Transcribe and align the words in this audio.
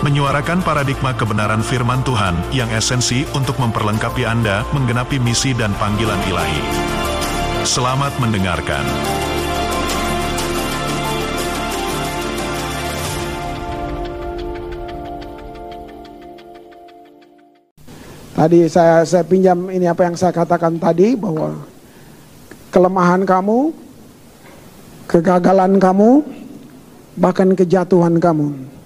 menyuarakan 0.00 0.64
paradigma 0.64 1.12
kebenaran 1.12 1.60
firman 1.60 2.00
Tuhan 2.00 2.32
yang 2.56 2.72
esensi 2.72 3.28
untuk 3.36 3.60
memperlengkapi 3.60 4.24
Anda 4.24 4.64
menggenapi 4.72 5.20
misi 5.20 5.52
dan 5.52 5.76
panggilan 5.76 6.16
ilahi. 6.24 6.62
Selamat 7.68 8.08
mendengarkan. 8.16 8.80
Tadi 18.40 18.72
saya 18.72 19.04
saya 19.04 19.20
pinjam 19.28 19.68
ini 19.68 19.84
apa 19.84 20.08
yang 20.08 20.16
saya 20.16 20.32
katakan 20.32 20.80
tadi 20.80 21.12
bahwa 21.12 21.60
kelemahan 22.72 23.28
kamu, 23.28 23.68
kegagalan 25.04 25.76
kamu, 25.76 26.24
bahkan 27.20 27.52
kejatuhan 27.52 28.16
kamu 28.16 28.79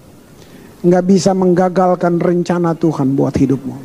nggak 0.85 1.05
bisa 1.09 1.33
menggagalkan 1.33 2.21
rencana 2.21 2.77
Tuhan 2.77 3.17
buat 3.17 3.33
hidupmu. 3.33 3.77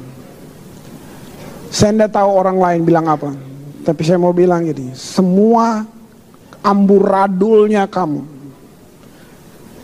Saya 1.72 1.96
tidak 1.96 2.12
tahu 2.20 2.30
orang 2.34 2.58
lain 2.60 2.82
bilang 2.84 3.08
apa, 3.08 3.32
tapi 3.88 4.02
saya 4.04 4.20
mau 4.20 4.36
bilang 4.36 4.68
gini, 4.68 4.92
semua 4.92 5.88
amburadulnya 6.60 7.88
kamu, 7.88 8.26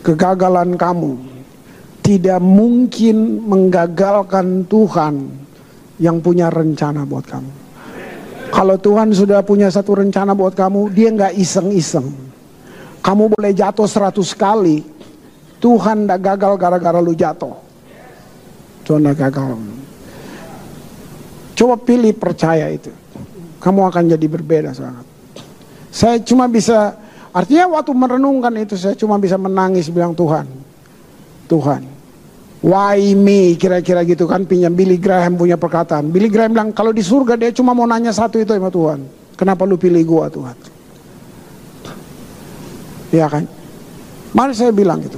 kegagalan 0.04 0.76
kamu, 0.76 1.16
tidak 2.04 2.42
mungkin 2.42 3.40
menggagalkan 3.48 4.66
Tuhan 4.68 5.14
yang 5.96 6.20
punya 6.20 6.52
rencana 6.52 7.08
buat 7.08 7.24
kamu. 7.24 7.52
Kalau 8.52 8.76
Tuhan 8.76 9.14
sudah 9.14 9.40
punya 9.40 9.72
satu 9.72 9.96
rencana 9.98 10.36
buat 10.36 10.52
kamu, 10.52 10.92
dia 10.92 11.08
nggak 11.14 11.34
iseng-iseng. 11.38 12.08
Kamu 13.00 13.30
boleh 13.30 13.54
jatuh 13.54 13.86
seratus 13.86 14.34
kali, 14.34 14.82
Tuhan 15.60 16.04
tidak 16.04 16.20
gagal 16.20 16.52
gara-gara 16.60 16.98
lu 17.00 17.16
jatuh. 17.16 17.56
Tuhan 18.84 19.02
tidak 19.02 19.16
gagal. 19.28 19.56
Coba 21.56 21.74
pilih 21.80 22.12
percaya 22.12 22.68
itu. 22.68 22.92
Kamu 23.58 23.88
akan 23.88 24.12
jadi 24.12 24.26
berbeda 24.28 24.70
sangat. 24.76 25.08
Saya 25.88 26.20
cuma 26.20 26.44
bisa, 26.44 26.92
artinya 27.32 27.80
waktu 27.80 27.96
merenungkan 27.96 28.52
itu 28.60 28.76
saya 28.76 28.92
cuma 28.92 29.16
bisa 29.16 29.40
menangis 29.40 29.88
bilang 29.88 30.12
Tuhan. 30.12 30.44
Tuhan. 31.48 31.82
Why 32.60 33.16
me? 33.16 33.56
Kira-kira 33.56 34.04
gitu 34.04 34.28
kan 34.28 34.44
pinjam 34.44 34.76
Billy 34.76 35.00
Graham 35.00 35.40
punya 35.40 35.56
perkataan. 35.56 36.12
Billy 36.12 36.28
Graham 36.28 36.52
bilang 36.52 36.70
kalau 36.76 36.92
di 36.92 37.00
surga 37.00 37.40
dia 37.40 37.48
cuma 37.56 37.72
mau 37.72 37.88
nanya 37.88 38.12
satu 38.12 38.36
itu 38.36 38.52
sama 38.52 38.68
Tuhan. 38.68 39.00
Kenapa 39.36 39.64
lu 39.64 39.80
pilih 39.80 40.00
gua 40.04 40.28
Tuhan? 40.28 40.56
Ya 43.12 43.28
kan? 43.28 43.48
Mari 44.36 44.52
saya 44.52 44.72
bilang 44.72 45.00
gitu. 45.00 45.16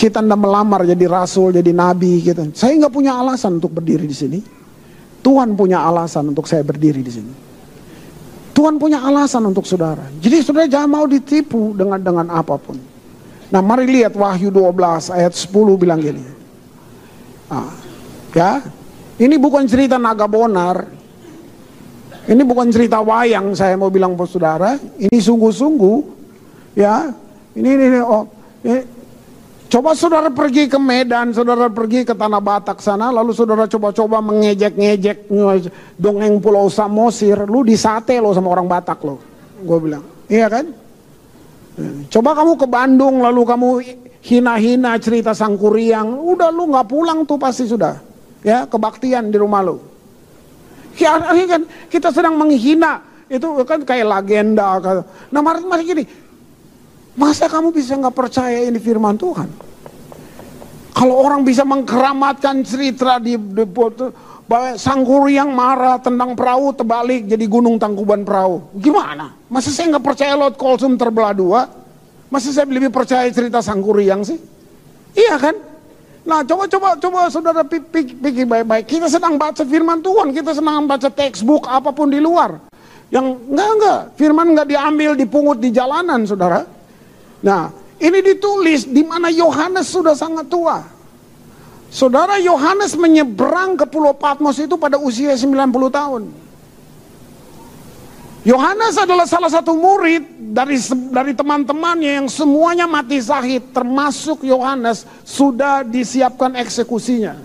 Kita 0.00 0.24
tidak 0.24 0.40
melamar 0.40 0.88
jadi 0.88 1.04
rasul, 1.04 1.52
jadi 1.52 1.76
nabi 1.76 2.24
gitu. 2.24 2.40
Saya 2.56 2.72
nggak 2.80 2.94
punya 2.96 3.20
alasan 3.20 3.60
untuk 3.60 3.76
berdiri 3.76 4.08
di 4.08 4.16
sini. 4.16 4.40
Tuhan 5.20 5.52
punya 5.52 5.84
alasan 5.84 6.32
untuk 6.32 6.48
saya 6.48 6.64
berdiri 6.64 7.04
di 7.04 7.12
sini. 7.12 7.32
Tuhan 8.56 8.80
punya 8.80 9.04
alasan 9.04 9.44
untuk 9.52 9.68
saudara. 9.68 10.08
Jadi 10.16 10.40
saudara 10.40 10.64
jangan 10.64 10.88
mau 10.88 11.04
ditipu 11.04 11.76
dengan 11.76 12.00
dengan 12.00 12.32
apa 12.32 12.56
pun. 12.56 12.80
Nah 13.52 13.60
mari 13.60 13.84
lihat 13.92 14.16
Wahyu 14.16 14.48
12 14.48 15.12
ayat 15.12 15.36
10 15.36 15.52
bilang 15.76 16.00
gini. 16.00 16.24
Ah, 17.52 17.68
ya, 18.32 18.64
ini 19.20 19.36
bukan 19.36 19.68
cerita 19.68 20.00
naga 20.00 20.24
bonar. 20.24 20.88
Ini 22.24 22.40
bukan 22.40 22.72
cerita 22.72 23.04
wayang 23.04 23.52
saya 23.52 23.76
mau 23.76 23.92
bilang 23.92 24.16
buat 24.16 24.32
saudara. 24.32 24.80
Ini 24.96 25.18
sungguh-sungguh, 25.18 25.98
ya. 26.78 27.12
Ini 27.52 27.68
ini, 27.68 27.84
ini 27.90 28.00
oh, 28.00 28.24
ini, 28.62 28.80
Coba 29.70 29.94
saudara 29.94 30.26
pergi 30.34 30.66
ke 30.66 30.74
Medan, 30.82 31.30
saudara 31.30 31.70
pergi 31.70 32.02
ke 32.02 32.10
Tanah 32.10 32.42
Batak 32.42 32.82
sana, 32.82 33.14
lalu 33.14 33.30
saudara 33.30 33.70
coba-coba 33.70 34.18
mengejek-ngejek 34.18 35.30
dongeng 35.94 36.42
Pulau 36.42 36.66
Samosir, 36.66 37.46
lu 37.46 37.62
disate 37.62 38.18
lo 38.18 38.34
sama 38.34 38.50
orang 38.50 38.66
Batak 38.66 38.98
lo. 39.06 39.22
Gue 39.62 39.78
bilang, 39.78 40.02
iya 40.26 40.50
kan? 40.50 40.74
Coba 42.10 42.34
kamu 42.34 42.58
ke 42.58 42.66
Bandung, 42.66 43.22
lalu 43.22 43.42
kamu 43.46 43.68
hina-hina 44.26 44.98
cerita 44.98 45.38
Sangkuriang, 45.38 46.18
udah 46.18 46.50
lu 46.50 46.74
nggak 46.74 46.90
pulang 46.90 47.22
tuh 47.22 47.38
pasti 47.38 47.70
sudah. 47.70 47.94
Ya, 48.42 48.66
kebaktian 48.66 49.30
di 49.30 49.38
rumah 49.38 49.62
lu. 49.62 49.78
Ya, 50.98 51.14
kan 51.22 51.62
kita 51.86 52.10
sedang 52.10 52.34
menghina, 52.34 53.06
itu 53.30 53.46
kan 53.62 53.86
kayak 53.86 54.02
legenda. 54.02 54.82
Nah, 55.30 55.40
mari, 55.40 55.62
mari 55.62 55.86
gini, 55.86 56.02
Masa 57.18 57.50
kamu 57.50 57.74
bisa 57.74 57.98
nggak 57.98 58.14
percaya 58.14 58.66
ini 58.70 58.78
firman 58.78 59.18
Tuhan? 59.18 59.50
Kalau 60.94 61.16
orang 61.16 61.42
bisa 61.46 61.64
mengkeramatkan 61.64 62.60
cerita 62.60 63.16
di, 63.16 63.34
di, 63.38 63.64
di 63.64 64.06
Sangkuriang 64.74 65.54
marah 65.54 66.02
tentang 66.02 66.34
perahu 66.34 66.74
terbalik 66.74 67.30
jadi 67.30 67.46
gunung 67.46 67.78
tangkuban 67.78 68.26
perahu. 68.26 68.74
Gimana? 68.74 69.30
Masa 69.46 69.70
saya 69.70 69.94
nggak 69.94 70.04
percaya 70.04 70.34
Lord 70.34 70.58
Colsum 70.58 70.98
terbelah 70.98 71.30
dua? 71.30 71.70
Masa 72.26 72.50
saya 72.50 72.66
lebih 72.66 72.90
percaya 72.90 73.30
cerita 73.30 73.62
Sangkuriang 73.62 74.26
sih? 74.26 74.38
Iya 75.14 75.38
kan? 75.38 75.54
Nah 76.26 76.42
coba 76.42 76.66
coba 76.98 77.20
saudara 77.30 77.62
pikir 77.62 78.44
baik-baik. 78.44 78.90
Kita 78.90 79.06
sedang 79.06 79.38
baca 79.38 79.62
firman 79.62 80.02
Tuhan, 80.02 80.34
kita 80.34 80.50
sedang 80.52 80.84
baca 80.84 81.08
textbook 81.08 81.70
apa 81.70 81.94
pun 81.94 82.10
di 82.10 82.18
luar. 82.18 82.58
Yang 83.10 83.38
enggak 83.50 83.70
enggak, 83.78 84.00
firman 84.18 84.46
enggak 84.54 84.66
diambil 84.66 85.10
dipungut 85.14 85.58
di 85.62 85.70
jalanan 85.70 86.26
saudara. 86.26 86.79
Nah, 87.40 87.72
ini 88.00 88.18
ditulis 88.24 88.88
di 88.88 89.04
mana 89.04 89.28
Yohanes 89.32 89.88
sudah 89.88 90.16
sangat 90.16 90.48
tua. 90.48 90.80
Saudara 91.90 92.38
Yohanes 92.38 92.94
menyeberang 92.94 93.74
ke 93.74 93.82
Pulau 93.84 94.14
Patmos 94.14 94.62
itu 94.62 94.78
pada 94.78 94.94
usia 94.96 95.34
90 95.34 95.90
tahun. 95.90 96.22
Yohanes 98.40 98.96
adalah 98.96 99.28
salah 99.28 99.52
satu 99.52 99.76
murid 99.76 100.24
dari 100.56 100.80
dari 101.12 101.36
teman-temannya 101.36 102.24
yang 102.24 102.28
semuanya 102.30 102.88
mati 102.88 103.20
sahid, 103.20 103.68
termasuk 103.76 104.48
Yohanes 104.48 105.04
sudah 105.28 105.84
disiapkan 105.84 106.56
eksekusinya. 106.56 107.36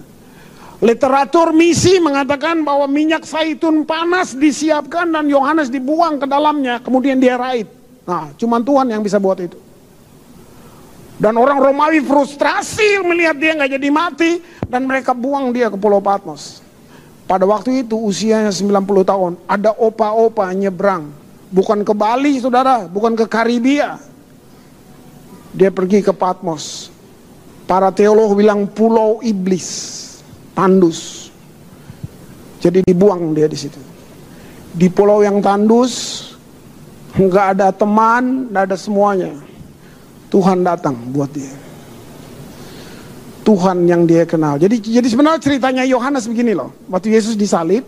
Literatur 0.79 1.51
misi 1.51 1.99
mengatakan 1.99 2.63
bahwa 2.63 2.87
minyak 2.87 3.27
zaitun 3.27 3.83
panas 3.83 4.37
disiapkan 4.37 5.09
dan 5.11 5.27
Yohanes 5.27 5.67
dibuang 5.67 6.15
ke 6.15 6.29
dalamnya, 6.29 6.79
kemudian 6.79 7.19
dia 7.19 7.35
raib. 7.35 7.67
Nah, 8.07 8.31
cuman 8.37 8.61
Tuhan 8.63 8.87
yang 8.93 9.01
bisa 9.03 9.19
buat 9.19 9.41
itu. 9.41 9.64
Dan 11.15 11.39
orang 11.39 11.63
Romawi 11.63 12.03
frustrasi 12.03 12.99
melihat 13.07 13.39
dia 13.39 13.55
nggak 13.55 13.71
jadi 13.79 13.89
mati 13.91 14.31
dan 14.67 14.83
mereka 14.83 15.15
buang 15.15 15.55
dia 15.55 15.71
ke 15.71 15.79
Pulau 15.79 16.03
Patmos. 16.03 16.59
Pada 17.25 17.47
waktu 17.47 17.87
itu 17.87 17.95
usianya 17.95 18.51
90 18.51 18.83
tahun, 19.07 19.31
ada 19.47 19.71
opa-opa 19.79 20.51
nyebrang. 20.51 21.07
Bukan 21.55 21.87
ke 21.87 21.93
Bali 21.95 22.37
saudara, 22.43 22.85
bukan 22.91 23.15
ke 23.15 23.25
Karibia. 23.31 23.95
Dia 25.55 25.71
pergi 25.71 26.03
ke 26.03 26.11
Patmos. 26.11 26.91
Para 27.65 27.89
teolog 27.89 28.35
bilang 28.35 28.67
pulau 28.67 29.23
iblis, 29.23 29.67
tandus. 30.53 31.31
Jadi 32.59 32.83
dibuang 32.85 33.33
dia 33.33 33.47
di 33.49 33.57
situ. 33.57 33.79
Di 34.75 34.91
pulau 34.91 35.23
yang 35.23 35.39
tandus, 35.39 36.27
nggak 37.15 37.57
ada 37.57 37.67
teman, 37.71 38.51
nggak 38.51 38.63
ada 38.69 38.77
semuanya 38.77 39.54
Tuhan 40.35 40.67
datang 40.67 40.99
buat 41.15 41.31
dia. 41.31 41.55
Tuhan 43.47 43.87
yang 43.87 44.03
dia 44.03 44.27
kenal. 44.27 44.59
Jadi 44.59 44.83
jadi 44.83 45.07
sebenarnya 45.07 45.39
ceritanya 45.39 45.87
Yohanes 45.87 46.27
begini 46.27 46.51
loh. 46.51 46.75
Waktu 46.91 47.15
Yesus 47.15 47.39
disalib, 47.39 47.87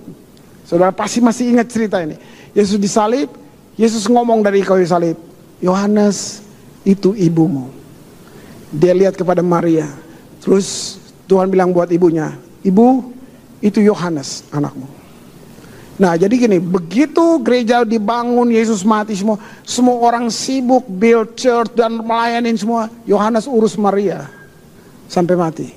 saudara 0.64 0.96
pasti 0.96 1.20
masih 1.20 1.52
ingat 1.52 1.68
cerita 1.68 2.00
ini. 2.00 2.16
Yesus 2.56 2.80
disalib, 2.80 3.28
Yesus 3.76 4.08
ngomong 4.08 4.48
dari 4.48 4.64
kayu 4.64 4.88
salib, 4.88 5.20
Yohanes 5.60 6.40
itu 6.88 7.12
ibumu. 7.20 7.68
Dia 8.72 8.96
lihat 8.96 9.20
kepada 9.20 9.44
Maria. 9.44 9.92
Terus 10.40 10.96
Tuhan 11.28 11.52
bilang 11.52 11.76
buat 11.76 11.92
ibunya, 11.92 12.32
ibu 12.64 13.12
itu 13.60 13.84
Yohanes 13.84 14.48
anakmu. 14.56 14.97
Nah 15.98 16.14
jadi 16.14 16.30
gini, 16.38 16.62
begitu 16.62 17.42
gereja 17.42 17.82
dibangun, 17.82 18.54
Yesus 18.54 18.86
mati 18.86 19.18
semua, 19.18 19.42
semua 19.66 19.98
orang 19.98 20.30
sibuk 20.30 20.86
build 20.86 21.34
church 21.34 21.74
dan 21.74 21.98
melayani 21.98 22.54
semua, 22.54 22.86
Yohanes 23.10 23.50
urus 23.50 23.74
Maria 23.74 24.30
sampai 25.10 25.34
mati. 25.34 25.68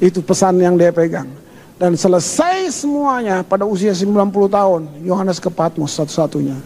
Itu 0.00 0.24
pesan 0.24 0.56
yang 0.60 0.80
dia 0.80 0.92
pegang. 0.96 1.28
Dan 1.76 1.92
selesai 1.92 2.72
semuanya 2.72 3.44
pada 3.44 3.68
usia 3.68 3.92
90 3.92 4.48
tahun, 4.48 4.82
Yohanes 5.04 5.36
ke 5.36 5.52
Patmos 5.52 5.92
satu-satunya. 5.92 6.56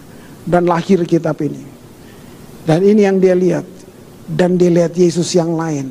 Dan 0.46 0.70
lahir 0.70 1.02
kitab 1.02 1.34
ini. 1.42 1.66
Dan 2.62 2.86
ini 2.86 3.02
yang 3.02 3.18
dia 3.18 3.34
lihat. 3.34 3.66
Dan 4.30 4.54
dia 4.54 4.70
lihat 4.70 4.94
Yesus 4.94 5.34
yang 5.34 5.58
lain. 5.58 5.90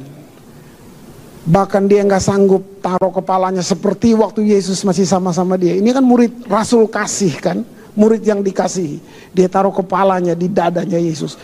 Bahkan 1.47 1.87
dia 1.87 2.03
nggak 2.03 2.23
sanggup 2.23 2.83
taruh 2.83 3.15
kepalanya 3.15 3.63
seperti 3.63 4.11
waktu 4.11 4.51
Yesus 4.51 4.83
masih 4.83 5.07
sama-sama 5.07 5.55
dia. 5.55 5.75
Ini 5.79 5.95
kan 5.95 6.03
murid 6.03 6.47
Rasul 6.47 6.91
kasih 6.91 7.35
kan. 7.39 7.63
Murid 7.95 8.23
yang 8.23 8.43
dikasih. 8.43 8.99
Dia 9.31 9.47
taruh 9.47 9.71
kepalanya 9.71 10.35
di 10.35 10.51
dadanya 10.51 10.99
Yesus. 10.99 11.39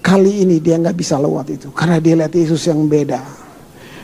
Kali 0.00 0.46
ini 0.46 0.62
dia 0.62 0.78
nggak 0.78 0.96
bisa 0.96 1.18
lewat 1.18 1.46
itu. 1.50 1.68
Karena 1.74 1.98
dia 1.98 2.14
lihat 2.16 2.32
Yesus 2.32 2.62
yang 2.66 2.86
beda. 2.86 3.20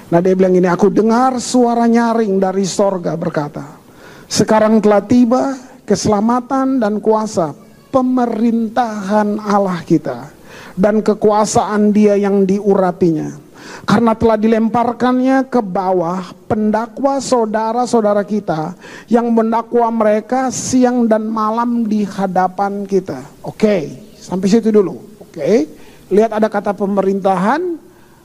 Nah 0.06 0.22
dia 0.22 0.38
bilang 0.38 0.54
ini, 0.54 0.70
aku 0.70 0.86
dengar 0.86 1.42
suara 1.42 1.90
nyaring 1.90 2.38
dari 2.38 2.62
sorga 2.62 3.18
berkata, 3.18 3.74
sekarang 4.30 4.78
telah 4.78 5.02
tiba 5.02 5.42
keselamatan 5.82 6.78
dan 6.78 7.02
kuasa 7.02 7.50
pemerintahan 7.90 9.34
Allah 9.42 9.82
kita 9.82 10.30
dan 10.78 11.02
kekuasaan 11.02 11.90
dia 11.90 12.14
yang 12.14 12.46
diurapinya. 12.46 13.45
Karena 13.86 14.12
telah 14.18 14.34
dilemparkannya 14.34 15.46
ke 15.46 15.62
bawah 15.62 16.34
pendakwa 16.50 17.22
saudara-saudara 17.22 18.26
kita 18.26 18.74
yang 19.06 19.30
mendakwa 19.30 19.86
mereka 19.94 20.50
siang 20.50 21.06
dan 21.06 21.30
malam 21.30 21.86
di 21.86 22.02
hadapan 22.02 22.82
kita. 22.82 23.22
Oke, 23.46 23.94
sampai 24.18 24.46
situ 24.50 24.74
dulu. 24.74 24.98
Oke, 25.22 25.70
lihat 26.10 26.34
ada 26.34 26.50
kata 26.50 26.74
pemerintahan, 26.74 27.78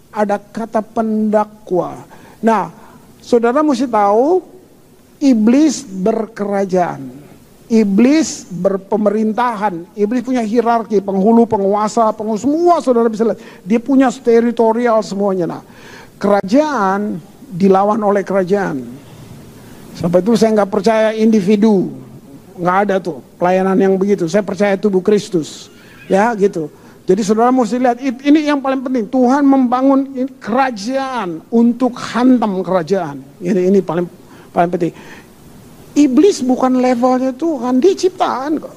ada 0.10 0.42
kata 0.42 0.82
pendakwa. 0.82 2.04
Nah, 2.42 2.74
saudara 3.22 3.62
mesti 3.62 3.86
tahu 3.86 4.42
iblis 5.22 5.86
berkerajaan. 5.86 7.21
Iblis 7.72 8.52
berpemerintahan, 8.52 9.96
iblis 9.96 10.28
punya 10.28 10.44
hierarki, 10.44 11.00
penghulu, 11.00 11.48
penguasa, 11.48 12.12
penghulu, 12.12 12.36
semua 12.36 12.84
saudara 12.84 13.08
bisa 13.08 13.24
lihat. 13.24 13.40
Dia 13.64 13.80
punya 13.80 14.12
teritorial 14.12 15.00
semuanya. 15.00 15.48
Nah, 15.48 15.64
kerajaan 16.20 17.24
dilawan 17.48 18.04
oleh 18.04 18.28
kerajaan. 18.28 18.84
Sampai 19.96 20.20
itu 20.20 20.36
saya 20.36 20.52
nggak 20.60 20.68
percaya 20.68 21.16
individu, 21.16 21.96
nggak 22.60 22.78
ada 22.88 22.96
tuh 23.00 23.24
pelayanan 23.40 23.80
yang 23.80 23.96
begitu. 23.96 24.28
Saya 24.28 24.44
percaya 24.44 24.76
tubuh 24.76 25.00
Kristus, 25.00 25.72
ya 26.12 26.36
gitu. 26.36 26.68
Jadi 27.08 27.24
saudara 27.24 27.56
mesti 27.56 27.80
lihat 27.80 27.98
ini 28.04 28.52
yang 28.52 28.60
paling 28.60 28.84
penting. 28.84 29.08
Tuhan 29.08 29.48
membangun 29.48 30.28
kerajaan 30.44 31.44
untuk 31.52 31.96
hantam 31.96 32.64
kerajaan. 32.64 33.20
Ini 33.40 33.68
ini 33.68 33.80
paling 33.80 34.08
paling 34.52 34.70
penting. 34.72 34.92
Iblis 35.92 36.40
bukan 36.48 36.80
levelnya 36.80 37.36
Tuhan, 37.36 37.84
dia 37.84 37.92
ciptaan 37.92 38.64
kok. 38.64 38.76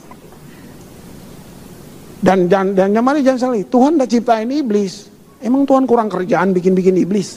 Dan 2.24 2.48
dan 2.48 2.72
dan 2.72 2.90
yang 2.90 3.04
jangan 3.20 3.52
salah, 3.52 3.60
Tuhan 3.60 4.00
udah 4.00 4.08
ciptain 4.08 4.48
iblis. 4.48 5.12
Emang 5.44 5.68
Tuhan 5.68 5.84
kurang 5.84 6.08
kerjaan 6.08 6.56
bikin-bikin 6.56 6.96
iblis? 6.96 7.36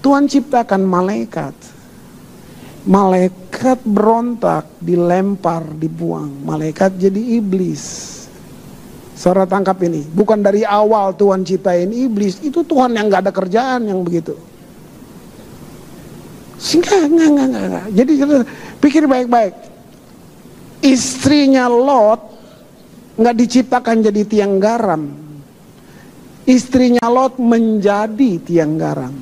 Tuhan 0.00 0.24
ciptakan 0.24 0.80
malaikat. 0.80 1.52
Malaikat 2.88 3.84
berontak, 3.84 4.80
dilempar, 4.80 5.68
dibuang. 5.76 6.32
Malaikat 6.48 6.96
jadi 6.96 7.36
iblis. 7.36 8.08
Saudara 9.12 9.44
tangkap 9.44 9.76
ini, 9.84 10.00
bukan 10.16 10.40
dari 10.40 10.64
awal 10.64 11.12
Tuhan 11.12 11.44
ciptain 11.44 11.92
iblis, 11.92 12.40
itu 12.40 12.64
Tuhan 12.64 12.96
yang 12.96 13.12
nggak 13.12 13.28
ada 13.28 13.32
kerjaan 13.36 13.84
yang 13.84 14.00
begitu. 14.00 14.32
Enggak, 16.60 17.00
enggak, 17.08 17.28
enggak, 17.32 17.46
enggak. 17.48 17.86
Jadi 17.96 18.12
pikir 18.84 19.02
baik-baik. 19.08 19.54
Istrinya 20.84 21.64
Lot 21.72 22.20
nggak 23.16 23.36
diciptakan 23.36 23.96
jadi 24.04 24.22
tiang 24.28 24.60
garam. 24.60 25.02
Istrinya 26.44 27.04
Lot 27.08 27.40
menjadi 27.40 28.30
tiang 28.44 28.76
garam. 28.76 29.14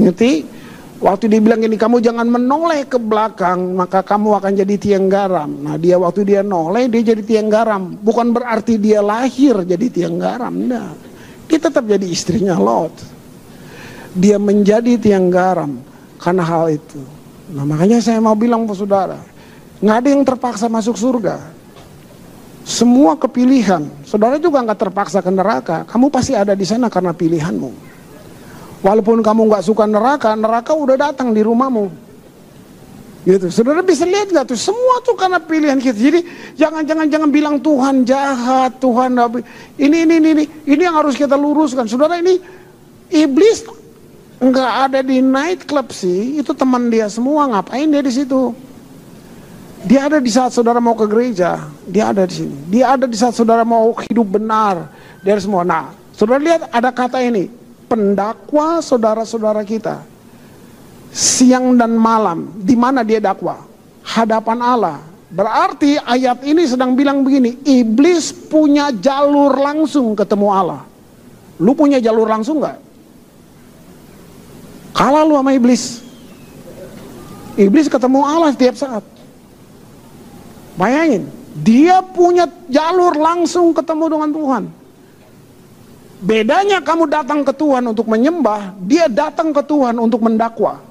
Ngerti? 0.00 0.56
Waktu 0.98 1.30
dibilang 1.30 1.62
ini 1.62 1.78
kamu 1.78 2.02
jangan 2.02 2.26
menoleh 2.26 2.82
ke 2.90 2.98
belakang 2.98 3.78
maka 3.78 4.02
kamu 4.02 4.34
akan 4.42 4.52
jadi 4.64 4.74
tiang 4.80 5.06
garam. 5.06 5.46
Nah 5.46 5.78
dia 5.78 5.94
waktu 5.94 6.26
dia 6.26 6.40
noleh 6.42 6.90
dia 6.90 7.14
jadi 7.14 7.22
tiang 7.22 7.46
garam. 7.46 7.94
Bukan 8.00 8.34
berarti 8.34 8.80
dia 8.80 8.98
lahir 8.98 9.62
jadi 9.62 9.86
tiang 9.92 10.18
garam. 10.18 10.50
Nah, 10.58 10.90
dia 11.46 11.58
tetap 11.62 11.86
jadi 11.86 12.02
istrinya 12.02 12.58
Lot. 12.58 12.96
Dia 14.18 14.42
menjadi 14.42 14.98
tiang 14.98 15.30
garam 15.30 15.87
karena 16.18 16.42
hal 16.44 16.74
itu. 16.74 17.00
Nah 17.54 17.64
makanya 17.64 18.02
saya 18.02 18.20
mau 18.20 18.36
bilang 18.36 18.68
ke 18.68 18.74
saudara, 18.76 19.16
nggak 19.80 19.96
ada 20.04 20.08
yang 20.12 20.22
terpaksa 20.26 20.66
masuk 20.68 20.98
surga. 20.98 21.40
Semua 22.68 23.16
kepilihan, 23.16 23.88
saudara 24.04 24.36
juga 24.36 24.60
nggak 24.60 24.76
terpaksa 24.76 25.24
ke 25.24 25.32
neraka. 25.32 25.88
Kamu 25.88 26.12
pasti 26.12 26.36
ada 26.36 26.52
di 26.52 26.68
sana 26.68 26.92
karena 26.92 27.16
pilihanmu. 27.16 27.70
Walaupun 28.84 29.24
kamu 29.24 29.48
nggak 29.48 29.64
suka 29.64 29.88
neraka, 29.88 30.36
neraka 30.36 30.76
udah 30.76 31.08
datang 31.08 31.32
di 31.32 31.40
rumahmu. 31.40 31.88
Gitu. 33.26 33.48
Saudara 33.50 33.84
bisa 33.84 34.06
lihat 34.06 34.30
nggak 34.30 34.52
tuh 34.52 34.60
semua 34.60 35.00
tuh 35.04 35.16
karena 35.16 35.40
pilihan 35.42 35.80
kita. 35.80 35.96
Jadi 35.96 36.20
jangan 36.56 36.84
jangan 36.84 37.06
jangan 37.08 37.28
bilang 37.32 37.56
Tuhan 37.58 38.06
jahat, 38.06 38.76
Tuhan 38.78 39.16
ini 39.80 39.96
ini 40.04 40.14
ini 40.16 40.28
ini 40.32 40.44
ini 40.64 40.82
yang 40.84 40.96
harus 40.96 41.18
kita 41.18 41.34
luruskan. 41.34 41.88
Saudara 41.88 42.20
ini 42.20 42.40
iblis 43.10 43.64
nggak 44.38 44.72
ada 44.88 45.00
di 45.02 45.18
night 45.18 45.66
club 45.66 45.90
sih, 45.90 46.38
itu 46.38 46.54
teman 46.54 46.86
dia 46.90 47.10
semua. 47.10 47.50
Ngapain 47.50 47.90
dia 47.90 48.02
di 48.02 48.12
situ? 48.14 48.54
Dia 49.86 50.10
ada 50.10 50.18
di 50.18 50.30
saat 50.30 50.50
saudara 50.50 50.82
mau 50.82 50.94
ke 50.98 51.06
gereja, 51.06 51.70
dia 51.86 52.10
ada 52.10 52.26
di 52.26 52.34
sini. 52.34 52.56
Dia 52.66 52.98
ada 52.98 53.06
di 53.06 53.14
saat 53.14 53.34
saudara 53.34 53.62
mau 53.62 53.94
hidup 54.10 54.38
benar, 54.38 54.90
dia 55.22 55.38
semua. 55.38 55.62
Nah, 55.62 55.94
saudara 56.14 56.42
lihat 56.42 56.62
ada 56.70 56.90
kata 56.90 57.22
ini, 57.22 57.46
pendakwa 57.86 58.82
saudara-saudara 58.82 59.62
kita. 59.62 60.02
Siang 61.14 61.78
dan 61.78 61.94
malam. 61.94 62.52
Di 62.58 62.74
mana 62.74 63.06
dia 63.06 63.22
dakwa? 63.22 63.64
Hadapan 64.02 64.58
Allah. 64.60 64.98
Berarti 65.28 65.96
ayat 65.96 66.44
ini 66.44 66.68
sedang 66.68 66.92
bilang 66.92 67.24
begini. 67.24 67.60
Iblis 67.64 68.32
punya 68.48 68.92
jalur 68.92 69.56
langsung 69.56 70.12
ketemu 70.12 70.48
Allah. 70.52 70.82
Lu 71.58 71.72
punya 71.72 71.96
jalur 71.96 72.28
langsung 72.28 72.60
nggak 72.60 72.87
kalah 74.92 75.24
lu 75.24 75.36
sama 75.36 75.52
iblis 75.56 76.04
iblis 77.58 77.86
ketemu 77.88 78.20
Allah 78.22 78.50
setiap 78.54 78.76
saat 78.76 79.04
bayangin 80.78 81.26
dia 81.58 82.00
punya 82.00 82.46
jalur 82.70 83.18
langsung 83.18 83.74
ketemu 83.74 84.04
dengan 84.14 84.30
Tuhan 84.30 84.64
Bedanya 86.18 86.82
kamu 86.82 87.06
datang 87.06 87.46
ke 87.46 87.54
Tuhan 87.54 87.94
untuk 87.94 88.10
menyembah, 88.10 88.74
dia 88.82 89.06
datang 89.06 89.54
ke 89.54 89.62
Tuhan 89.62 89.94
untuk 90.02 90.18
mendakwa. 90.26 90.82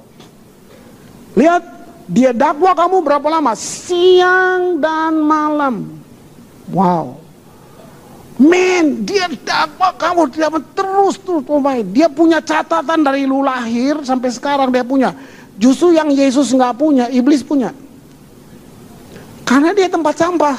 Lihat, 1.36 1.62
dia 2.08 2.32
dakwa 2.32 2.72
kamu 2.72 3.04
berapa 3.04 3.28
lama? 3.28 3.52
Siang 3.52 4.80
dan 4.80 5.20
malam. 5.20 6.00
Wow. 6.72 7.17
Men, 8.38 9.02
dia 9.02 9.26
dakwa 9.26 9.90
kamu 9.98 10.30
tidak 10.30 10.62
terus 10.78 11.18
terus 11.18 11.42
main. 11.58 11.82
Dia 11.90 12.06
punya 12.06 12.38
catatan 12.38 13.02
dari 13.02 13.26
lu 13.26 13.42
lahir 13.42 13.98
sampai 14.06 14.30
sekarang 14.30 14.70
dia 14.70 14.86
punya. 14.86 15.10
Justru 15.58 15.90
yang 15.90 16.06
Yesus 16.14 16.54
nggak 16.54 16.78
punya, 16.78 17.10
iblis 17.10 17.42
punya. 17.42 17.74
Karena 19.42 19.74
dia 19.74 19.90
tempat 19.90 20.14
sampah. 20.14 20.54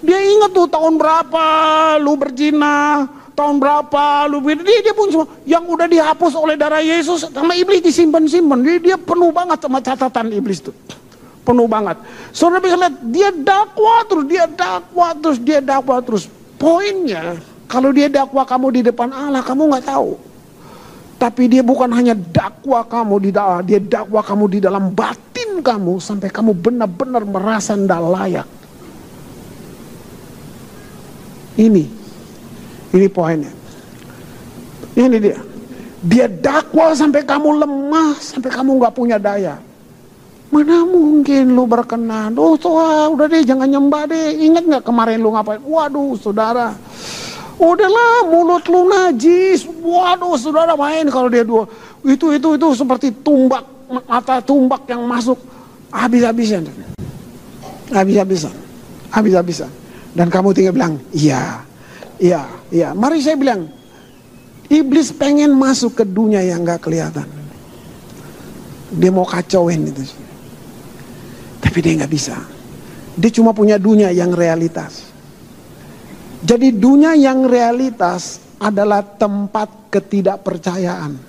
Dia 0.00 0.16
ingat 0.24 0.56
tuh 0.56 0.64
tahun 0.72 0.96
berapa 0.96 1.44
lu 2.00 2.16
berzina, 2.16 3.04
tahun 3.36 3.60
berapa 3.60 4.24
lu 4.32 4.40
dia, 4.40 4.80
dia 4.80 4.94
pun 4.96 5.12
semua 5.12 5.28
yang 5.44 5.68
udah 5.68 5.84
dihapus 5.84 6.32
oleh 6.32 6.56
darah 6.56 6.80
Yesus 6.80 7.28
sama 7.28 7.52
iblis 7.52 7.84
disimpan-simpan 7.84 8.64
dia, 8.64 8.76
dia 8.80 8.96
penuh 8.96 9.28
banget 9.28 9.60
sama 9.60 9.84
catatan 9.84 10.32
iblis 10.32 10.64
tuh 10.64 10.72
penuh 11.44 11.68
banget 11.68 12.00
saudara 12.32 12.58
bisa 12.58 12.74
lihat 12.80 12.96
dia 13.12 13.28
dakwa 13.30 14.02
terus 14.08 14.24
dia 14.24 14.44
dakwa 14.48 15.08
terus 15.14 15.38
dia 15.38 15.60
dakwa 15.60 15.96
terus 16.00 16.24
poinnya 16.56 17.36
kalau 17.70 17.92
dia 17.92 18.08
dakwa 18.10 18.42
kamu 18.44 18.66
di 18.76 18.80
depan 18.88 19.08
Allah 19.12 19.44
kamu 19.44 19.62
nggak 19.70 19.86
tahu 19.86 20.16
tapi 21.16 21.48
dia 21.48 21.64
bukan 21.64 21.88
hanya 21.96 22.12
dakwa 22.12 22.84
kamu 22.84 23.14
di 23.24 23.30
dalam 23.32 23.60
dia 23.64 23.80
dakwa 23.80 24.20
kamu 24.20 24.44
di 24.52 24.58
dalam 24.60 24.84
batin 24.92 25.64
kamu 25.64 25.96
sampai 26.00 26.28
kamu 26.28 26.52
benar-benar 26.56 27.24
merasa 27.24 27.72
tidak 27.72 28.02
layak 28.04 28.48
ini 31.56 31.96
ini 32.96 33.08
poinnya. 33.12 33.52
Ini 34.96 35.16
dia. 35.20 35.38
Dia 36.06 36.26
dakwa 36.30 36.94
sampai 36.94 37.26
kamu 37.26 37.66
lemah, 37.66 38.16
sampai 38.16 38.48
kamu 38.48 38.78
nggak 38.78 38.94
punya 38.94 39.18
daya. 39.18 39.58
Mana 40.46 40.86
mungkin 40.86 41.58
lu 41.58 41.66
berkenan? 41.66 42.38
Oh, 42.38 42.54
tua, 42.54 43.10
udah 43.10 43.26
deh 43.26 43.42
jangan 43.42 43.66
nyembah 43.66 44.06
deh. 44.06 44.38
Ingat 44.46 44.64
nggak 44.64 44.84
kemarin 44.86 45.18
lu 45.18 45.34
ngapain? 45.34 45.58
Waduh, 45.58 46.14
saudara. 46.14 46.70
Udahlah 47.58 48.30
mulut 48.30 48.62
lu 48.70 48.86
najis. 48.86 49.66
Waduh, 49.66 50.38
saudara 50.38 50.78
main 50.78 51.10
kalau 51.10 51.26
dia 51.26 51.42
dua. 51.42 51.66
Itu 52.06 52.30
itu 52.30 52.54
itu 52.54 52.68
seperti 52.78 53.10
tumbak 53.26 53.66
mata 54.06 54.38
tumbak 54.38 54.86
yang 54.86 55.02
masuk 55.02 55.38
habis-habisan. 55.90 56.70
Habis-habisan. 57.90 58.54
Habis-habisan. 59.10 59.70
Dan 60.14 60.30
kamu 60.30 60.54
tinggal 60.54 60.74
bilang, 60.74 60.94
iya, 61.12 61.60
iya, 62.22 62.46
iya. 62.70 62.94
Mari 62.94 63.20
saya 63.20 63.34
bilang, 63.34 63.68
iblis 64.70 65.10
pengen 65.10 65.52
masuk 65.58 65.98
ke 65.98 66.04
dunia 66.06 66.40
yang 66.40 66.62
gak 66.62 66.86
kelihatan. 66.86 67.28
Dia 68.94 69.10
mau 69.10 69.26
kacauin 69.26 69.90
itu. 69.90 70.25
Tapi 71.76 71.84
dia 71.92 72.00
nggak 72.00 72.08
bisa. 72.16 72.32
Dia 73.20 73.28
cuma 73.36 73.52
punya 73.52 73.76
dunia 73.76 74.08
yang 74.08 74.32
realitas. 74.32 75.12
Jadi 76.40 76.72
dunia 76.72 77.12
yang 77.12 77.44
realitas 77.44 78.40
adalah 78.56 79.04
tempat 79.04 79.92
ketidakpercayaan. 79.92 81.20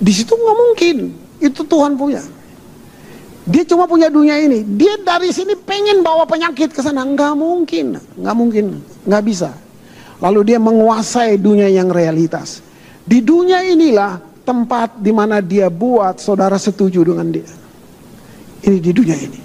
Di 0.00 0.12
situ 0.16 0.32
nggak 0.32 0.56
mungkin. 0.56 0.96
Itu 1.44 1.68
Tuhan 1.68 1.92
punya. 1.92 2.24
Dia 3.44 3.68
cuma 3.68 3.84
punya 3.84 4.08
dunia 4.08 4.40
ini. 4.40 4.64
Dia 4.64 4.96
dari 4.96 5.28
sini 5.28 5.60
pengen 5.60 6.00
bawa 6.00 6.24
penyakit 6.24 6.72
ke 6.72 6.80
sana. 6.80 7.04
Nggak 7.04 7.36
mungkin. 7.36 8.00
Nggak 8.16 8.32
mungkin. 8.40 8.80
Nggak 9.04 9.24
bisa. 9.28 9.52
Lalu 10.24 10.40
dia 10.40 10.56
menguasai 10.56 11.36
dunia 11.36 11.68
yang 11.68 11.92
realitas. 11.92 12.64
Di 13.04 13.20
dunia 13.20 13.60
inilah 13.60 14.24
tempat 14.40 14.96
di 15.04 15.12
mana 15.12 15.44
dia 15.44 15.68
buat 15.68 16.16
saudara 16.16 16.56
setuju 16.56 17.04
dengan 17.04 17.28
dia. 17.28 17.63
Ini 18.64 18.78
di 18.80 18.90
dunia 18.96 19.16
ini. 19.16 19.40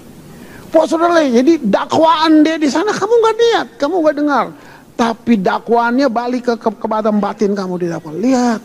Pak 0.70 0.84
saudara, 0.86 1.20
jadi 1.20 1.58
dakwaan 1.60 2.46
dia 2.46 2.56
di 2.56 2.70
sana 2.70 2.94
kamu 2.94 3.10
nggak 3.10 3.36
lihat, 3.36 3.66
kamu 3.76 3.94
nggak 4.00 4.16
dengar. 4.16 4.46
Tapi 4.94 5.32
dakwaannya 5.40 6.06
balik 6.06 6.46
ke, 6.46 6.54
ke, 6.56 6.86
batin 7.18 7.52
kamu 7.52 7.74
di 7.80 7.86
dakwaan. 7.90 8.16
Lihat, 8.22 8.62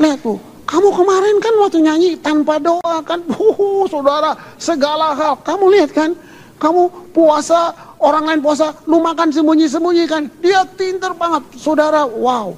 lihat 0.00 0.18
tuh. 0.24 0.40
Kamu 0.62 0.88
kemarin 0.94 1.36
kan 1.42 1.54
waktu 1.60 1.78
nyanyi 1.84 2.10
tanpa 2.18 2.56
doa 2.56 3.04
kan, 3.04 3.20
uh, 3.36 3.84
saudara 3.86 4.32
segala 4.56 5.12
hal. 5.12 5.36
Kamu 5.44 5.68
lihat 5.68 5.92
kan, 5.92 6.16
kamu 6.56 7.12
puasa, 7.12 7.76
orang 8.00 8.32
lain 8.32 8.40
puasa, 8.40 8.72
lu 8.88 9.04
makan 9.04 9.28
sembunyi-sembunyi 9.28 10.04
kan. 10.08 10.22
Dia 10.40 10.64
pinter 10.64 11.12
banget, 11.12 11.44
saudara. 11.60 12.08
Wow. 12.08 12.56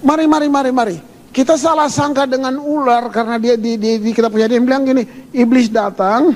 Mari, 0.00 0.24
mari, 0.24 0.48
mari, 0.48 0.70
mari. 0.72 0.96
Kita 1.30 1.54
salah 1.54 1.86
sangka 1.86 2.26
dengan 2.26 2.58
ular 2.58 3.06
karena 3.14 3.38
dia 3.38 3.54
di, 3.54 3.78
di, 3.78 4.02
di 4.02 4.10
kita 4.10 4.26
punya 4.26 4.50
dia 4.50 4.58
bilang 4.58 4.82
gini, 4.82 5.30
iblis 5.30 5.70
datang 5.70 6.34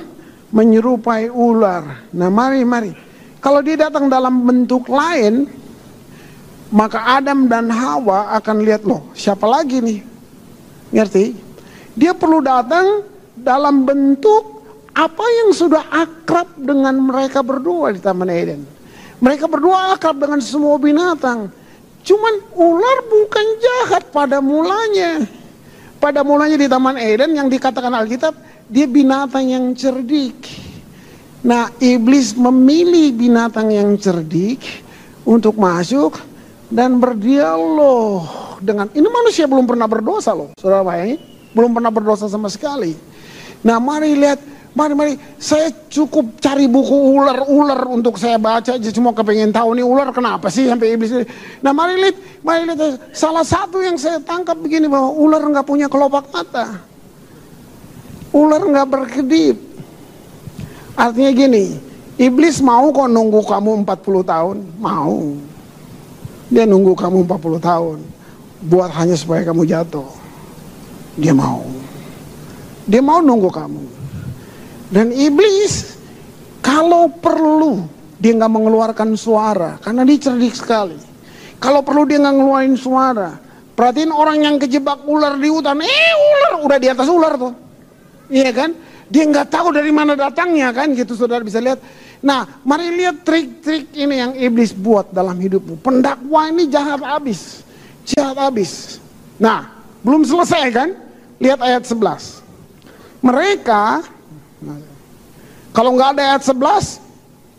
menyerupai 0.55 1.27
ular. 1.27 2.07
Nah, 2.15 2.31
mari 2.31 2.63
mari. 2.63 2.95
Kalau 3.43 3.59
dia 3.59 3.75
datang 3.75 4.07
dalam 4.07 4.47
bentuk 4.47 4.87
lain, 4.87 5.51
maka 6.71 7.19
Adam 7.19 7.51
dan 7.51 7.67
Hawa 7.67 8.33
akan 8.39 8.63
lihat 8.63 8.87
loh, 8.87 9.11
siapa 9.11 9.43
lagi 9.43 9.83
nih? 9.83 9.99
Ngerti? 10.95 11.35
Dia 11.93 12.15
perlu 12.15 12.39
datang 12.39 13.03
dalam 13.35 13.83
bentuk 13.83 14.63
apa 14.95 15.25
yang 15.43 15.51
sudah 15.51 15.91
akrab 15.91 16.55
dengan 16.55 16.95
mereka 17.03 17.43
berdua 17.43 17.91
di 17.91 17.99
Taman 17.99 18.31
Eden. 18.31 18.63
Mereka 19.19 19.51
berdua 19.51 19.91
akrab 19.91 20.23
dengan 20.23 20.39
semua 20.39 20.79
binatang. 20.79 21.51
Cuman 22.05 22.33
ular 22.53 22.97
bukan 23.09 23.45
jahat 23.57 24.03
pada 24.13 24.37
mulanya. 24.37 25.25
Pada 25.97 26.21
mulanya 26.21 26.53
di 26.53 26.69
Taman 26.69 27.01
Eden 27.01 27.33
yang 27.33 27.49
dikatakan 27.49 27.89
Alkitab, 27.89 28.37
dia 28.69 28.85
binatang 28.85 29.49
yang 29.49 29.73
cerdik. 29.73 30.37
Nah, 31.41 31.73
iblis 31.81 32.37
memilih 32.37 33.09
binatang 33.09 33.73
yang 33.73 33.97
cerdik 33.97 34.61
untuk 35.25 35.57
masuk 35.57 36.21
dan 36.69 37.01
berdialog 37.01 38.25
dengan 38.61 38.89
ini 38.93 39.05
manusia 39.05 39.45
belum 39.45 39.65
pernah 39.65 39.85
berdosa 39.85 40.33
loh, 40.33 40.53
saudara 40.57 40.85
bayangin, 40.85 41.21
belum 41.53 41.73
pernah 41.73 41.89
berdosa 41.93 42.25
sama 42.29 42.49
sekali. 42.49 42.97
Nah, 43.65 43.81
mari 43.81 44.13
lihat 44.13 44.41
Mari, 44.75 44.91
mari, 44.91 45.13
saya 45.39 45.71
cukup 45.87 46.35
cari 46.43 46.67
buku 46.67 47.15
ular-ular 47.15 47.87
untuk 47.87 48.19
saya 48.19 48.35
baca 48.35 48.75
aja 48.75 48.91
cuma 48.91 49.15
kepengen 49.15 49.47
tahu 49.47 49.71
nih 49.71 49.87
ular 49.87 50.11
kenapa 50.11 50.51
sih 50.51 50.67
sampai 50.67 50.99
iblis 50.99 51.15
ini. 51.15 51.23
Nah 51.63 51.71
mari 51.71 51.95
lihat, 51.95 52.43
mari 52.43 52.67
lihat, 52.67 52.99
salah 53.15 53.47
satu 53.47 53.79
yang 53.79 53.95
saya 53.95 54.19
tangkap 54.19 54.59
begini 54.59 54.91
bahwa 54.91 55.15
ular 55.15 55.39
nggak 55.47 55.63
punya 55.63 55.87
kelopak 55.87 56.27
mata. 56.27 56.83
Ular 58.35 58.59
nggak 58.67 58.87
berkedip. 58.91 59.55
Artinya 60.99 61.31
gini, 61.31 61.79
iblis 62.19 62.59
mau 62.59 62.91
kok 62.91 63.07
nunggu 63.07 63.47
kamu 63.47 63.87
40 63.87 64.27
tahun, 64.27 64.57
mau. 64.75 65.39
Dia 66.51 66.67
nunggu 66.67 66.99
kamu 66.99 67.23
40 67.23 67.63
tahun, 67.63 67.97
buat 68.67 68.91
hanya 68.91 69.15
supaya 69.15 69.39
kamu 69.47 69.71
jatuh. 69.71 70.11
Dia 71.15 71.31
mau. 71.31 71.63
Dia 72.83 72.99
mau 72.99 73.23
nunggu 73.23 73.47
kamu. 73.47 73.94
Dan 74.89 75.09
iblis 75.09 75.97
kalau 76.61 77.09
perlu 77.09 77.85
dia 78.21 78.33
nggak 78.33 78.53
mengeluarkan 78.53 79.13
suara 79.17 79.77
karena 79.81 80.01
dia 80.05 80.17
cerdik 80.29 80.55
sekali. 80.55 80.97
Kalau 81.61 81.81
perlu 81.81 82.05
dia 82.05 82.21
nggak 82.21 82.35
ngeluarin 82.35 82.77
suara. 82.77 83.31
Perhatiin 83.75 84.11
orang 84.13 84.39
yang 84.39 84.55
kejebak 84.55 85.03
ular 85.03 85.35
di 85.35 85.51
hutan, 85.51 85.83
eh 85.83 86.13
ular 86.15 86.63
udah 86.63 86.77
di 86.79 86.87
atas 86.87 87.11
ular 87.11 87.35
tuh, 87.35 87.51
iya 88.31 88.47
kan? 88.55 88.71
Dia 89.11 89.27
nggak 89.27 89.51
tahu 89.51 89.75
dari 89.75 89.91
mana 89.91 90.15
datangnya 90.15 90.71
kan, 90.71 90.95
gitu 90.95 91.11
saudara 91.11 91.43
bisa 91.43 91.59
lihat. 91.59 91.83
Nah, 92.23 92.47
mari 92.63 92.87
lihat 92.95 93.27
trik-trik 93.27 93.91
ini 93.91 94.15
yang 94.15 94.31
iblis 94.39 94.71
buat 94.71 95.11
dalam 95.11 95.35
hidupmu. 95.35 95.83
Pendakwa 95.83 96.47
ini 96.47 96.71
jahat 96.71 97.03
habis, 97.03 97.67
jahat 98.07 98.39
habis. 98.39 99.03
Nah, 99.35 99.67
belum 100.07 100.23
selesai 100.23 100.71
kan? 100.71 100.89
Lihat 101.43 101.59
ayat 101.59 101.83
11. 101.83 102.39
Mereka 103.19 104.07
kalau 105.75 105.91
nggak 105.99 106.09
ada 106.15 106.21
ayat 106.35 106.43
11, 106.47 107.03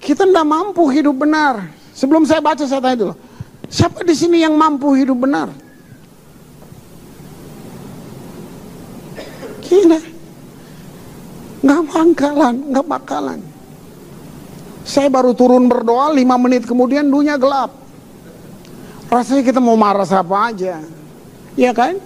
kita 0.00 0.24
tidak 0.24 0.46
mampu 0.48 0.88
hidup 0.88 1.12
benar. 1.12 1.68
Sebelum 1.92 2.24
saya 2.24 2.40
baca 2.40 2.64
saya 2.64 2.80
tanya 2.80 2.96
dulu, 3.08 3.14
siapa 3.68 4.00
di 4.04 4.14
sini 4.16 4.40
yang 4.40 4.56
mampu 4.56 4.92
hidup 4.96 5.16
benar? 5.20 5.48
Gila, 9.66 10.00
nggak 11.64 11.82
bakalan, 11.92 12.54
nggak 12.72 12.86
bakalan. 12.86 13.40
Saya 14.86 15.10
baru 15.10 15.34
turun 15.34 15.66
berdoa, 15.66 16.14
lima 16.14 16.38
menit 16.38 16.62
kemudian 16.62 17.10
dunia 17.10 17.34
gelap. 17.34 17.74
Rasanya 19.10 19.42
kita 19.42 19.58
mau 19.58 19.74
marah 19.74 20.06
siapa 20.06 20.54
aja, 20.54 20.78
ya 21.58 21.72
kan? 21.74 21.98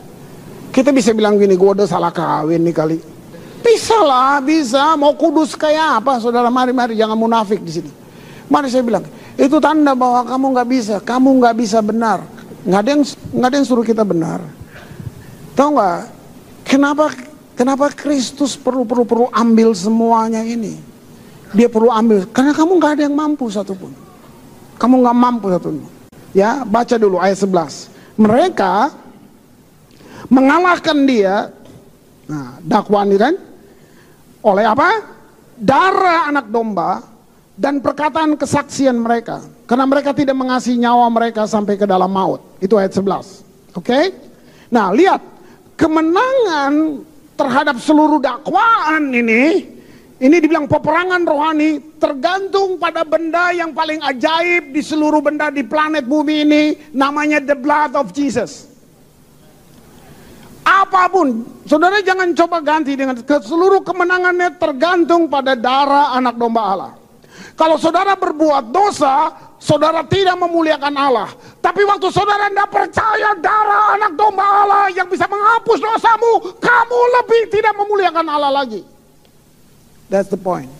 Kita 0.71 0.95
bisa 0.95 1.13
bilang 1.13 1.37
gini, 1.37 1.59
gue 1.59 1.71
udah 1.77 1.85
salah 1.85 2.15
kawin 2.15 2.63
nih 2.65 2.75
kali. 2.75 3.10
Bisa 3.61 3.97
lah, 4.01 4.41
bisa. 4.41 4.97
Mau 4.97 5.13
kudus 5.15 5.53
kayak 5.55 6.01
apa, 6.03 6.19
saudara? 6.19 6.49
Mari, 6.49 6.73
mari, 6.73 6.93
jangan 6.97 7.17
munafik 7.17 7.61
di 7.61 7.73
sini. 7.81 7.91
Mari 8.51 8.67
saya 8.67 8.83
bilang, 8.83 9.07
itu 9.39 9.57
tanda 9.63 9.95
bahwa 9.95 10.27
kamu 10.27 10.47
nggak 10.53 10.69
bisa, 10.69 10.95
kamu 11.01 11.39
nggak 11.39 11.55
bisa 11.55 11.79
benar. 11.79 12.19
Nggak 12.67 12.81
ada 12.83 12.91
yang 12.91 13.03
nggak 13.07 13.49
ada 13.49 13.57
yang 13.57 13.67
suruh 13.69 13.87
kita 13.87 14.03
benar. 14.03 14.43
Tahu 15.55 15.69
nggak? 15.79 16.01
Kenapa 16.67 17.05
kenapa 17.55 17.89
Kristus 17.95 18.59
perlu 18.59 18.83
perlu 18.85 19.07
perlu 19.07 19.27
ambil 19.31 19.73
semuanya 19.73 20.45
ini? 20.45 20.77
Dia 21.57 21.67
perlu 21.71 21.91
ambil 21.91 22.27
karena 22.31 22.53
kamu 22.53 22.73
nggak 22.79 22.93
ada 22.99 23.03
yang 23.07 23.17
mampu 23.17 23.49
satupun. 23.49 23.95
Kamu 24.77 24.95
nggak 24.99 25.17
mampu 25.17 25.47
satupun. 25.49 25.87
Ya, 26.31 26.63
baca 26.63 26.95
dulu 26.95 27.19
ayat 27.19 27.39
11. 27.43 27.91
Mereka 28.19 28.75
mengalahkan 30.31 30.97
dia. 31.07 31.51
Nah, 32.31 32.63
dakwaan 32.63 33.11
ini 33.11 33.19
kan 33.19 33.35
oleh 34.41 34.65
apa? 34.65 34.89
Darah 35.61 36.33
anak 36.33 36.49
domba 36.49 37.05
dan 37.61 37.85
perkataan 37.85 38.41
kesaksian 38.41 38.97
mereka. 38.97 39.45
Karena 39.69 39.85
mereka 39.85 40.17
tidak 40.17 40.37
mengasihi 40.37 40.81
nyawa 40.81 41.13
mereka 41.13 41.45
sampai 41.45 41.77
ke 41.77 41.85
dalam 41.85 42.09
maut. 42.09 42.41
Itu 42.57 42.81
ayat 42.81 42.97
11. 42.97 43.77
Oke? 43.77 43.85
Okay? 43.85 44.05
Nah, 44.73 44.95
lihat 44.97 45.21
kemenangan 45.77 47.05
terhadap 47.37 47.77
seluruh 47.83 48.21
dakwaan 48.23 49.13
ini 49.13 49.67
ini 50.21 50.37
dibilang 50.37 50.69
peperangan 50.69 51.25
rohani 51.25 51.97
tergantung 51.97 52.77
pada 52.77 53.09
benda 53.09 53.57
yang 53.57 53.73
paling 53.73 54.05
ajaib 54.05 54.69
di 54.69 54.85
seluruh 54.85 55.25
benda 55.25 55.49
di 55.49 55.65
planet 55.65 56.05
bumi 56.05 56.45
ini 56.45 56.63
namanya 56.93 57.41
the 57.41 57.57
blood 57.57 57.97
of 57.97 58.13
Jesus. 58.13 58.70
Apa 60.61 61.09
pun, 61.09 61.43
saudara 61.65 62.05
jangan 62.05 62.37
coba 62.37 62.61
ganti 62.61 62.93
dengan 62.93 63.17
seluruh 63.25 63.81
kemenangannya 63.81 64.61
tergantung 64.61 65.27
pada 65.27 65.57
darah 65.57 66.13
anak 66.15 66.37
domba 66.37 66.63
Allah. 66.63 66.93
Kalau 67.57 67.77
saudara 67.81 68.17
berbuat 68.17 68.69
dosa, 68.73 69.33
saudara 69.61 70.05
tidak 70.05 70.37
memuliakan 70.41 70.95
Allah. 70.97 71.29
Tapi 71.61 71.85
waktu 71.85 72.09
saudara 72.13 72.49
tidak 72.49 72.69
percaya 72.73 73.37
darah 73.37 73.97
anak 73.97 74.13
domba 74.17 74.45
Allah 74.45 74.85
yang 74.93 75.09
bisa 75.09 75.29
menghapus 75.29 75.79
dosamu, 75.81 76.33
kamu 76.61 77.01
lebih 77.21 77.43
tidak 77.53 77.75
memuliakan 77.77 78.27
Allah 78.29 78.53
lagi. 78.65 78.85
That's 80.09 80.33
the 80.33 80.41
point. 80.41 80.73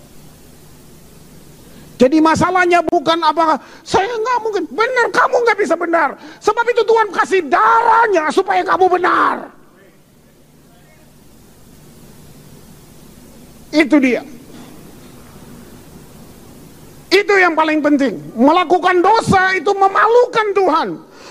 Jadi 2.01 2.17
masalahnya 2.17 2.81
bukan 2.81 3.21
apa 3.21 3.61
saya 3.85 4.09
nggak 4.09 4.39
mungkin 4.41 4.65
benar 4.73 5.07
kamu 5.13 5.37
nggak 5.45 5.59
bisa 5.61 5.77
benar. 5.77 6.17
Sebab 6.41 6.65
itu 6.73 6.81
Tuhan 6.81 7.09
kasih 7.13 7.45
darahnya 7.45 8.33
supaya 8.33 8.65
kamu 8.65 8.89
benar. 8.89 9.60
Itu 13.71 13.97
dia. 14.03 14.27
Itu 17.11 17.35
yang 17.39 17.55
paling 17.55 17.83
penting. 17.83 18.19
Melakukan 18.35 19.03
dosa 19.03 19.55
itu 19.55 19.71
memalukan 19.75 20.47
Tuhan. 20.55 20.89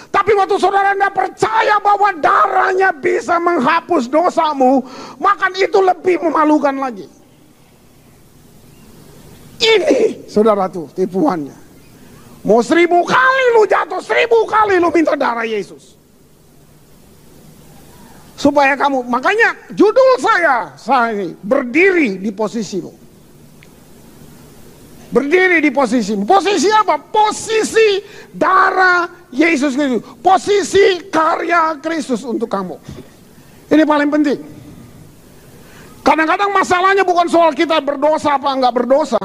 Tapi 0.10 0.32
waktu 0.34 0.58
saudara 0.58 0.98
anda 0.98 1.14
percaya 1.14 1.78
bahwa 1.78 2.10
darahnya 2.18 2.90
bisa 2.96 3.38
menghapus 3.38 4.10
dosamu, 4.10 4.82
maka 5.22 5.54
itu 5.54 5.78
lebih 5.78 6.18
memalukan 6.26 6.74
lagi. 6.74 7.06
Ini 9.60 10.26
saudara 10.26 10.72
tuh 10.72 10.90
tipuannya. 10.96 11.54
Mau 12.48 12.64
seribu 12.64 13.04
kali 13.04 13.46
lu 13.60 13.68
jatuh, 13.68 14.00
seribu 14.00 14.48
kali 14.48 14.80
lu 14.80 14.88
minta 14.90 15.14
darah 15.20 15.44
Yesus. 15.44 15.99
Supaya 18.40 18.72
kamu, 18.80 19.04
makanya 19.04 19.52
judul 19.76 20.16
saya, 20.24 20.72
saya 20.80 21.12
ini, 21.12 21.36
berdiri 21.44 22.16
di 22.24 22.32
posisimu. 22.32 22.96
Berdiri 25.12 25.60
di 25.60 25.68
posisi. 25.76 26.16
Posisi 26.24 26.72
apa? 26.72 26.96
Posisi 27.02 28.00
darah 28.32 29.10
Yesus 29.28 29.76
Kristus. 29.76 30.06
Posisi 30.24 30.86
karya 31.12 31.76
Kristus 31.84 32.24
untuk 32.24 32.48
kamu. 32.48 32.80
Ini 33.74 33.84
paling 33.84 34.08
penting. 34.08 34.40
Kadang-kadang 36.00 36.56
masalahnya 36.56 37.04
bukan 37.04 37.28
soal 37.28 37.52
kita 37.52 37.84
berdosa 37.84 38.40
apa 38.40 38.56
enggak 38.56 38.72
berdosa. 38.72 39.20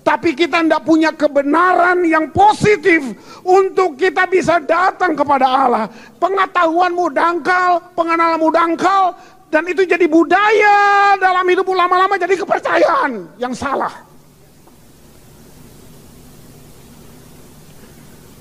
Tapi 0.00 0.32
kita 0.32 0.64
tidak 0.64 0.82
punya 0.82 1.12
kebenaran 1.12 2.00
yang 2.08 2.32
positif 2.32 3.04
untuk 3.44 4.00
kita 4.00 4.24
bisa 4.24 4.56
datang 4.56 5.12
kepada 5.12 5.44
Allah. 5.44 5.84
Pengetahuanmu 6.16 7.12
dangkal, 7.12 7.78
pengenalanmu 7.92 8.48
dangkal, 8.48 9.12
dan 9.52 9.66
itu 9.66 9.84
jadi 9.84 10.06
budaya 10.08 10.78
dalam 11.20 11.44
hidupmu 11.44 11.74
lama-lama 11.76 12.16
jadi 12.16 12.32
kepercayaan 12.32 13.28
yang 13.36 13.52
salah. 13.52 13.92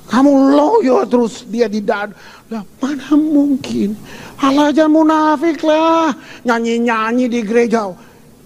Kamu 0.09 0.57
loyo 0.57 1.05
terus 1.05 1.45
dia 1.45 1.69
di. 1.69 1.85
Lah, 1.85 2.65
mana 2.81 3.13
mungkin? 3.13 3.93
Allah 4.41 4.73
aja 4.73 4.89
munafik 4.89 5.61
lah. 5.61 6.17
Nyanyi-nyanyi 6.41 7.29
di 7.29 7.45
gereja. 7.45 7.93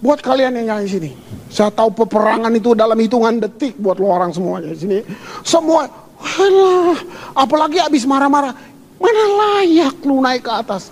Buat 0.03 0.19
kalian 0.19 0.59
yang 0.59 0.75
nyanyi 0.75 0.87
sini. 0.91 1.11
Saya 1.47 1.71
tahu 1.71 2.03
peperangan 2.03 2.51
itu 2.51 2.75
dalam 2.75 2.99
hitungan 2.99 3.39
detik 3.39 3.79
buat 3.79 3.95
lo 3.95 4.11
orang 4.11 4.35
semuanya 4.35 4.75
di 4.75 4.79
sini. 4.83 4.99
Semua, 5.47 5.87
alah, 6.19 6.99
apalagi 7.39 7.79
habis 7.79 8.03
marah-marah. 8.03 8.51
Mana 8.99 9.23
layak 9.39 9.95
lu 10.03 10.19
naik 10.19 10.43
ke 10.43 10.51
atas? 10.51 10.91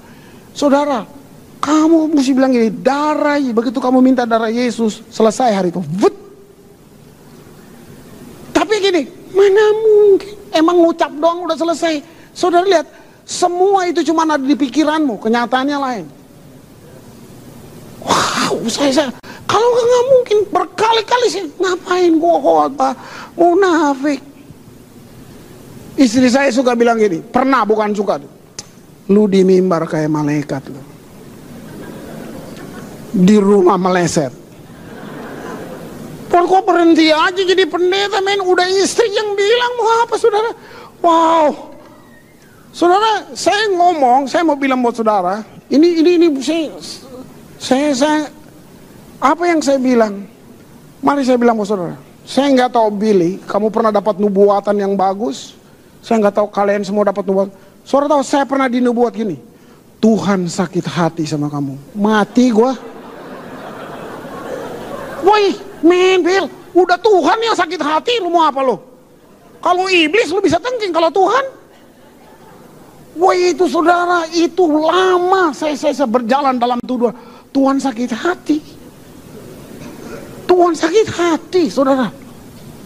Saudara, 0.55 1.03
kamu 1.59 2.15
mesti 2.15 2.31
bilang 2.31 2.55
gini, 2.55 2.71
darah, 2.71 3.35
begitu 3.35 3.83
kamu 3.83 3.99
minta 3.99 4.23
darah 4.23 4.47
Yesus, 4.47 5.03
selesai 5.11 5.59
hari 5.59 5.75
itu. 5.75 5.83
Vut. 5.83 6.15
Tapi 8.55 8.73
gini, 8.79 9.11
mana 9.35 9.65
mungkin? 9.75 10.33
Emang 10.55 10.77
ngucap 10.87 11.11
doang 11.19 11.51
udah 11.51 11.57
selesai. 11.59 11.99
Saudara 12.31 12.63
lihat, 12.63 12.87
semua 13.27 13.91
itu 13.91 14.07
cuma 14.07 14.23
ada 14.23 14.39
di 14.39 14.55
pikiranmu, 14.55 15.19
kenyataannya 15.19 15.77
lain. 15.79 16.05
Wow, 18.01 18.65
saya, 18.65 18.91
saya 18.91 19.11
kalau 19.51 19.67
nggak 19.67 20.05
mungkin 20.07 20.37
berkali-kali 20.47 21.27
sih 21.27 21.43
ngapain 21.59 22.15
gua 22.15 22.37
khotbah 22.39 22.93
munafik. 23.35 24.21
Istri 25.99 26.27
saya 26.31 26.49
suka 26.55 26.71
bilang 26.73 26.95
gini, 26.95 27.19
pernah 27.19 27.67
bukan 27.67 27.91
suka 27.91 28.15
tuh. 28.15 28.31
Lu 29.11 29.27
di 29.27 29.43
mimbar 29.43 29.83
kayak 29.85 30.07
malaikat 30.07 30.63
lu. 30.71 30.81
Di 33.11 33.35
rumah 33.35 33.75
meleset. 33.75 34.31
Pon 36.31 36.47
kok 36.47 36.63
berhenti 36.63 37.11
aja 37.11 37.43
jadi 37.43 37.67
pendeta 37.67 38.23
men 38.23 38.39
udah 38.39 38.63
istri 38.79 39.11
yang 39.11 39.35
bilang 39.35 39.71
mau 39.75 40.07
apa 40.07 40.15
saudara 40.15 40.51
wow 41.03 41.51
saudara 42.71 43.35
saya 43.35 43.67
ngomong 43.67 44.31
saya 44.31 44.47
mau 44.47 44.55
bilang 44.55 44.79
buat 44.79 44.95
saudara 44.95 45.43
ini 45.67 45.99
ini 45.99 46.11
ini 46.15 46.27
saya 46.39 46.71
saya, 47.61 47.93
saya 47.93 48.19
apa 49.21 49.43
yang 49.45 49.61
saya 49.61 49.77
bilang? 49.77 50.25
Mari 51.05 51.21
saya 51.21 51.37
bilang 51.37 51.61
saudara. 51.61 51.93
Saya 52.25 52.49
nggak 52.53 52.73
tahu 52.73 52.89
Billy 52.93 53.37
kamu 53.45 53.69
pernah 53.69 53.93
dapat 53.93 54.17
nubuatan 54.17 54.73
yang 54.73 54.97
bagus? 54.97 55.53
Saya 56.01 56.17
nggak 56.25 56.41
tahu 56.41 56.47
kalian 56.49 56.81
semua 56.81 57.05
dapat 57.05 57.21
nubuatan 57.29 57.53
saudara 57.85 58.17
tahu 58.17 58.23
saya 58.25 58.45
pernah 58.49 58.65
dinubuat 58.65 59.13
gini. 59.13 59.37
Tuhan 60.01 60.49
sakit 60.49 60.85
hati 60.89 61.29
sama 61.29 61.45
kamu. 61.45 61.77
Mati 61.93 62.49
gua. 62.49 62.73
Woi, 65.21 65.53
men, 65.85 66.25
Bill, 66.25 66.49
udah 66.73 66.97
Tuhan 66.97 67.37
yang 67.45 67.53
sakit 67.53 67.77
hati, 67.77 68.17
lu 68.17 68.33
mau 68.33 68.49
apa 68.49 68.65
lu? 68.65 68.81
Kalau 69.61 69.85
iblis 69.85 70.33
lu 70.33 70.41
bisa 70.41 70.57
tengking, 70.57 70.89
kalau 70.89 71.13
Tuhan, 71.13 71.45
woi 73.13 73.53
itu 73.53 73.69
saudara, 73.69 74.25
itu 74.33 74.65
lama 74.65 75.53
saya, 75.53 75.77
saya, 75.77 75.93
saya 75.93 76.09
berjalan 76.09 76.57
dalam 76.57 76.81
tuduhan. 76.81 77.13
Tuhan 77.51 77.77
sakit 77.79 78.11
hati. 78.15 78.57
Tuhan 80.47 80.73
sakit 80.75 81.07
hati, 81.11 81.63
saudara. 81.71 82.07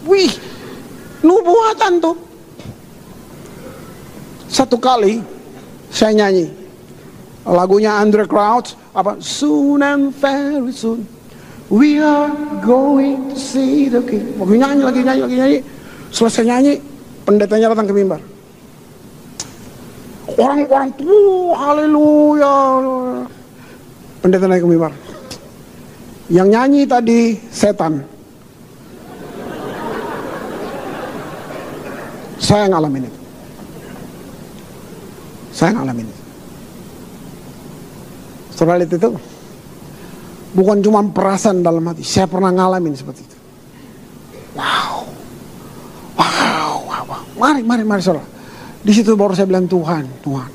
Wih, 0.06 0.30
nubuatan 1.22 1.98
tuh. 1.98 2.16
Satu 4.46 4.78
kali 4.78 5.18
saya 5.90 6.14
nyanyi 6.14 6.46
lagunya 7.44 7.98
Andre 7.98 8.30
Crouch 8.30 8.78
apa 8.94 9.18
Soon 9.18 9.82
and 9.82 10.14
very 10.14 10.70
soon 10.70 11.02
We 11.66 11.98
are 11.98 12.30
going 12.62 13.34
to 13.34 13.36
see 13.36 13.90
the 13.90 13.98
king. 14.06 14.38
Lagi 14.38 14.54
nyanyi, 14.54 14.82
lagi 14.86 15.00
nyanyi, 15.02 15.20
lagi 15.26 15.34
nyanyi. 15.34 15.58
Selesai 16.14 16.46
nyanyi, 16.46 16.78
pendetanya 17.26 17.74
datang 17.74 17.90
ke 17.90 17.94
mimbar. 17.98 18.22
Orang-orang 20.38 20.94
tuh, 20.94 21.50
haleluya. 21.58 22.54
Pendeta 24.24 24.46
naik 24.48 24.64
ke 24.64 24.68
mimbar. 24.68 24.92
Yang 26.26 26.48
nyanyi 26.50 26.82
tadi 26.88 27.20
setan. 27.52 28.02
Saya 32.36 32.70
ngalamin 32.70 33.06
itu. 33.08 33.20
Saya 35.56 35.70
ngalamin 35.78 36.06
itu. 36.06 36.22
Saudara 38.56 38.80
lihat 38.80 38.92
itu? 38.92 39.10
Bukan 40.56 40.80
cuma 40.80 41.04
perasaan 41.04 41.60
dalam 41.60 41.84
hati. 41.90 42.00
Saya 42.04 42.24
pernah 42.28 42.48
ngalamin 42.48 42.96
seperti 42.96 43.20
itu. 43.24 43.36
Wow. 44.56 45.04
Wow, 46.16 46.74
wow, 46.88 47.02
wow. 47.04 47.22
Mari, 47.36 47.60
mari, 47.60 47.84
mari 47.84 48.00
saudara. 48.00 48.24
Di 48.80 48.92
situ 48.94 49.18
baru 49.18 49.34
saya 49.34 49.50
bilang 49.50 49.68
Tuhan, 49.68 50.06
Tuhan. 50.22 50.50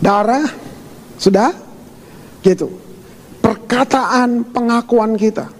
Darah, 0.00 0.46
sudah? 1.20 1.65
Gitu. 2.46 2.70
Perkataan 3.42 4.46
pengakuan 4.54 5.18
kita. 5.18 5.50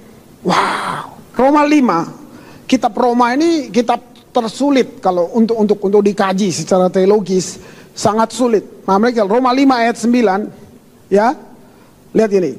Wow. 0.46 1.18
Roma 1.34 1.66
5. 1.66 2.70
Kitab 2.70 2.94
Roma 2.94 3.34
ini 3.34 3.74
kitab 3.74 3.98
tersulit 4.30 5.02
kalau 5.02 5.34
untuk 5.34 5.58
untuk 5.58 5.78
untuk 5.82 6.02
dikaji 6.02 6.54
secara 6.54 6.86
teologis 6.86 7.58
sangat 7.90 8.30
sulit. 8.30 8.86
Nah, 8.86 9.02
mereka 9.02 9.26
Roma 9.26 9.50
5 9.50 9.82
ayat 9.82 9.96
9 9.98 11.10
ya. 11.10 11.34
Lihat 12.14 12.30
ini. 12.38 12.52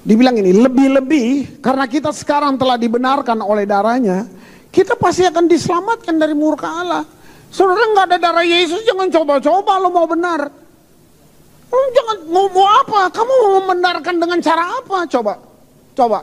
Dibilang 0.00 0.32
ini, 0.40 0.56
lebih-lebih 0.56 1.60
karena 1.60 1.84
kita 1.84 2.08
sekarang 2.08 2.56
telah 2.56 2.80
dibenarkan 2.80 3.36
oleh 3.44 3.68
darahnya, 3.68 4.24
kita 4.72 4.96
pasti 4.96 5.28
akan 5.28 5.44
diselamatkan 5.44 6.16
dari 6.16 6.32
murka 6.32 6.72
Allah. 6.72 7.04
Saudara 7.52 7.84
nggak 7.84 8.06
ada 8.08 8.16
darah 8.16 8.46
Yesus, 8.46 8.80
jangan 8.88 9.12
coba-coba 9.12 9.76
lo 9.76 9.92
mau 9.92 10.08
benar. 10.08 10.59
Jangan 11.70 12.16
mau, 12.30 12.66
apa? 12.66 13.06
Kamu 13.14 13.30
mau 13.30 13.50
membenarkan 13.62 14.14
dengan 14.18 14.38
cara 14.42 14.82
apa? 14.82 15.06
Coba, 15.06 15.38
coba. 15.94 16.20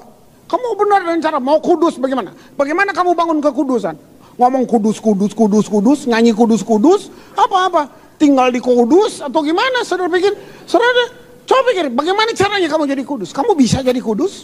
Kamu 0.48 0.68
benar 0.80 1.00
dengan 1.04 1.20
cara 1.20 1.38
mau 1.44 1.60
kudus 1.60 2.00
bagaimana? 2.00 2.32
Bagaimana 2.56 2.96
kamu 2.96 3.12
bangun 3.16 3.40
kekudusan? 3.44 3.96
Ngomong 4.40 4.64
kudus, 4.68 5.00
kudus, 5.00 5.32
kudus, 5.36 5.66
kudus, 5.68 6.00
nyanyi 6.08 6.32
kudus, 6.32 6.64
kudus, 6.64 7.12
apa-apa? 7.36 7.90
Tinggal 8.16 8.52
di 8.52 8.64
kudus 8.64 9.20
atau 9.24 9.44
gimana? 9.44 9.84
Saudara 9.84 10.08
pikir, 10.08 10.32
saudara 10.64 11.28
Coba 11.48 11.72
pikir, 11.72 11.88
bagaimana 11.96 12.36
caranya 12.36 12.68
kamu 12.68 12.84
jadi 12.92 13.04
kudus? 13.08 13.32
Kamu 13.32 13.56
bisa 13.56 13.80
jadi 13.80 14.04
kudus? 14.04 14.44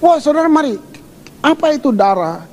Wah 0.00 0.16
saudara 0.16 0.48
mari, 0.48 0.80
apa 1.44 1.76
itu 1.76 1.92
darah? 1.92 2.48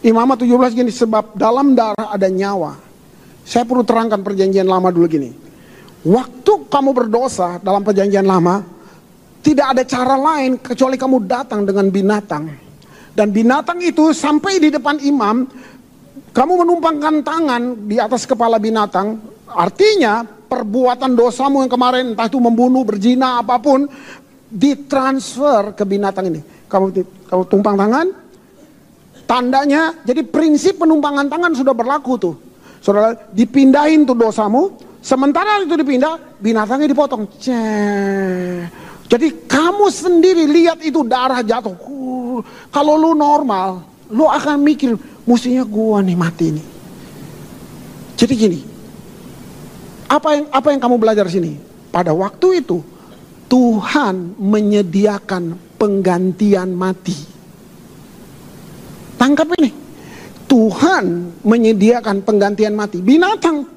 Imamat 0.00 0.40
17 0.40 0.72
gini, 0.72 0.88
sebab 0.88 1.36
dalam 1.36 1.76
darah 1.76 2.08
ada 2.08 2.32
nyawa. 2.32 2.80
Saya 3.44 3.68
perlu 3.68 3.84
terangkan 3.84 4.24
perjanjian 4.24 4.64
lama 4.64 4.88
dulu 4.88 5.04
gini. 5.04 5.30
Waktu 6.06 6.70
kamu 6.70 6.94
berdosa 6.94 7.58
dalam 7.58 7.82
perjanjian 7.82 8.22
lama, 8.22 8.62
tidak 9.42 9.74
ada 9.74 9.82
cara 9.82 10.14
lain 10.14 10.54
kecuali 10.62 10.94
kamu 10.94 11.26
datang 11.26 11.66
dengan 11.66 11.90
binatang. 11.90 12.46
Dan 13.10 13.34
binatang 13.34 13.82
itu 13.82 14.14
sampai 14.14 14.62
di 14.62 14.70
depan 14.70 15.02
imam, 15.02 15.50
kamu 16.30 16.52
menumpangkan 16.62 17.26
tangan 17.26 17.90
di 17.90 17.98
atas 17.98 18.22
kepala 18.22 18.62
binatang, 18.62 19.18
artinya 19.50 20.22
perbuatan 20.22 21.18
dosamu 21.18 21.66
yang 21.66 21.72
kemarin 21.74 22.14
entah 22.14 22.30
itu 22.30 22.38
membunuh, 22.38 22.86
berzina 22.86 23.42
apa 23.42 23.58
pun, 23.58 23.90
ditransfer 24.46 25.74
ke 25.74 25.82
binatang 25.82 26.30
ini. 26.30 26.40
Kamu 26.70 26.94
kamu 27.26 27.42
tumpang 27.50 27.74
tangan, 27.74 28.06
tandanya, 29.26 29.90
jadi 30.06 30.22
prinsip 30.22 30.78
penumpangan 30.78 31.26
tangan 31.26 31.50
sudah 31.50 31.74
berlaku 31.74 32.14
tuh. 32.14 32.34
Saudara, 32.78 33.10
dipindahin 33.34 34.06
tuh 34.06 34.14
dosamu, 34.14 34.85
sementara 35.06 35.62
itu 35.62 35.78
dipindah, 35.78 36.18
binatangnya 36.42 36.90
dipotong. 36.90 37.30
Ceh. 37.38 38.66
Jadi 39.06 39.46
kamu 39.46 39.86
sendiri 39.86 40.50
lihat 40.50 40.82
itu 40.82 41.06
darah 41.06 41.46
jatuh. 41.46 41.78
Uh, 41.78 42.42
kalau 42.74 42.98
lu 42.98 43.14
normal, 43.14 43.86
lu 44.10 44.26
akan 44.26 44.58
mikir, 44.58 44.98
mestinya 45.22 45.62
gua 45.62 46.02
nih 46.02 46.18
mati 46.18 46.46
nih. 46.50 46.66
Jadi 48.18 48.34
gini, 48.34 48.60
apa 50.10 50.28
yang 50.34 50.46
apa 50.50 50.68
yang 50.74 50.80
kamu 50.82 50.96
belajar 50.98 51.30
sini? 51.30 51.54
Pada 51.94 52.10
waktu 52.10 52.66
itu 52.66 52.82
Tuhan 53.46 54.34
menyediakan 54.42 55.54
penggantian 55.78 56.74
mati. 56.74 57.14
Tangkap 59.16 59.54
ini. 59.62 59.70
Tuhan 60.46 61.34
menyediakan 61.42 62.22
penggantian 62.22 62.74
mati. 62.74 63.02
Binatang 63.02 63.75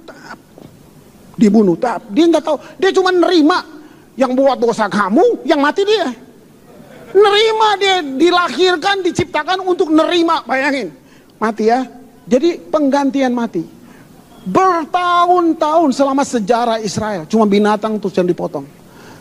dibunuh, 1.39 1.79
tak 1.79 2.03
dia 2.11 2.27
nggak 2.27 2.43
tahu. 2.43 2.57
Dia 2.75 2.91
cuma 2.91 3.15
nerima 3.15 3.63
yang 4.19 4.35
buat 4.35 4.59
dosa 4.59 4.91
kamu, 4.91 5.47
yang 5.47 5.63
mati 5.63 5.87
dia. 5.87 6.11
Nerima 7.15 7.69
dia 7.79 8.03
dilahirkan, 8.03 9.01
diciptakan 9.01 9.63
untuk 9.63 9.89
nerima. 9.89 10.43
Bayangin, 10.43 10.91
mati 11.39 11.71
ya. 11.71 11.87
Jadi 12.27 12.59
penggantian 12.69 13.31
mati. 13.33 13.63
Bertahun-tahun 14.45 15.89
selama 15.95 16.21
sejarah 16.27 16.77
Israel, 16.83 17.25
cuma 17.25 17.47
binatang 17.47 17.97
tuh 17.97 18.11
yang 18.13 18.27
dipotong. 18.27 18.65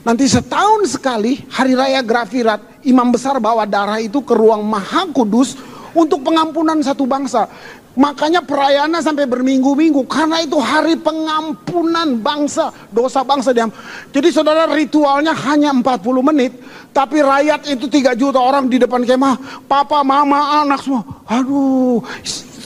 Nanti 0.07 0.25
setahun 0.25 0.89
sekali 0.89 1.43
hari 1.53 1.77
raya 1.77 2.01
Grafirat, 2.01 2.85
imam 2.87 3.13
besar 3.13 3.37
bawa 3.43 3.69
darah 3.69 4.01
itu 4.01 4.23
ke 4.25 4.33
ruang 4.33 4.65
maha 4.65 5.05
kudus 5.11 5.59
untuk 5.93 6.23
pengampunan 6.23 6.79
satu 6.81 7.05
bangsa. 7.05 7.51
Makanya 7.99 8.47
perayaannya 8.47 9.03
sampai 9.03 9.27
berminggu-minggu 9.27 10.07
karena 10.07 10.39
itu 10.39 10.55
hari 10.63 10.95
pengampunan 10.95 12.23
bangsa, 12.23 12.71
dosa 12.95 13.27
bangsa 13.27 13.51
diam. 13.51 13.75
Jadi 14.15 14.31
saudara 14.31 14.71
ritualnya 14.71 15.35
hanya 15.35 15.75
40 15.75 16.23
menit, 16.23 16.55
tapi 16.95 17.19
rakyat 17.19 17.67
itu 17.67 17.91
3 17.91 18.15
juta 18.15 18.39
orang 18.39 18.71
di 18.71 18.79
depan 18.79 19.03
kemah, 19.03 19.67
papa, 19.67 20.07
mama, 20.07 20.63
anak 20.63 20.79
semua. 20.79 21.03
Aduh, 21.27 21.99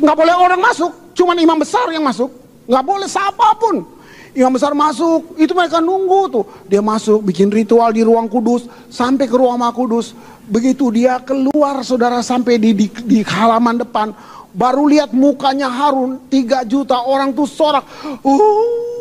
nggak 0.04 0.16
boleh 0.20 0.36
orang 0.36 0.60
masuk, 0.60 0.92
cuman 1.16 1.40
imam 1.40 1.56
besar 1.56 1.88
yang 1.88 2.04
masuk, 2.04 2.28
nggak 2.68 2.84
boleh 2.84 3.08
siapa 3.08 3.56
pun. 3.56 3.88
Imam 4.36 4.52
besar 4.52 4.76
masuk, 4.76 5.36
itu 5.40 5.52
mereka 5.56 5.80
nunggu 5.80 6.20
tuh. 6.28 6.44
Dia 6.68 6.84
masuk, 6.84 7.24
bikin 7.24 7.48
ritual 7.48 7.88
di 7.92 8.04
ruang 8.04 8.28
kudus, 8.28 8.68
sampai 8.92 9.24
ke 9.28 9.36
ruang 9.36 9.60
kudus. 9.72 10.12
Begitu 10.44 10.92
dia 10.92 11.20
keluar, 11.20 11.80
saudara 11.84 12.20
sampai 12.24 12.56
di, 12.56 12.72
di, 12.72 12.86
di 12.88 13.20
halaman 13.24 13.84
depan, 13.84 14.12
baru 14.52 14.88
lihat 14.88 15.10
mukanya 15.16 15.68
Harun, 15.68 16.20
tiga 16.28 16.62
juta 16.62 17.00
orang 17.00 17.32
tuh 17.32 17.48
sorak. 17.48 17.84
Uh, 18.20 18.92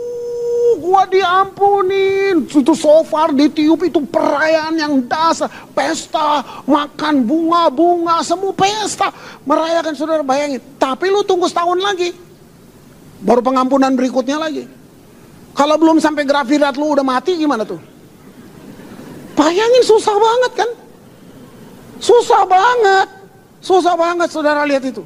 gua 0.81 1.05
diampunin. 1.05 2.47
Itu 2.47 2.73
so 2.73 3.03
far 3.05 3.35
ditiup 3.35 3.85
itu 3.85 4.01
perayaan 4.07 4.75
yang 4.79 4.93
dasar. 5.05 5.51
Pesta, 5.75 6.41
makan 6.65 7.27
bunga-bunga, 7.27 8.23
semua 8.25 8.55
pesta. 8.55 9.13
Merayakan 9.45 9.93
saudara 9.93 10.23
bayangin. 10.25 10.59
Tapi 10.79 11.11
lu 11.11 11.21
tunggu 11.21 11.45
setahun 11.45 11.77
lagi. 11.77 12.15
Baru 13.21 13.45
pengampunan 13.45 13.93
berikutnya 13.93 14.41
lagi. 14.41 14.65
Kalau 15.51 15.75
belum 15.77 16.01
sampai 16.01 16.25
grafirat 16.25 16.79
lu 16.79 16.95
udah 16.95 17.05
mati 17.05 17.37
gimana 17.37 17.67
tuh? 17.67 17.77
Bayangin 19.35 19.83
susah 19.83 20.15
banget 20.15 20.51
kan? 20.57 20.69
Susah 22.01 22.41
banget. 22.47 23.07
Susah 23.61 23.93
banget 23.93 24.29
saudara 24.33 24.65
lihat 24.65 24.81
itu. 24.81 25.05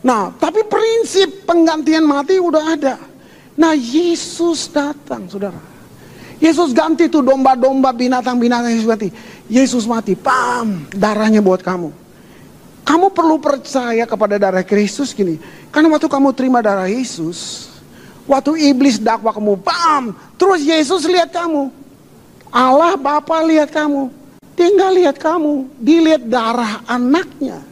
Nah, 0.00 0.32
tapi 0.40 0.64
prinsip 0.64 1.44
penggantian 1.44 2.08
mati 2.08 2.40
udah 2.40 2.64
ada. 2.72 2.96
Nah, 3.60 3.76
Yesus 3.76 4.72
datang, 4.72 5.28
saudara. 5.28 5.60
Yesus 6.40 6.72
ganti 6.72 7.04
tuh 7.12 7.20
domba-domba 7.20 7.92
binatang-binatang 7.92 8.72
Yesus 8.72 8.88
mati. 8.88 9.08
Yesus 9.44 9.84
mati, 9.84 10.16
pam, 10.16 10.88
darahnya 10.88 11.44
buat 11.44 11.60
kamu. 11.60 11.92
Kamu 12.80 13.12
perlu 13.12 13.36
percaya 13.36 14.08
kepada 14.08 14.40
darah 14.40 14.64
Kristus 14.64 15.12
gini. 15.12 15.36
Karena 15.68 15.92
waktu 15.92 16.08
kamu 16.08 16.32
terima 16.32 16.64
darah 16.64 16.88
Yesus, 16.88 17.68
waktu 18.24 18.56
iblis 18.72 18.96
dakwa 18.96 19.36
kamu, 19.36 19.60
pam, 19.60 20.16
terus 20.40 20.64
Yesus 20.64 21.04
lihat 21.04 21.28
kamu. 21.28 21.68
Allah 22.48 22.96
Bapa 22.96 23.44
lihat 23.44 23.68
kamu. 23.68 24.08
Tinggal 24.56 24.96
lihat 24.96 25.20
kamu, 25.20 25.68
dilihat 25.76 26.24
darah 26.24 26.80
anaknya. 26.88 27.69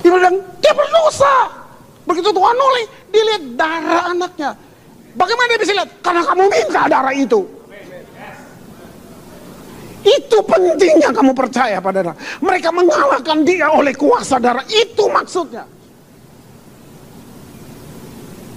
Dia 0.00 0.10
bilang, 0.10 0.36
dia 0.60 0.72
berdosa. 0.72 1.34
Begitu 2.08 2.28
Tuhan 2.32 2.54
noleh, 2.56 2.84
dilihat 3.12 3.42
darah 3.54 4.02
anaknya. 4.10 4.50
Bagaimana 5.14 5.46
dia 5.52 5.60
bisa 5.60 5.72
lihat? 5.76 5.90
Karena 6.00 6.22
kamu 6.24 6.42
minta 6.48 6.82
darah 6.88 7.14
itu. 7.14 7.40
Itu 10.00 10.40
pentingnya 10.48 11.12
kamu 11.12 11.36
percaya 11.36 11.76
pada 11.76 12.00
darah. 12.00 12.18
Mereka 12.40 12.72
mengalahkan 12.72 13.44
dia 13.44 13.68
oleh 13.68 13.92
kuasa 13.92 14.40
darah. 14.40 14.64
Itu 14.64 15.12
maksudnya. 15.12 15.68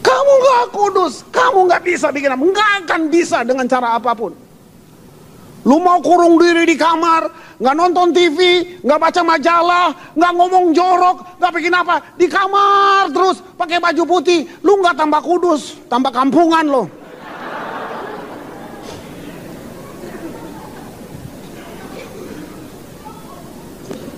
Kamu 0.03 0.33
gak 0.39 0.65
kudus, 0.71 1.23
kamu 1.31 1.67
gak 1.67 1.83
bisa 1.83 2.07
bikin 2.11 2.31
apa, 2.31 2.43
gak 2.43 2.71
akan 2.85 3.01
bisa 3.11 3.43
dengan 3.43 3.65
cara 3.67 3.99
apa 3.99 4.11
pun. 4.15 4.31
Lu 5.63 5.79
mau 5.79 6.03
kurung 6.03 6.35
diri 6.35 6.67
di 6.67 6.75
kamar, 6.75 7.31
nggak 7.55 7.75
nonton 7.79 8.11
TV, 8.11 8.39
nggak 8.83 8.99
baca 8.99 9.21
majalah, 9.23 9.87
nggak 10.11 10.33
ngomong 10.35 10.75
jorok, 10.75 11.39
nggak 11.39 11.53
bikin 11.55 11.71
apa, 11.71 11.95
di 12.19 12.27
kamar 12.27 13.07
terus 13.15 13.39
pakai 13.55 13.79
baju 13.79 14.03
putih, 14.03 14.43
lu 14.59 14.83
nggak 14.83 14.99
tambah 14.99 15.23
kudus, 15.23 15.79
tambah 15.87 16.11
kampungan 16.11 16.67
lo. 16.67 16.83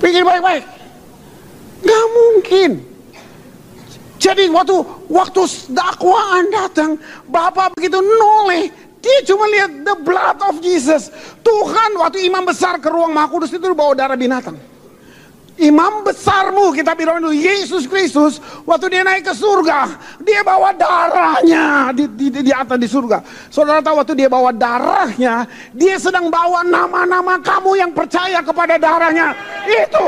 Pikir 0.01 0.25
baik-baik, 0.25 0.65
nggak 1.85 2.05
mungkin. 2.09 2.71
Jadi 4.17 4.49
waktu 4.49 4.81
waktu 5.13 5.41
dakwaan 5.69 6.49
datang, 6.49 6.97
Bapak 7.29 7.77
begitu 7.77 8.01
noleh, 8.01 8.73
dia 9.05 9.21
cuma 9.21 9.45
lihat 9.45 9.85
the 9.85 9.95
blood 10.01 10.37
of 10.49 10.57
Jesus. 10.65 11.13
Tuhan 11.45 11.93
waktu 12.01 12.25
imam 12.25 12.41
besar 12.41 12.81
ke 12.81 12.89
ruang 12.89 13.13
maha 13.13 13.29
kudus 13.29 13.53
itu 13.53 13.61
bawa 13.77 13.93
darah 13.93 14.17
binatang. 14.17 14.57
Imam 15.55 16.03
besarmu 16.03 16.75
kita 16.75 16.91
bilang 16.99 17.23
itu 17.23 17.47
Yesus 17.47 17.87
Kristus 17.87 18.43
waktu 18.67 18.91
dia 18.91 19.07
naik 19.07 19.23
ke 19.23 19.31
surga 19.31 19.87
dia 20.19 20.43
bawa 20.43 20.75
darahnya 20.75 21.95
di, 21.95 22.11
di, 22.11 22.27
di 22.43 22.51
atas 22.51 22.75
di 22.75 22.89
surga. 22.91 23.23
Saudara 23.47 23.79
tahu 23.79 24.03
waktu 24.03 24.19
dia 24.19 24.27
bawa 24.27 24.51
darahnya 24.51 25.47
dia 25.71 25.95
sedang 25.95 26.27
bawa 26.27 26.59
nama-nama 26.65 27.39
kamu 27.39 27.71
yang 27.79 27.91
percaya 27.95 28.43
kepada 28.43 28.75
darahnya 28.75 29.31
itu. 29.63 30.07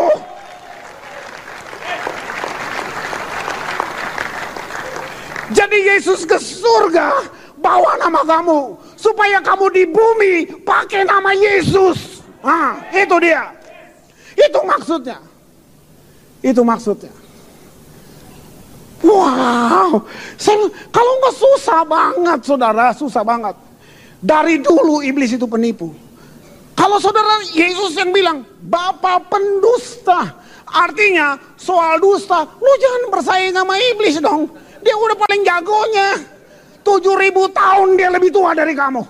Jadi 5.56 5.78
Yesus 5.96 6.28
ke 6.28 6.36
surga 6.36 7.24
bawa 7.64 7.96
nama 8.04 8.20
kamu 8.28 8.87
supaya 8.98 9.40
kamu 9.40 9.66
di 9.72 9.84
bumi 9.86 10.34
pakai 10.66 11.06
nama 11.06 11.32
Yesus. 11.32 12.26
Ah, 12.42 12.82
itu 12.92 13.16
dia. 13.22 13.54
Itu 14.34 14.60
maksudnya. 14.66 15.22
Itu 16.42 16.62
maksudnya. 16.66 17.14
Wow, 18.98 20.02
saya, 20.42 20.66
kalau 20.90 21.12
nggak 21.22 21.36
susah 21.38 21.82
banget, 21.86 22.40
saudara, 22.42 22.90
susah 22.98 23.22
banget. 23.22 23.54
Dari 24.18 24.58
dulu 24.58 25.06
iblis 25.06 25.38
itu 25.38 25.46
penipu. 25.46 25.94
Kalau 26.74 26.98
saudara 26.98 27.42
Yesus 27.54 27.94
yang 27.94 28.10
bilang, 28.10 28.42
Bapak 28.66 29.30
pendusta, 29.30 30.34
artinya 30.66 31.38
soal 31.58 32.02
dusta, 32.02 32.46
lu 32.58 32.74
jangan 32.82 33.02
bersaing 33.14 33.54
sama 33.54 33.78
iblis 33.94 34.18
dong. 34.18 34.50
Dia 34.82 34.94
udah 34.98 35.18
paling 35.18 35.42
jagonya. 35.46 36.37
Tujuh 36.88 37.16
ribu 37.20 37.52
tahun 37.52 38.00
dia 38.00 38.08
lebih 38.08 38.32
tua 38.32 38.56
dari 38.56 38.72
kamu. 38.72 39.04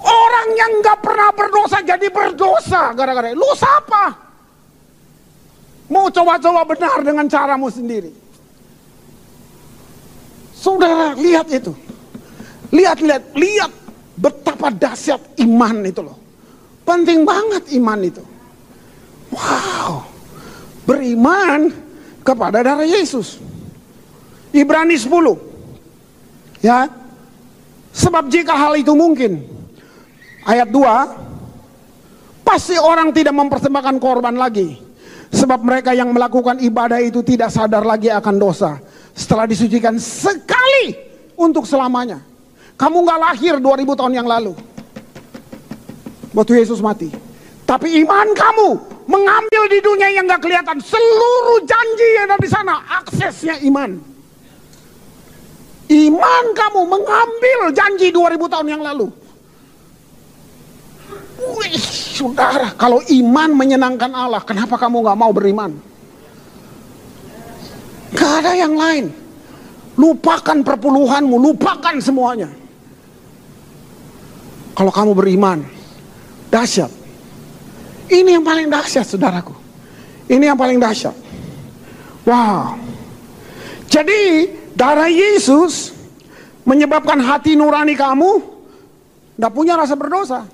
Orang 0.00 0.48
yang 0.54 0.72
gak 0.78 1.02
pernah 1.02 1.34
berdosa 1.34 1.82
jadi 1.82 2.06
berdosa 2.14 2.94
gara-gara 2.94 3.34
lu 3.34 3.50
siapa? 3.58 4.14
Mau 5.90 6.06
coba-coba 6.06 6.62
benar 6.62 7.02
dengan 7.02 7.26
caramu 7.26 7.66
sendiri. 7.66 8.14
Saudara 10.54 11.18
lihat 11.18 11.50
itu. 11.50 11.74
Lihat, 12.70 13.02
lihat, 13.02 13.34
lihat 13.34 13.72
betapa 14.14 14.70
dahsyat 14.70 15.18
iman 15.42 15.82
itu 15.82 16.06
loh. 16.06 16.14
Penting 16.86 17.26
banget 17.26 17.66
iman 17.74 17.98
itu. 18.06 18.22
Wow. 19.34 20.06
Beriman 20.86 21.89
kepada 22.24 22.62
darah 22.64 22.86
Yesus. 22.86 23.40
Ibrani 24.50 24.96
10. 24.98 25.38
Ya. 26.60 26.90
Sebab 27.90 28.30
jika 28.30 28.54
hal 28.54 28.78
itu 28.78 28.94
mungkin, 28.94 29.42
ayat 30.46 30.70
2, 30.70 32.46
pasti 32.46 32.78
orang 32.78 33.10
tidak 33.10 33.34
mempersembahkan 33.34 33.96
korban 33.98 34.38
lagi. 34.38 34.78
Sebab 35.30 35.62
mereka 35.62 35.94
yang 35.94 36.10
melakukan 36.10 36.58
ibadah 36.58 36.98
itu 36.98 37.22
tidak 37.22 37.50
sadar 37.54 37.86
lagi 37.86 38.10
akan 38.10 38.34
dosa. 38.38 38.78
Setelah 39.14 39.46
disucikan 39.46 39.98
sekali 39.98 40.94
untuk 41.38 41.66
selamanya. 41.66 42.18
Kamu 42.74 43.06
nggak 43.06 43.20
lahir 43.20 43.54
2000 43.62 43.98
tahun 43.98 44.14
yang 44.22 44.26
lalu. 44.26 44.54
Waktu 46.34 46.62
Yesus 46.62 46.82
mati. 46.82 47.10
Tapi 47.66 48.02
iman 48.02 48.26
kamu 48.34 48.68
mengambil 49.10 49.62
di 49.66 49.78
dunia 49.82 50.08
yang 50.14 50.24
nggak 50.30 50.38
kelihatan 50.38 50.78
seluruh 50.78 51.66
janji 51.66 52.08
yang 52.14 52.30
ada 52.30 52.38
di 52.38 52.46
sana. 52.46 52.74
Aksesnya 53.02 53.58
iman. 53.66 53.98
Iman 55.90 56.44
kamu 56.54 56.80
mengambil 56.86 57.58
janji 57.74 58.14
2000 58.14 58.38
tahun 58.46 58.68
yang 58.70 58.82
lalu. 58.86 59.10
Wih, 61.40 61.74
saudara, 62.14 62.70
kalau 62.78 63.02
iman 63.02 63.50
menyenangkan 63.50 64.12
Allah, 64.14 64.38
kenapa 64.46 64.78
kamu 64.78 65.02
nggak 65.02 65.18
mau 65.18 65.34
beriman? 65.34 65.74
Gak 68.14 68.32
ada 68.46 68.52
yang 68.54 68.78
lain. 68.78 69.10
Lupakan 69.98 70.62
perpuluhanmu, 70.62 71.36
lupakan 71.42 71.98
semuanya. 71.98 72.50
Kalau 74.78 74.92
kamu 74.94 75.12
beriman, 75.18 75.58
dahsyat. 76.54 76.99
Ini 78.10 78.36
yang 78.36 78.44
paling 78.44 78.66
dahsyat, 78.66 79.06
saudaraku. 79.06 79.54
Ini 80.26 80.50
yang 80.50 80.58
paling 80.58 80.82
dahsyat. 80.82 81.14
Wow. 82.26 82.74
Jadi, 83.86 84.50
darah 84.74 85.06
Yesus 85.06 85.94
menyebabkan 86.66 87.22
hati 87.22 87.54
nurani 87.54 87.94
kamu 87.94 88.42
tidak 89.40 89.52
punya 89.56 89.74
rasa 89.78 89.96
berdosa. 89.96 90.44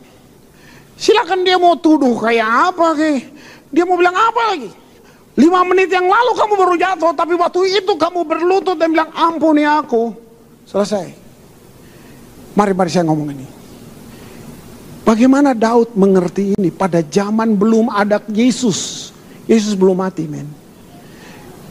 Silakan 0.97 1.43
dia 1.45 1.59
mau 1.59 1.75
tuduh 1.75 2.15
kayak 2.17 2.73
apa 2.73 2.95
kayak. 2.95 3.35
Dia 3.75 3.85
mau 3.85 3.99
bilang 3.99 4.15
apa 4.15 4.55
lagi? 4.55 4.71
Lima 5.37 5.61
menit 5.69 5.93
yang 5.93 6.09
lalu 6.09 6.33
kamu 6.33 6.55
baru 6.57 6.75
jatuh, 6.81 7.13
tapi 7.13 7.37
waktu 7.37 7.83
itu 7.83 7.93
kamu 7.99 8.25
berlutut 8.25 8.79
dan 8.81 8.89
bilang 8.95 9.13
ampuni 9.13 9.69
aku. 9.69 10.15
Selesai. 10.65 11.13
Mari 12.57 12.73
mari 12.73 12.89
saya 12.89 13.05
ngomong 13.05 13.29
ini. 13.37 13.56
Bagaimana 15.07 15.55
Daud 15.55 15.95
mengerti 15.95 16.59
ini 16.59 16.75
pada 16.75 16.99
zaman 16.99 17.55
belum 17.55 17.95
ada 17.95 18.19
Yesus. 18.27 19.15
Yesus 19.47 19.79
belum 19.79 20.03
mati, 20.03 20.27
men. 20.27 20.51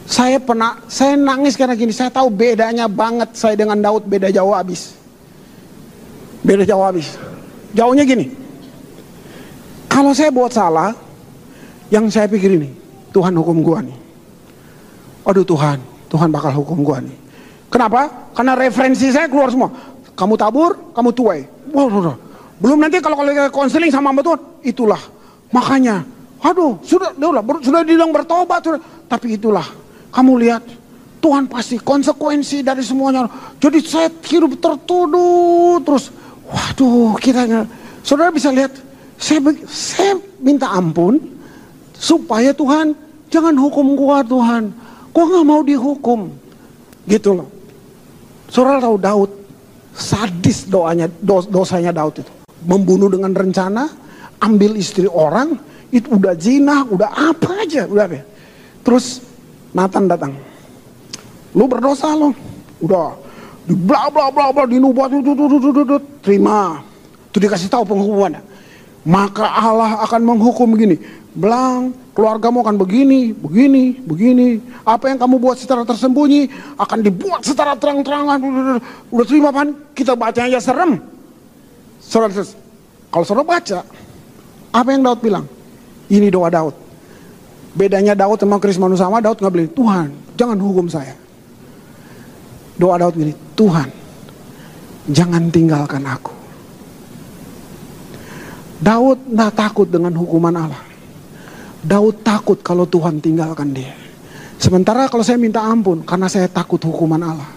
Saya 0.08 0.40
pernah, 0.40 0.80
saya 0.88 1.20
nangis 1.20 1.52
karena 1.52 1.76
gini, 1.76 1.92
saya 1.92 2.08
tahu 2.08 2.32
bedanya 2.32 2.88
banget 2.88 3.36
saya 3.36 3.52
dengan 3.52 3.76
Daud, 3.76 4.08
beda 4.08 4.32
jauh 4.32 4.56
habis. 4.56 4.96
Beda 6.40 6.64
jauh 6.64 6.80
habis. 6.80 7.20
Jauhnya 7.76 8.08
gini, 8.08 8.32
kalau 9.92 10.16
saya 10.16 10.32
buat 10.32 10.56
salah, 10.56 10.96
yang 11.92 12.08
saya 12.08 12.32
pikir 12.32 12.56
ini, 12.56 12.72
Tuhan 13.12 13.36
hukum 13.36 13.60
gua 13.60 13.84
nih. 13.84 13.98
Aduh 15.28 15.44
Tuhan, 15.44 15.76
Tuhan 16.08 16.32
bakal 16.32 16.56
hukum 16.56 16.80
gua 16.80 17.04
nih. 17.04 17.18
Kenapa? 17.68 18.32
Karena 18.32 18.56
referensi 18.56 19.12
saya 19.12 19.28
keluar 19.28 19.52
semua. 19.52 19.68
Kamu 20.16 20.40
tabur, 20.40 20.96
kamu 20.96 21.10
tuai. 21.12 21.44
Wow, 21.76 21.92
wow. 21.92 22.25
Belum 22.56 22.80
nanti 22.80 22.98
kalau 23.04 23.20
kalau 23.20 23.32
konseling 23.52 23.92
sama 23.92 24.12
Mbak 24.16 24.24
Tuhan, 24.24 24.40
itulah. 24.64 25.02
Makanya, 25.52 26.02
aduh, 26.40 26.80
sudah, 26.80 27.12
sudah, 27.12 27.42
sudah 27.60 27.80
dibilang 27.84 28.10
bertobat, 28.10 28.60
sudah. 28.64 28.80
Tapi 29.06 29.36
itulah, 29.36 29.66
kamu 30.10 30.32
lihat, 30.40 30.62
Tuhan 31.20 31.50
pasti 31.50 31.76
konsekuensi 31.80 32.62
dari 32.62 32.86
semuanya. 32.86 33.26
Jadi 33.58 33.78
saya 33.82 34.08
hidup 34.08 34.56
tertuduh 34.62 35.82
terus. 35.82 36.12
Waduh, 36.46 37.18
kita 37.18 37.66
saudara 38.06 38.30
bisa 38.30 38.54
lihat, 38.54 38.70
saya, 39.18 39.42
saya 39.66 40.14
minta 40.38 40.70
ampun 40.70 41.18
supaya 41.96 42.54
Tuhan 42.54 42.94
jangan 43.26 43.56
hukum 43.58 43.98
gua 43.98 44.22
Tuhan. 44.22 44.70
Gua 45.10 45.24
nggak 45.24 45.46
mau 45.48 45.64
dihukum, 45.64 46.28
gitu 47.08 47.40
loh. 47.40 47.48
Saudara 48.52 48.78
tahu 48.78 48.96
Daud, 49.00 49.30
sadis 49.96 50.68
doanya, 50.68 51.08
dos, 51.18 51.48
dosanya 51.48 51.90
Daud 51.90 52.20
itu, 52.20 52.32
membunuh 52.66 53.08
dengan 53.08 53.32
rencana, 53.32 53.88
ambil 54.42 54.76
istri 54.76 55.06
orang, 55.06 55.56
itu 55.94 56.10
udah 56.12 56.34
zina, 56.36 56.82
udah 56.84 57.08
apa 57.32 57.62
aja, 57.62 57.86
udah 57.86 58.04
apa. 58.10 58.20
Terus 58.82 59.22
Nathan 59.72 60.10
datang. 60.10 60.32
Lu 61.56 61.64
berdosa 61.64 62.12
lo. 62.12 62.34
Udah. 62.82 63.16
Di 63.66 63.74
bla 63.74 64.06
bla 64.12 64.30
bla 64.30 64.52
bla 64.52 64.64
dinubuat 64.68 65.10
terima. 66.22 66.84
Itu 67.32 67.38
dikasih 67.42 67.68
tahu 67.72 67.82
penghukumannya. 67.88 68.42
Maka 69.06 69.46
Allah 69.46 70.02
akan 70.02 70.20
menghukum 70.22 70.74
begini. 70.74 70.98
Belang, 71.36 71.92
keluargamu 72.16 72.64
akan 72.64 72.76
begini, 72.80 73.30
begini, 73.36 74.00
begini. 74.02 74.58
Apa 74.82 75.12
yang 75.12 75.18
kamu 75.20 75.36
buat 75.38 75.60
secara 75.60 75.84
tersembunyi 75.84 76.48
akan 76.80 76.98
dibuat 77.04 77.44
secara 77.44 77.76
terang-terangan. 77.76 78.38
Udah 79.12 79.26
terima 79.28 79.52
pan? 79.52 79.76
Kita 79.94 80.16
bacanya 80.16 80.56
aja 80.56 80.60
serem. 80.72 81.15
Saudara, 82.06 82.30
kalau 83.10 83.24
saudara 83.26 83.46
baca, 83.58 83.82
apa 84.70 84.88
yang 84.94 85.02
Daud 85.02 85.20
bilang? 85.20 85.46
Ini 86.06 86.30
doa 86.30 86.46
Daud. 86.46 86.74
Bedanya 87.76 88.14
Daud 88.16 88.40
sama 88.40 88.56
Krismanus 88.62 89.02
sama 89.02 89.20
Daud 89.20 89.36
nggak 89.36 89.52
bilang 89.52 89.72
Tuhan 89.76 90.08
jangan 90.38 90.56
hukum 90.56 90.86
saya. 90.88 91.12
Doa 92.76 92.96
Daud 92.96 93.16
gini 93.20 93.34
Tuhan 93.52 93.88
jangan 95.12 95.52
tinggalkan 95.52 96.00
aku. 96.08 96.32
Daud 98.80 99.28
nggak 99.28 99.52
takut 99.52 99.88
dengan 99.88 100.16
hukuman 100.16 100.56
Allah. 100.56 100.82
Daud 101.84 102.24
takut 102.24 102.60
kalau 102.64 102.88
Tuhan 102.88 103.20
tinggalkan 103.20 103.76
dia. 103.76 103.92
Sementara 104.56 105.04
kalau 105.12 105.20
saya 105.20 105.36
minta 105.36 105.60
ampun 105.60 106.00
karena 106.00 106.32
saya 106.32 106.48
takut 106.48 106.80
hukuman 106.80 107.20
Allah. 107.20 107.50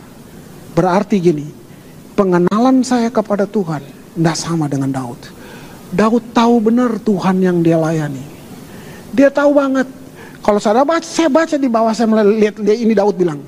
Berarti 0.76 1.16
gini, 1.20 1.48
pengenalan 2.16 2.84
saya 2.84 3.08
kepada 3.08 3.48
Tuhan 3.48 3.99
tidak 4.15 4.38
sama 4.38 4.65
dengan 4.65 4.89
Daud. 4.93 5.19
Daud 5.89 6.24
tahu 6.34 6.69
benar 6.69 7.02
Tuhan 7.02 7.41
yang 7.41 7.58
dia 7.65 7.78
layani. 7.78 8.22
Dia 9.13 9.34
tahu 9.34 9.58
banget. 9.58 9.88
Kalau 10.39 10.62
saya 10.62 10.86
baca, 10.86 11.04
saya 11.04 11.28
baca 11.28 11.56
di 11.58 11.67
bawah 11.67 11.91
saya 11.91 12.08
melihat 12.08 12.62
ini 12.63 12.93
Daud 12.93 13.17
bilang, 13.17 13.41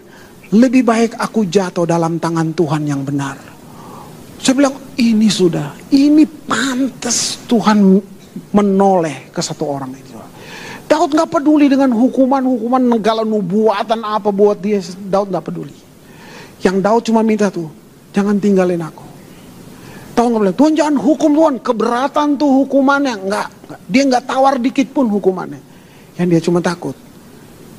lebih 0.52 0.84
baik 0.84 1.16
aku 1.16 1.48
jatuh 1.48 1.88
dalam 1.88 2.20
tangan 2.20 2.52
Tuhan 2.52 2.84
yang 2.84 3.06
benar. 3.06 3.40
Saya 4.42 4.58
bilang 4.58 4.76
ini 4.98 5.30
sudah, 5.30 5.78
ini 5.94 6.26
pantas 6.26 7.40
Tuhan 7.46 8.02
menoleh 8.52 9.30
ke 9.30 9.40
satu 9.40 9.64
orang 9.70 9.94
itu. 9.94 10.18
Daud 10.92 11.16
nggak 11.16 11.32
peduli 11.32 11.72
dengan 11.72 11.96
hukuman-hukuman 11.96 12.84
negala 12.84 13.24
nubuatan 13.24 14.04
apa 14.04 14.28
buat 14.28 14.60
dia. 14.60 14.84
Daud 15.08 15.32
nggak 15.32 15.46
peduli. 15.46 15.78
Yang 16.60 16.78
Daud 16.84 17.04
cuma 17.08 17.22
minta 17.24 17.48
tuh, 17.48 17.72
jangan 18.12 18.36
tinggalin 18.36 18.84
aku. 18.84 19.11
Tahu 20.12 20.26
nggak 20.28 20.42
bilang, 20.44 20.58
Tuhan 20.58 20.74
jangan 20.76 20.96
hukum 21.00 21.32
Tuhan, 21.34 21.56
keberatan 21.64 22.28
tuh 22.36 22.52
hukumannya. 22.64 23.16
Nggak, 23.26 23.48
dia 23.88 24.04
nggak 24.08 24.26
tawar 24.28 24.56
dikit 24.60 24.92
pun 24.92 25.08
hukumannya. 25.08 25.62
Yang 26.20 26.28
dia 26.28 26.42
cuma 26.52 26.60
takut, 26.60 26.94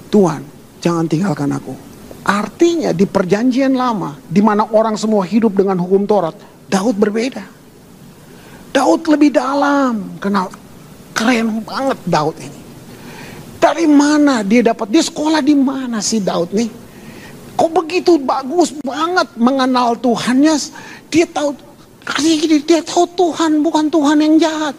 Tuhan 0.08 0.42
jangan 0.80 1.04
tinggalkan 1.06 1.52
aku. 1.52 1.74
Artinya 2.22 2.94
di 2.94 3.04
perjanjian 3.04 3.74
lama, 3.74 4.16
di 4.26 4.40
mana 4.40 4.66
orang 4.70 4.94
semua 4.94 5.26
hidup 5.26 5.58
dengan 5.58 5.76
hukum 5.78 6.06
Taurat, 6.06 6.34
Daud 6.70 6.96
berbeda. 6.96 7.44
Daud 8.72 9.04
lebih 9.04 9.36
dalam, 9.36 10.16
kenal 10.16 10.48
keren 11.12 11.60
banget 11.62 11.98
Daud 12.08 12.36
ini. 12.40 12.60
Dari 13.62 13.86
mana 13.86 14.42
dia 14.42 14.64
dapat? 14.64 14.90
Dia 14.90 15.04
sekolah 15.06 15.38
di 15.38 15.54
mana 15.54 16.02
sih 16.02 16.18
Daud 16.18 16.50
nih? 16.50 16.70
Kok 17.54 17.70
begitu 17.84 18.18
bagus 18.18 18.74
banget 18.82 19.28
mengenal 19.38 19.94
Tuhannya? 20.00 20.56
Dia 21.12 21.28
tahu 21.30 21.54
kasih 22.02 22.34
gini, 22.38 22.56
dia 22.62 22.82
tahu 22.82 23.06
Tuhan 23.14 23.62
bukan 23.62 23.86
Tuhan 23.88 24.16
yang 24.18 24.34
jahat. 24.38 24.76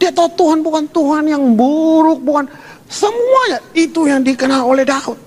Dia 0.00 0.08
tahu 0.12 0.28
Tuhan 0.32 0.64
bukan 0.64 0.84
Tuhan 0.88 1.24
yang 1.28 1.42
buruk, 1.56 2.24
bukan 2.24 2.48
semuanya 2.88 3.60
itu 3.76 4.08
yang 4.08 4.24
dikenal 4.24 4.64
oleh 4.64 4.84
Daud. 4.88 5.18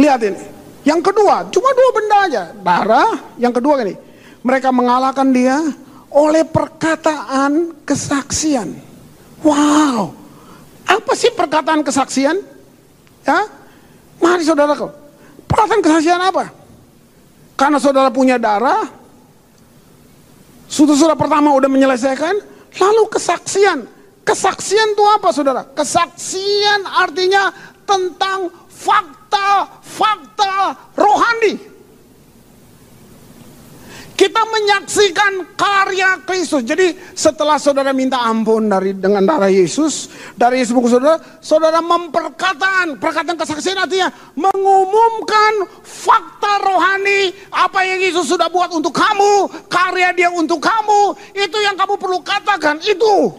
Lihat 0.00 0.20
ini. 0.24 0.40
Yang 0.82 1.12
kedua, 1.12 1.46
cuma 1.52 1.70
dua 1.70 1.90
benda 1.94 2.16
aja. 2.26 2.42
Darah, 2.58 3.14
yang 3.38 3.54
kedua 3.54 3.86
ini. 3.86 3.94
Mereka 4.42 4.74
mengalahkan 4.74 5.30
dia 5.30 5.62
oleh 6.10 6.42
perkataan 6.42 7.76
kesaksian. 7.86 8.74
Wow. 9.46 10.10
Apa 10.82 11.12
sih 11.14 11.30
perkataan 11.30 11.86
kesaksian? 11.86 12.42
Ya, 13.22 13.46
mari 14.18 14.42
saudaraku. 14.42 14.90
Perkataan 15.46 15.80
kesaksian 15.84 16.18
apa? 16.18 16.50
Karena 17.54 17.78
saudara 17.78 18.10
punya 18.10 18.34
darah, 18.42 18.82
saudara 20.72 21.12
pertama 21.12 21.52
udah 21.52 21.68
menyelesaikan, 21.68 22.32
lalu 22.80 23.04
kesaksian. 23.12 23.84
Kesaksian 24.24 24.96
itu 24.96 25.04
apa 25.04 25.28
saudara? 25.34 25.68
Kesaksian 25.76 26.88
artinya 26.88 27.52
tentang 27.84 28.48
fakta-fakta 28.70 30.54
rohani. 30.96 31.71
Menyaksikan 34.62 35.32
karya 35.56 36.20
Kristus. 36.24 36.62
Jadi 36.64 36.94
setelah 37.12 37.56
saudara 37.56 37.90
minta 37.90 38.20
ampun 38.20 38.68
dari 38.68 38.92
dengan 38.96 39.24
darah 39.24 39.50
Yesus, 39.50 40.08
dari 40.36 40.62
Yesus 40.62 40.72
bungkus 40.72 40.94
saudara, 40.96 41.16
saudara 41.40 41.80
memperkataan, 41.80 42.96
perkataan 42.96 43.36
kesaksian 43.36 43.80
artinya 43.80 44.08
mengumumkan 44.38 45.66
fakta 45.82 46.62
rohani 46.62 47.32
apa 47.52 47.80
yang 47.84 48.00
Yesus 48.00 48.28
sudah 48.32 48.48
buat 48.48 48.72
untuk 48.72 48.96
kamu, 48.96 49.48
karya 49.68 50.10
dia 50.16 50.28
untuk 50.32 50.60
kamu, 50.60 51.16
itu 51.36 51.58
yang 51.60 51.76
kamu 51.76 51.94
perlu 52.00 52.18
katakan, 52.24 52.80
itu. 52.84 53.32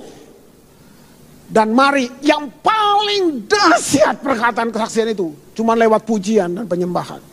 Dan 1.53 1.69
mari 1.69 2.09
yang 2.25 2.49
paling 2.65 3.45
dahsyat 3.45 4.21
perkataan 4.25 4.73
kesaksian 4.73 5.13
itu, 5.13 5.29
cuma 5.53 5.77
lewat 5.77 6.01
pujian 6.01 6.49
dan 6.49 6.65
penyembahan. 6.65 7.32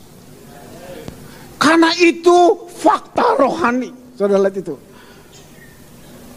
Karena 1.61 1.93
itu 2.01 2.65
fakta 2.73 3.37
rohani. 3.37 3.93
Saudara 4.17 4.49
lihat 4.49 4.57
itu. 4.57 4.75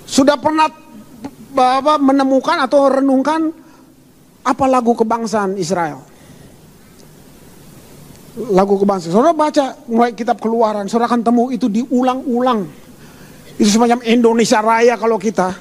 Sudah 0.04 0.36
pernah 0.36 0.68
Bapak 1.54 2.02
menemukan 2.02 2.66
atau 2.66 2.90
renungkan 2.90 3.54
apa 4.44 4.66
lagu 4.68 4.92
kebangsaan 4.98 5.56
Israel? 5.56 6.02
Lagu 8.52 8.76
kebangsaan. 8.76 9.14
Saudara 9.14 9.32
baca 9.32 9.78
mulai 9.88 10.12
kitab 10.12 10.42
keluaran, 10.42 10.90
saudara 10.92 11.08
akan 11.08 11.22
temu 11.24 11.54
itu 11.54 11.72
diulang-ulang. 11.72 12.66
Itu 13.56 13.70
semacam 13.70 14.02
Indonesia 14.04 14.60
Raya 14.60 14.98
kalau 14.98 15.22
kita. 15.22 15.54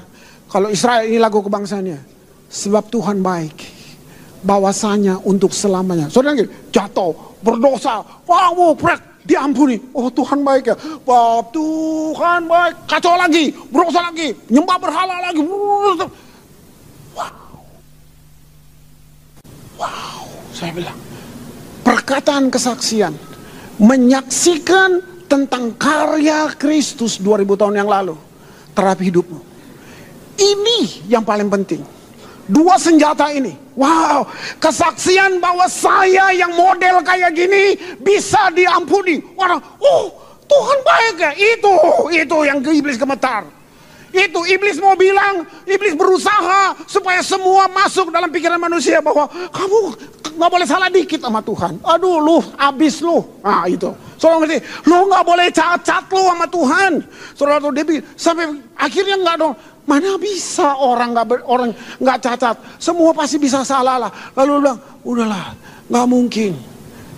Kalau 0.49 0.73
Israel 0.73 1.07
ini 1.07 1.21
lagu 1.21 1.45
kebangsaannya. 1.45 2.01
Sebab 2.49 2.89
Tuhan 2.89 3.21
baik. 3.21 3.57
Bahwasanya 4.43 5.21
untuk 5.29 5.53
selamanya. 5.53 6.09
Saudara 6.09 6.41
jatuh, 6.73 7.13
berdosa, 7.45 8.01
wow, 8.25 8.73
prek, 8.73 9.12
diampuni. 9.23 9.79
Oh 9.95 10.11
Tuhan 10.11 10.43
baik 10.43 10.75
ya. 10.75 10.77
Bab 11.07 11.55
Tuhan 11.55 12.47
baik. 12.47 12.75
Kacau 12.87 13.15
lagi, 13.15 13.55
berusaha 13.71 14.11
lagi, 14.11 14.35
nyembah 14.51 14.79
berhala 14.79 15.17
lagi. 15.31 15.41
Wow. 15.43 17.33
Wow, 19.79 20.23
saya 20.55 20.73
bilang. 20.75 20.99
Perkataan 21.83 22.51
kesaksian. 22.51 23.15
Menyaksikan 23.83 25.03
tentang 25.27 25.75
karya 25.75 26.55
Kristus 26.55 27.19
2000 27.19 27.59
tahun 27.59 27.75
yang 27.83 27.91
lalu. 27.91 28.15
Terhadap 28.73 29.03
hidupmu. 29.03 29.41
Ini 30.39 31.11
yang 31.11 31.27
paling 31.27 31.51
penting. 31.51 31.83
Dua 32.51 32.75
senjata 32.75 33.31
ini. 33.31 33.55
Wow, 33.73 34.29
kesaksian 34.61 35.41
bahwa 35.41 35.65
saya 35.71 36.35
yang 36.35 36.53
model 36.53 37.01
kayak 37.01 37.33
gini 37.33 37.79
bisa 38.03 38.53
diampuni. 38.53 39.23
Orang, 39.39 39.63
oh 39.81 40.13
Tuhan 40.45 40.79
baik 40.85 41.17
ya. 41.17 41.33
Itu, 41.33 41.75
itu 42.13 42.39
yang 42.45 42.59
ke 42.61 42.71
iblis 42.77 43.01
gemetar. 43.01 43.62
Itu 44.13 44.45
iblis 44.45 44.77
mau 44.77 44.93
bilang, 44.93 45.49
iblis 45.65 45.97
berusaha 45.97 46.77
supaya 46.85 47.25
semua 47.25 47.65
masuk 47.73 48.13
dalam 48.13 48.29
pikiran 48.29 48.61
manusia 48.61 49.01
bahwa 49.01 49.25
kamu 49.49 49.97
nggak 50.37 50.51
boleh 50.53 50.67
salah 50.69 50.93
dikit 50.93 51.25
sama 51.25 51.41
Tuhan. 51.41 51.81
Aduh, 51.81 52.21
lu 52.21 52.39
abis 52.61 53.01
lu. 53.01 53.25
Ah 53.41 53.65
itu. 53.65 53.89
Saudara 54.21 54.45
ngerti? 54.45 54.59
Lu 54.85 55.09
nggak 55.09 55.25
boleh 55.25 55.49
cacat 55.49 56.05
lu 56.13 56.23
sama 56.29 56.47
Tuhan. 56.47 56.93
Saudara 57.33 57.59
tuh 57.59 57.73
Debbie 57.73 58.05
sampai 58.15 58.53
akhirnya 58.77 59.17
nggak 59.17 59.37
dong. 59.41 59.55
Mana 59.83 60.15
bisa 60.21 60.79
orang 60.79 61.17
nggak 61.17 61.43
orang 61.49 61.73
nggak 61.99 62.19
cacat? 62.21 62.57
Semua 62.77 63.11
pasti 63.17 63.41
bisa 63.41 63.65
salah 63.65 63.97
lah. 63.97 64.13
Lalu 64.37 64.51
bilang, 64.63 64.79
udahlah, 65.03 65.57
nggak 65.89 66.07
mungkin. 66.07 66.53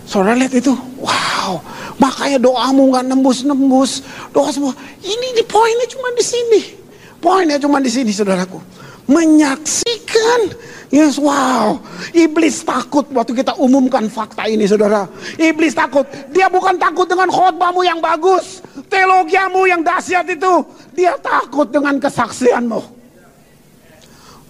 Saudara 0.07 0.37
lihat 0.39 0.55
itu, 0.55 0.73
wow. 1.03 1.59
Makanya 1.99 2.39
doamu 2.39 2.93
nggak 2.95 3.05
nembus-nembus. 3.09 4.05
Doa 4.31 4.49
semua. 4.55 4.73
Ini 5.03 5.29
di 5.37 5.45
poinnya 5.45 5.87
cuma 5.91 6.09
di 6.15 6.25
sini. 6.25 6.84
Poinnya 7.25 7.57
cuma 7.57 7.81
di 7.81 7.89
sini, 7.89 8.13
saudaraku. 8.13 8.61
Menyaksikan 9.09 10.53
Yes, 10.95 11.19
wow. 11.19 11.83
Iblis 12.15 12.63
takut 12.63 13.03
waktu 13.11 13.35
kita 13.35 13.59
umumkan 13.59 14.07
fakta 14.07 14.47
ini, 14.47 14.63
saudara. 14.63 15.11
Iblis 15.35 15.75
takut. 15.75 16.07
Dia 16.31 16.47
bukan 16.47 16.79
takut 16.79 17.11
dengan 17.11 17.27
khotbahmu 17.35 17.83
yang 17.83 17.99
bagus. 17.99 18.63
Teologiamu 18.87 19.67
yang 19.67 19.83
dahsyat 19.83 20.23
itu. 20.31 20.63
Dia 20.95 21.19
takut 21.19 21.67
dengan 21.67 21.99
kesaksianmu. 21.99 22.79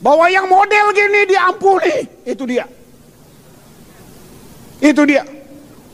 Bahwa 0.04 0.28
yang 0.28 0.44
model 0.44 0.92
gini 0.92 1.32
diampuni. 1.32 1.96
Itu 2.28 2.44
dia. 2.44 2.68
Itu 4.84 5.08
dia. 5.08 5.24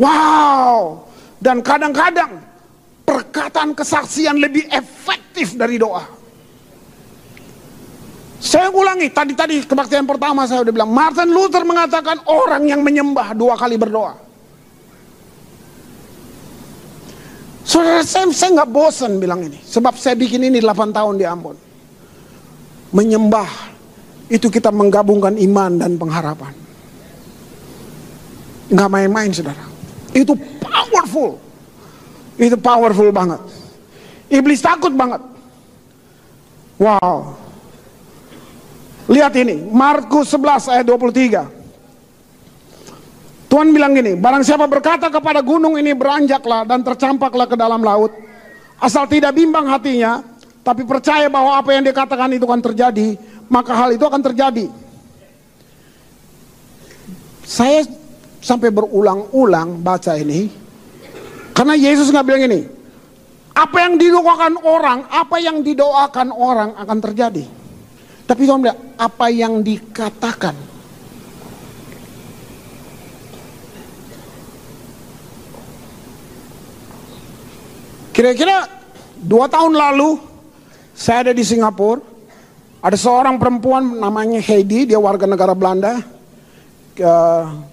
Wow. 0.02 1.06
Dan 1.38 1.62
kadang-kadang 1.62 2.42
perkataan 3.06 3.70
kesaksian 3.70 4.42
lebih 4.42 4.66
efektif 4.66 5.54
dari 5.54 5.78
doa. 5.78 6.19
Saya 8.40 8.72
ulangi, 8.72 9.12
tadi-tadi 9.12 9.68
kebaktian 9.68 10.08
pertama 10.08 10.48
saya 10.48 10.64
udah 10.64 10.72
bilang, 10.72 10.88
Martin 10.88 11.28
Luther 11.28 11.60
mengatakan 11.60 12.24
orang 12.24 12.64
yang 12.64 12.80
menyembah 12.80 13.36
dua 13.36 13.52
kali 13.52 13.76
berdoa. 13.76 14.16
Saudara 17.68 18.00
saya, 18.00 18.26
saya 18.32 18.50
nggak 18.56 18.72
bosan 18.72 19.20
bilang 19.20 19.44
ini, 19.44 19.60
sebab 19.60 19.92
saya 19.94 20.16
bikin 20.16 20.40
ini 20.40 20.58
8 20.58 20.88
tahun 20.90 21.20
di 21.20 21.28
Ambon. 21.28 21.54
Menyembah, 22.96 23.46
itu 24.32 24.48
kita 24.48 24.72
menggabungkan 24.72 25.36
iman 25.36 25.76
dan 25.76 26.00
pengharapan. 26.00 26.56
Nggak 28.72 28.88
main-main 28.88 29.30
saudara. 29.36 29.68
Itu 30.16 30.32
powerful. 30.58 31.36
Itu 32.40 32.56
powerful 32.56 33.12
banget. 33.12 33.38
Iblis 34.32 34.64
takut 34.64 34.96
banget. 34.96 35.20
Wow. 36.80 37.36
Lihat 39.10 39.34
ini, 39.42 39.66
Markus 39.74 40.30
11 40.30 40.70
ayat 40.70 40.86
23. 40.86 41.50
Tuhan 43.50 43.74
bilang 43.74 43.90
gini, 43.90 44.14
barang 44.14 44.46
siapa 44.46 44.70
berkata 44.70 45.10
kepada 45.10 45.42
gunung 45.42 45.74
ini 45.74 45.90
beranjaklah 45.90 46.62
dan 46.62 46.86
tercampaklah 46.86 47.50
ke 47.50 47.58
dalam 47.58 47.82
laut, 47.82 48.14
asal 48.78 49.10
tidak 49.10 49.34
bimbang 49.34 49.66
hatinya, 49.66 50.22
tapi 50.62 50.86
percaya 50.86 51.26
bahwa 51.26 51.58
apa 51.58 51.74
yang 51.74 51.82
dikatakan 51.82 52.30
itu 52.30 52.46
akan 52.46 52.62
terjadi, 52.62 53.18
maka 53.50 53.74
hal 53.74 53.90
itu 53.90 54.06
akan 54.06 54.22
terjadi. 54.22 54.70
Saya 57.42 57.82
sampai 58.38 58.70
berulang-ulang 58.70 59.82
baca 59.82 60.14
ini, 60.14 60.46
karena 61.50 61.74
Yesus 61.74 62.14
nggak 62.14 62.26
bilang 62.30 62.46
ini, 62.46 62.62
apa 63.58 63.76
yang 63.90 63.98
didoakan 63.98 64.54
orang, 64.62 65.10
apa 65.10 65.36
yang 65.42 65.66
didoakan 65.66 66.30
orang 66.30 66.78
akan 66.78 66.98
terjadi. 67.02 67.58
Tapi 68.30 68.46
bilang, 68.46 68.62
apa 68.94 69.26
yang 69.26 69.58
dikatakan. 69.58 70.54
Kira-kira 78.14 78.70
dua 79.18 79.50
tahun 79.50 79.74
lalu, 79.74 80.14
saya 80.94 81.26
ada 81.26 81.34
di 81.34 81.42
Singapura. 81.42 82.06
Ada 82.78 82.94
seorang 82.94 83.34
perempuan 83.34 83.98
namanya 83.98 84.38
Heidi, 84.38 84.86
dia 84.86 85.02
warga 85.02 85.26
negara 85.26 85.50
Belanda. 85.50 85.98
Uh, 87.02 87.66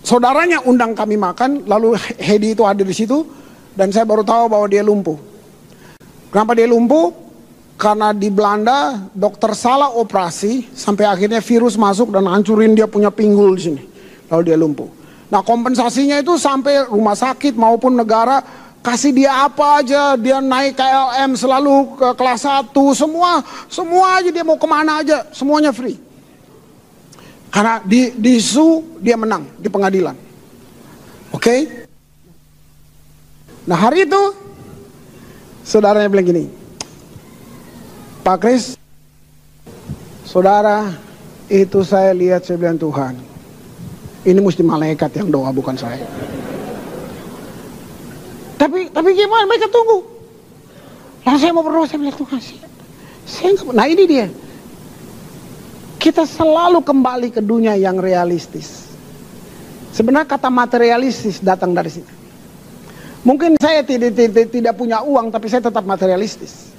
saudaranya 0.00 0.64
undang 0.64 0.96
kami 0.96 1.20
makan, 1.20 1.68
lalu 1.68 1.92
Heidi 2.16 2.56
itu 2.56 2.64
ada 2.64 2.80
di 2.80 2.94
situ, 2.96 3.20
dan 3.76 3.92
saya 3.92 4.08
baru 4.08 4.24
tahu 4.24 4.48
bahwa 4.48 4.64
dia 4.64 4.80
lumpuh. 4.80 5.20
Kenapa 6.32 6.56
dia 6.56 6.64
lumpuh? 6.64 7.27
Karena 7.78 8.10
di 8.10 8.26
Belanda 8.26 9.06
dokter 9.14 9.54
salah 9.54 9.94
operasi 9.94 10.66
sampai 10.74 11.06
akhirnya 11.06 11.38
virus 11.38 11.78
masuk 11.78 12.10
dan 12.10 12.26
hancurin 12.26 12.74
dia 12.74 12.90
punya 12.90 13.14
pinggul 13.14 13.54
di 13.54 13.62
sini. 13.70 13.82
Lalu 14.26 14.42
dia 14.50 14.58
lumpuh. 14.58 14.90
Nah 15.30 15.46
kompensasinya 15.46 16.18
itu 16.18 16.34
sampai 16.34 16.90
rumah 16.90 17.14
sakit 17.14 17.54
maupun 17.54 17.94
negara 17.94 18.42
kasih 18.82 19.14
dia 19.14 19.46
apa 19.46 19.78
aja, 19.78 20.18
dia 20.18 20.42
naik 20.42 20.74
KLM 20.74 21.38
selalu 21.38 21.94
ke 21.94 22.08
kelas 22.18 22.42
1, 22.42 22.74
semua 22.98 23.46
semua 23.70 24.06
aja 24.18 24.30
dia 24.34 24.42
mau 24.42 24.58
ke 24.58 24.66
mana 24.66 24.98
aja, 24.98 25.30
semuanya 25.30 25.70
free. 25.70 25.94
Karena 27.54 27.78
di 27.86 28.10
di 28.18 28.42
su 28.42 28.98
dia 28.98 29.14
menang 29.14 29.46
di 29.54 29.70
pengadilan. 29.70 30.18
Oke? 31.30 31.46
Okay? 31.46 31.60
Nah 33.70 33.78
hari 33.78 34.08
itu 34.08 34.22
saudaranya 35.62 36.08
bilang 36.08 36.26
gini, 36.26 36.44
Pak 38.28 38.44
Kris, 38.44 38.76
saudara, 40.28 40.92
itu 41.48 41.80
saya 41.80 42.12
lihat 42.12 42.44
saya 42.44 42.60
bilang 42.60 42.76
Tuhan, 42.76 43.16
ini 44.28 44.36
mesti 44.36 44.60
malaikat 44.60 45.16
yang 45.16 45.32
doa 45.32 45.48
bukan 45.48 45.72
saya. 45.72 46.04
Tapi 48.60 48.92
tapi 48.92 49.08
gimana 49.16 49.48
mereka 49.48 49.72
tunggu. 49.72 50.04
Lalu 51.24 51.38
saya 51.40 51.56
mau 51.56 51.64
berdoa 51.64 51.88
saya 51.88 52.04
bilang 52.04 52.20
Tuhan, 52.20 52.36
saya 53.24 53.48
enggak, 53.48 53.72
nah 53.72 53.88
ini 53.88 54.04
dia. 54.04 54.28
Kita 55.96 56.28
selalu 56.28 56.84
kembali 56.84 57.32
ke 57.32 57.40
dunia 57.40 57.80
yang 57.80 57.96
realistis. 57.96 58.92
Sebenarnya 59.96 60.28
kata 60.28 60.52
materialistis 60.52 61.40
datang 61.40 61.72
dari 61.72 61.88
situ. 61.88 62.12
Mungkin 63.24 63.56
saya 63.56 63.80
tidak, 63.80 64.12
tidak 64.52 64.76
punya 64.76 65.00
uang, 65.00 65.32
tapi 65.32 65.48
saya 65.48 65.64
tetap 65.64 65.88
materialistis. 65.88 66.76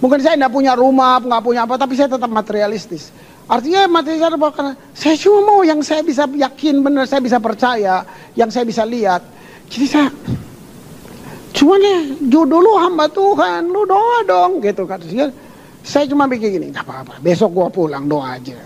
Mungkin 0.00 0.18
saya 0.24 0.34
tidak 0.36 0.52
punya 0.52 0.72
rumah, 0.72 1.20
nggak 1.20 1.42
punya 1.44 1.68
apa, 1.68 1.76
tapi 1.76 1.92
saya 1.92 2.08
tetap 2.08 2.32
materialistis. 2.32 3.12
Artinya 3.44 3.84
materialistis 3.84 4.32
apa? 4.32 4.48
Karena 4.48 4.72
saya 4.96 5.14
cuma 5.20 5.38
mau 5.44 5.60
yang 5.60 5.84
saya 5.84 6.00
bisa 6.00 6.24
yakin 6.24 6.80
benar, 6.80 7.04
saya 7.04 7.20
bisa 7.20 7.36
percaya, 7.36 8.08
yang 8.32 8.48
saya 8.48 8.64
bisa 8.64 8.80
lihat. 8.88 9.20
Jadi 9.68 9.86
saya 9.86 10.08
cuma 11.52 11.76
nih 11.76 12.16
judul 12.32 12.64
lu 12.64 12.72
hamba 12.80 13.12
Tuhan, 13.12 13.68
lu 13.68 13.84
doa 13.84 14.24
dong 14.24 14.64
gitu 14.64 14.88
kan. 14.88 15.04
Saya 15.84 16.08
cuma 16.08 16.24
bikin 16.24 16.56
gini, 16.56 16.66
nggak 16.72 16.84
apa-apa, 16.84 17.14
besok 17.20 17.52
gua 17.52 17.68
pulang 17.68 18.08
doa 18.08 18.40
aja. 18.40 18.56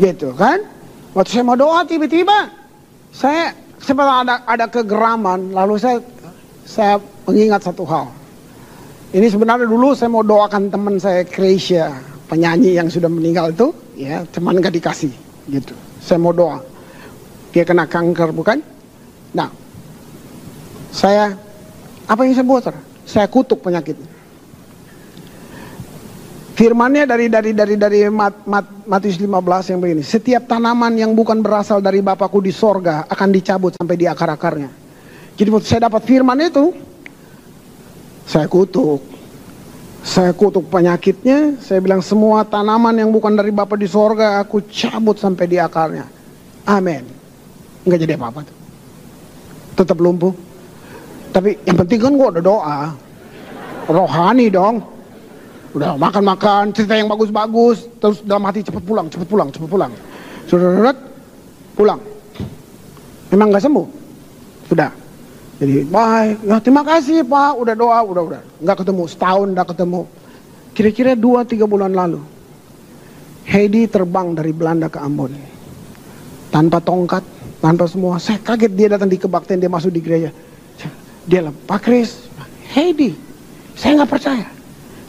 Gitu 0.00 0.32
kan. 0.32 0.64
Waktu 1.12 1.30
saya 1.36 1.44
mau 1.44 1.56
doa 1.56 1.84
tiba-tiba 1.84 2.48
saya 3.12 3.52
sempat 3.80 4.06
ada 4.06 4.44
ada 4.44 4.66
kegeraman 4.68 5.50
lalu 5.50 5.80
saya 5.80 5.98
saya 6.64 6.96
mengingat 7.28 7.64
satu 7.64 7.84
hal. 7.88 8.17
Ini 9.08 9.24
sebenarnya 9.32 9.64
dulu 9.64 9.96
saya 9.96 10.12
mau 10.12 10.20
doakan 10.20 10.68
teman 10.68 11.00
saya 11.00 11.24
Kreisha, 11.24 11.96
penyanyi 12.28 12.76
yang 12.76 12.92
sudah 12.92 13.08
meninggal 13.08 13.56
itu, 13.56 13.72
ya, 13.96 14.20
teman 14.28 14.60
gak 14.60 14.76
dikasih, 14.76 15.08
gitu. 15.48 15.72
Saya 16.04 16.20
mau 16.20 16.36
doa. 16.36 16.60
Dia 17.48 17.64
kena 17.64 17.88
kanker, 17.88 18.36
bukan? 18.36 18.60
Nah, 19.32 19.48
saya 20.92 21.32
apa 22.04 22.20
yang 22.28 22.36
saya 22.36 22.44
buat? 22.44 22.68
Saya 23.08 23.24
kutuk 23.32 23.64
penyakit. 23.64 23.96
Firmannya 26.52 27.06
dari 27.06 27.30
dari 27.30 27.54
dari 27.54 27.74
dari 27.78 27.98
Mat, 28.10 28.44
Mat, 28.44 28.66
Matius 28.84 29.16
15 29.16 29.72
yang 29.72 29.78
begini. 29.78 30.02
Setiap 30.02 30.50
tanaman 30.50 30.90
yang 30.98 31.14
bukan 31.14 31.38
berasal 31.38 31.78
dari 31.78 32.02
Bapakku 32.02 32.42
di 32.42 32.50
sorga 32.50 33.06
akan 33.08 33.28
dicabut 33.30 33.72
sampai 33.78 33.96
di 33.96 34.04
akar-akarnya. 34.10 34.68
Jadi 35.38 35.48
saya 35.62 35.86
dapat 35.86 36.02
firman 36.02 36.34
itu, 36.42 36.74
saya 38.28 38.44
kutuk. 38.44 39.00
Saya 39.98 40.30
kutuk 40.30 40.70
penyakitnya, 40.70 41.58
saya 41.58 41.82
bilang 41.82 41.98
semua 41.98 42.46
tanaman 42.46 42.94
yang 42.94 43.10
bukan 43.10 43.34
dari 43.34 43.50
Bapak 43.50 43.76
di 43.76 43.90
sorga 43.90 44.38
aku 44.38 44.62
cabut 44.70 45.18
sampai 45.18 45.50
di 45.50 45.58
akarnya. 45.58 46.06
Amin. 46.64 47.02
Enggak 47.82 48.06
jadi 48.06 48.14
apa-apa. 48.14 48.46
Tetap 49.74 49.98
lumpuh. 49.98 50.32
Tapi 51.34 51.58
yang 51.66 51.76
penting 51.82 51.98
kan 51.98 52.12
gua 52.14 52.28
udah 52.30 52.44
doa. 52.44 52.78
Rohani 53.90 54.46
dong 54.52 54.98
udah 55.76 56.00
makan-makan 56.00 56.72
cerita 56.72 56.96
yang 56.96 57.12
bagus-bagus 57.12 57.84
terus 58.00 58.24
dalam 58.24 58.40
hati 58.48 58.64
cepet 58.64 58.80
pulang 58.82 59.06
cepet 59.12 59.28
pulang 59.28 59.48
cepet 59.52 59.68
pulang 59.68 59.92
sudah 60.48 60.96
pulang 61.76 62.00
memang 63.28 63.52
nggak 63.52 63.62
sembuh 63.68 63.86
sudah 64.72 64.88
jadi 65.58 65.82
baik 65.90 66.46
ya 66.46 66.56
terima 66.62 66.86
kasih 66.86 67.26
pak. 67.26 67.58
Udah 67.58 67.74
doa 67.74 67.98
udah 68.06 68.22
udah. 68.30 68.42
Nggak 68.62 68.76
ketemu 68.86 69.02
setahun 69.10 69.48
udah 69.50 69.66
ketemu. 69.66 70.02
Kira-kira 70.70 71.12
dua 71.18 71.42
tiga 71.42 71.66
bulan 71.66 71.90
lalu 71.90 72.22
Heidi 73.42 73.90
terbang 73.90 74.38
dari 74.38 74.54
Belanda 74.54 74.86
ke 74.86 75.02
Ambon. 75.02 75.34
Tanpa 76.54 76.78
tongkat 76.78 77.26
tanpa 77.58 77.90
semua. 77.90 78.22
Saya 78.22 78.38
kaget 78.38 78.72
dia 78.78 78.88
datang 78.94 79.10
di 79.10 79.18
kebaktian 79.18 79.58
dia 79.58 79.66
masuk 79.66 79.90
di 79.90 79.98
gereja. 79.98 80.30
Dia 81.26 81.50
lah 81.50 81.54
Pak 81.66 81.80
Kris. 81.82 82.30
Heidi 82.78 83.18
saya 83.74 83.98
nggak 83.98 84.10
percaya. 84.14 84.46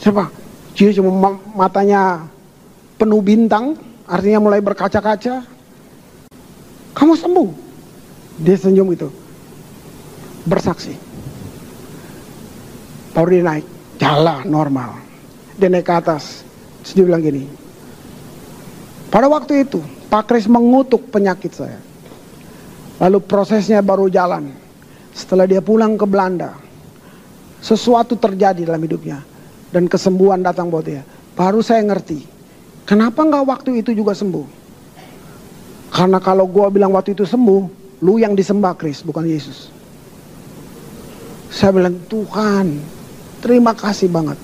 Siapa 0.01 0.33
dia 0.73 0.95
cuma 0.95 1.35
matanya 1.53 2.23
penuh 2.95 3.19
bintang, 3.19 3.75
artinya 4.07 4.39
mulai 4.39 4.63
berkaca-kaca. 4.63 5.43
Kamu 6.95 7.13
sembuh. 7.19 7.49
Dia 8.39 8.55
senyum 8.55 8.87
itu. 8.95 9.11
Bersaksi. 10.47 10.95
Power 13.11 13.29
dia 13.31 13.43
naik. 13.43 13.65
Jalan 13.99 14.47
normal. 14.47 14.95
Dia 15.59 15.67
naik 15.67 15.83
ke 15.83 15.93
atas. 15.95 16.47
Terus 16.83 16.93
dia 16.95 17.05
bilang 17.07 17.23
gini. 17.23 17.43
Pada 19.09 19.25
waktu 19.25 19.65
itu, 19.65 19.81
Pak 20.07 20.29
Kris 20.29 20.45
mengutuk 20.45 21.09
penyakit 21.09 21.51
saya. 21.51 21.81
Lalu 23.01 23.19
prosesnya 23.25 23.81
baru 23.81 24.07
jalan. 24.07 24.53
Setelah 25.11 25.49
dia 25.49 25.59
pulang 25.59 25.97
ke 25.97 26.05
Belanda, 26.05 26.55
sesuatu 27.59 28.15
terjadi 28.15 28.63
dalam 28.63 28.79
hidupnya 28.79 29.19
dan 29.73 29.89
kesembuhan 29.89 30.39
datang 30.39 30.71
buat 30.71 30.85
dia. 30.85 31.03
Baru 31.35 31.59
saya 31.59 31.83
ngerti, 31.83 32.23
kenapa 32.87 33.25
nggak 33.25 33.45
waktu 33.47 33.83
itu 33.83 33.91
juga 33.91 34.15
sembuh? 34.15 34.47
Karena 35.89 36.21
kalau 36.21 36.45
gue 36.45 36.67
bilang 36.69 36.93
waktu 36.93 37.17
itu 37.17 37.25
sembuh, 37.25 37.61
lu 38.05 38.21
yang 38.21 38.37
disembah 38.37 38.77
Kris, 38.77 39.01
bukan 39.01 39.25
Yesus. 39.25 39.73
Saya 41.49 41.73
bilang, 41.73 41.97
Tuhan, 42.05 42.77
terima 43.41 43.73
kasih 43.73 44.05
banget. 44.05 44.37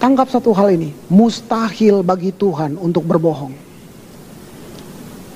Tangkap 0.00 0.30
satu 0.32 0.54
hal 0.56 0.72
ini, 0.72 0.94
mustahil 1.10 2.00
bagi 2.00 2.32
Tuhan 2.32 2.78
untuk 2.80 3.04
berbohong. 3.04 3.52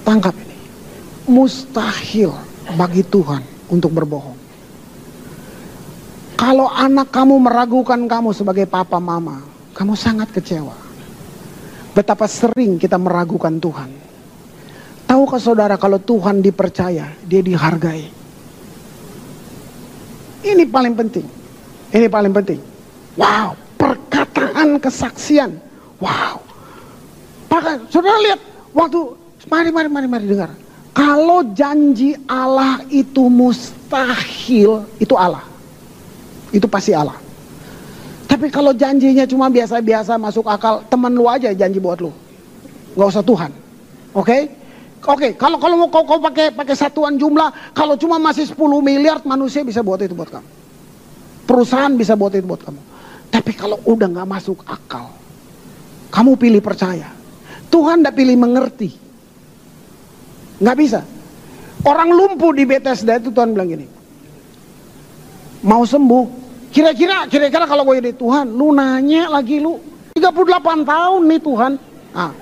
Tangkap 0.07 0.33
ini, 0.39 0.57
mustahil 1.29 2.33
bagi 2.79 3.05
Tuhan 3.05 3.43
untuk 3.69 3.93
berbohong. 3.93 4.39
Kalau 6.39 6.71
anak 6.71 7.13
kamu 7.13 7.35
meragukan 7.45 8.01
kamu 8.09 8.31
sebagai 8.33 8.65
papa 8.71 8.97
mama, 9.03 9.45
kamu 9.75 9.99
sangat 9.99 10.31
kecewa. 10.31 10.77
Betapa 11.95 12.27
sering 12.31 12.79
kita 12.79 12.97
meragukan 12.99 13.55
Tuhan. 13.59 13.91
Tahukah 15.05 15.39
saudara 15.39 15.77
kalau 15.77 16.01
Tuhan 16.01 16.41
dipercaya, 16.41 17.13
dia 17.23 17.41
dihargai. 17.45 18.24
Ini 20.45 20.69
paling 20.69 20.93
penting. 20.93 21.27
Ini 21.89 22.07
paling 22.13 22.33
penting. 22.37 22.61
Wow, 23.17 23.57
perkataan 23.81 24.77
kesaksian. 24.77 25.57
Wow. 25.99 26.45
Maka 27.49 27.81
saudara 27.89 28.19
lihat 28.21 28.41
waktu 28.77 29.01
mari 29.49 29.71
mari 29.73 29.89
mari 29.89 30.07
mari 30.11 30.25
dengar. 30.29 30.53
Kalau 30.95 31.43
janji 31.57 32.15
Allah 32.29 32.85
itu 32.93 33.27
mustahil, 33.27 34.87
itu 35.03 35.15
Allah 35.19 35.55
itu 36.55 36.71
pasti 36.71 36.95
Allah. 36.95 37.19
Tapi 38.31 38.47
kalau 38.49 38.71
janjinya 38.71 39.27
cuma 39.27 39.51
biasa-biasa 39.51 40.15
masuk 40.15 40.47
akal, 40.47 40.87
teman 40.87 41.11
lu 41.11 41.27
aja 41.27 41.51
janji 41.51 41.83
buat 41.83 41.99
lu. 41.99 42.15
Gak 42.95 43.11
usah 43.11 43.27
Tuhan. 43.27 43.51
Oke? 44.15 44.23
Okay? 44.23 44.43
Oke, 45.05 45.21
okay, 45.21 45.31
kalau 45.37 45.61
kalau 45.61 45.77
mau 45.77 45.93
kau, 45.93 46.09
kau 46.09 46.17
pakai 46.17 46.49
pakai 46.57 46.73
satuan 46.73 47.21
jumlah, 47.21 47.77
kalau 47.77 47.93
cuma 48.01 48.17
masih 48.17 48.49
10 48.49 48.57
miliar 48.81 49.21
manusia 49.29 49.61
bisa 49.61 49.85
buat 49.85 50.01
itu 50.01 50.17
buat 50.17 50.33
kamu. 50.33 50.49
Perusahaan 51.45 51.93
bisa 51.93 52.17
buat 52.17 52.33
itu 52.33 52.49
buat 52.49 52.65
kamu. 52.65 52.81
Tapi 53.29 53.53
kalau 53.53 53.77
udah 53.85 54.09
nggak 54.09 54.29
masuk 54.29 54.65
akal, 54.65 55.13
kamu 56.09 56.41
pilih 56.41 56.63
percaya. 56.65 57.13
Tuhan 57.69 58.01
tidak 58.01 58.17
pilih 58.17 58.37
mengerti. 58.41 58.91
Nggak 60.65 60.77
bisa. 60.81 61.01
Orang 61.85 62.09
lumpuh 62.17 62.57
di 62.57 62.65
Bethesda 62.65 63.21
itu 63.21 63.29
Tuhan 63.29 63.53
bilang 63.53 63.69
gini. 63.69 63.87
Mau 65.69 65.85
sembuh, 65.85 66.45
Kira-kira, 66.75 67.31
kira-kira 67.31 67.71
kalau 67.71 67.87
gue 67.87 68.03
jadi 68.03 68.13
Tuhan, 68.19 68.51
lu 68.51 68.75
nanya 68.75 69.31
lagi 69.31 69.63
lu 69.63 69.79
38 70.19 70.83
tahun 70.83 71.23
nih 71.31 71.41
Tuhan. 71.47 71.73
Ah, 72.11 72.35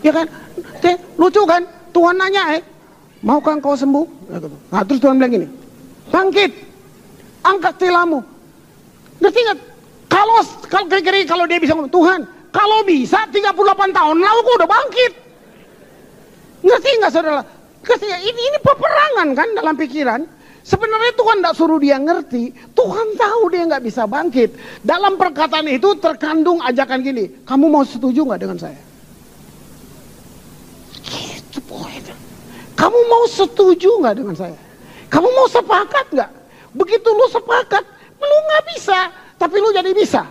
ya 0.00 0.16
kan? 0.16 0.26
Lucu 1.20 1.44
kan? 1.44 1.75
Tuhan 1.96 2.12
nanya 2.20 2.60
eh, 2.60 2.62
mau 3.24 3.40
kan 3.40 3.56
kau 3.56 3.72
sembuh? 3.72 4.28
Nah 4.68 4.84
terus 4.84 5.00
Tuhan 5.00 5.16
bilang 5.16 5.32
gini, 5.32 5.48
bangkit, 6.12 6.52
angkat 7.40 7.74
tilamu. 7.80 8.20
Ngerti 9.16 9.40
nggak? 9.40 9.58
Kalau 10.12 10.44
kalau 10.68 10.86
kira-kira 10.92 11.24
kalau 11.24 11.48
dia 11.48 11.56
bisa 11.56 11.72
ngomong, 11.72 11.88
Tuhan, 11.88 12.20
kalau 12.52 12.84
bisa 12.84 13.24
38 13.32 13.96
tahun 13.96 14.16
lalu 14.20 14.40
gue 14.44 14.54
udah 14.60 14.68
bangkit. 14.68 15.12
Ngerti 16.68 16.88
nggak 17.00 17.12
saudara? 17.16 17.42
Ngerti 17.80 18.06
Ini, 18.12 18.40
ini 18.44 18.58
peperangan 18.60 19.28
kan 19.32 19.48
dalam 19.56 19.74
pikiran. 19.80 20.20
Sebenarnya 20.66 21.14
Tuhan 21.14 21.36
tidak 21.40 21.54
suruh 21.54 21.78
dia 21.78 21.96
ngerti, 21.96 22.50
Tuhan 22.74 23.14
tahu 23.14 23.54
dia 23.54 23.62
nggak 23.70 23.86
bisa 23.86 24.02
bangkit. 24.04 24.52
Dalam 24.82 25.14
perkataan 25.14 25.70
itu 25.70 25.94
terkandung 25.96 26.58
ajakan 26.58 27.06
gini, 27.06 27.46
kamu 27.46 27.70
mau 27.70 27.86
setuju 27.86 28.26
nggak 28.26 28.40
dengan 28.42 28.58
saya? 28.58 28.95
Gitu 31.66 31.74
poinnya. 31.74 32.16
Kamu 32.78 32.98
mau 33.10 33.24
setuju 33.26 33.90
nggak 33.98 34.14
dengan 34.22 34.36
saya? 34.38 34.58
Kamu 35.10 35.28
mau 35.34 35.48
sepakat 35.50 36.06
nggak? 36.14 36.30
Begitu 36.76 37.08
lu 37.08 37.26
sepakat, 37.32 37.82
lu 38.20 38.36
nggak 38.46 38.62
bisa, 38.76 39.10
tapi 39.40 39.56
lu 39.58 39.72
jadi 39.72 39.90
bisa. 39.96 40.22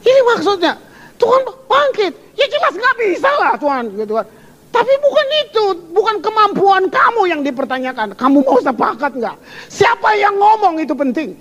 Ini 0.00 0.20
maksudnya, 0.34 0.74
Tuhan 1.16 1.40
bangkit. 1.68 2.12
Ya 2.34 2.46
jelas 2.48 2.74
nggak 2.74 2.96
bisa 2.98 3.30
lah 3.38 3.52
Tuhan, 3.56 3.84
gitu 3.94 4.12
kan. 4.16 4.26
Tapi 4.70 4.92
bukan 5.02 5.26
itu, 5.44 5.64
bukan 5.92 6.16
kemampuan 6.22 6.82
kamu 6.90 7.22
yang 7.30 7.40
dipertanyakan. 7.42 8.14
Kamu 8.16 8.42
mau 8.42 8.58
sepakat 8.58 9.12
nggak? 9.18 9.36
Siapa 9.70 10.14
yang 10.18 10.34
ngomong 10.38 10.82
itu 10.82 10.94
penting. 10.94 11.36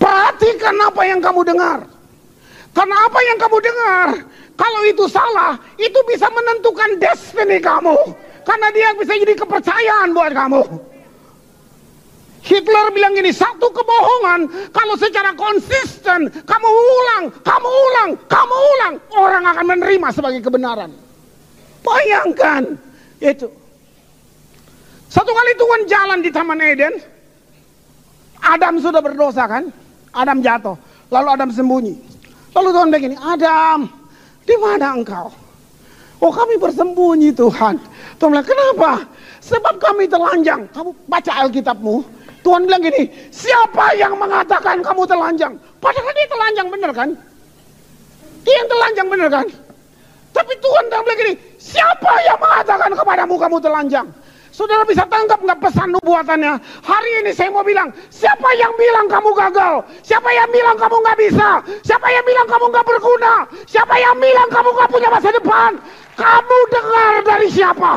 Perhatikan 0.00 0.76
apa 0.88 1.02
yang 1.04 1.20
kamu 1.20 1.40
dengar. 1.44 1.84
Karena 2.70 2.96
apa 3.02 3.18
yang 3.26 3.36
kamu 3.36 3.56
dengar, 3.60 4.08
kalau 4.60 4.84
itu 4.84 5.08
salah, 5.08 5.56
itu 5.80 5.96
bisa 6.04 6.28
menentukan 6.28 7.00
destiny 7.00 7.56
kamu. 7.64 7.96
Karena 8.44 8.68
dia 8.76 8.92
bisa 8.92 9.16
jadi 9.16 9.32
kepercayaan 9.32 10.12
buat 10.12 10.36
kamu. 10.36 10.62
Hitler 12.40 12.86
bilang 12.92 13.12
gini, 13.16 13.32
satu 13.32 13.68
kebohongan 13.68 14.72
kalau 14.72 14.96
secara 14.96 15.32
konsisten 15.36 16.28
kamu 16.44 16.68
ulang, 16.68 17.24
kamu 17.40 17.68
ulang, 17.68 18.10
kamu 18.28 18.56
ulang, 18.56 18.94
orang 19.12 19.44
akan 19.48 19.64
menerima 19.64 20.08
sebagai 20.12 20.40
kebenaran. 20.44 20.92
Bayangkan 21.80 22.76
itu. 23.20 23.48
Satu 25.08 25.32
kali 25.36 25.52
Tuhan 25.56 25.80
jalan 25.88 26.18
di 26.24 26.30
Taman 26.32 26.60
Eden, 26.64 26.94
Adam 28.40 28.80
sudah 28.80 29.04
berdosa 29.04 29.44
kan? 29.44 29.68
Adam 30.16 30.40
jatuh, 30.40 30.76
lalu 31.12 31.28
Adam 31.28 31.50
sembunyi. 31.52 31.94
Lalu 32.56 32.68
Tuhan 32.72 32.88
begini, 32.88 33.16
Adam, 33.20 33.99
di 34.44 34.54
mana 34.56 34.96
engkau? 34.96 35.28
Oh 36.20 36.32
kami 36.32 36.60
bersembunyi 36.60 37.32
Tuhan. 37.32 37.80
Tuhan 38.20 38.30
bilang, 38.36 38.44
kenapa? 38.44 39.00
Sebab 39.40 39.80
kami 39.80 40.04
telanjang. 40.04 40.68
Kamu 40.68 40.92
baca 41.08 41.32
Alkitabmu, 41.40 42.04
Tuhan 42.44 42.68
bilang 42.68 42.84
gini, 42.84 43.08
siapa 43.32 43.96
yang 43.96 44.16
mengatakan 44.16 44.84
kamu 44.84 45.08
telanjang? 45.08 45.56
Padahal 45.80 46.12
dia 46.12 46.28
telanjang 46.28 46.68
bener 46.68 46.90
kan? 46.92 47.08
Dia 48.44 48.54
yang 48.56 48.68
telanjang 48.68 49.08
bener 49.08 49.28
kan? 49.32 49.46
Tapi 50.30 50.52
Tuhan 50.60 50.84
bilang 50.88 51.18
gini, 51.20 51.34
siapa 51.56 52.12
yang 52.28 52.38
mengatakan 52.40 52.90
kepadamu 52.92 53.34
kamu 53.40 53.56
telanjang? 53.60 54.06
Saudara 54.50 54.82
bisa 54.82 55.06
tangkap 55.06 55.38
nggak 55.38 55.62
pesan 55.62 55.94
nubuatannya? 55.94 56.58
Hari 56.82 57.10
ini 57.22 57.30
saya 57.30 57.54
mau 57.54 57.62
bilang, 57.62 57.86
siapa 58.10 58.50
yang 58.58 58.74
bilang 58.74 59.06
kamu 59.06 59.30
gagal? 59.30 59.86
Siapa 60.02 60.26
yang 60.34 60.50
bilang 60.50 60.74
kamu 60.74 60.96
nggak 60.98 61.18
bisa? 61.22 61.48
Siapa 61.86 62.06
yang 62.10 62.24
bilang 62.26 62.46
kamu 62.50 62.64
nggak 62.74 62.86
berguna? 62.86 63.34
Siapa 63.70 63.94
yang 63.94 64.16
bilang 64.18 64.48
kamu 64.50 64.68
nggak 64.74 64.90
punya 64.90 65.08
masa 65.08 65.30
depan? 65.30 65.70
Kamu 66.18 66.58
dengar 66.74 67.14
dari 67.22 67.48
siapa? 67.48 67.92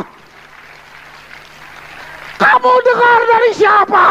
Kamu 2.37 2.73
dengar 2.85 3.19
dari 3.25 3.51
siapa? 3.57 4.05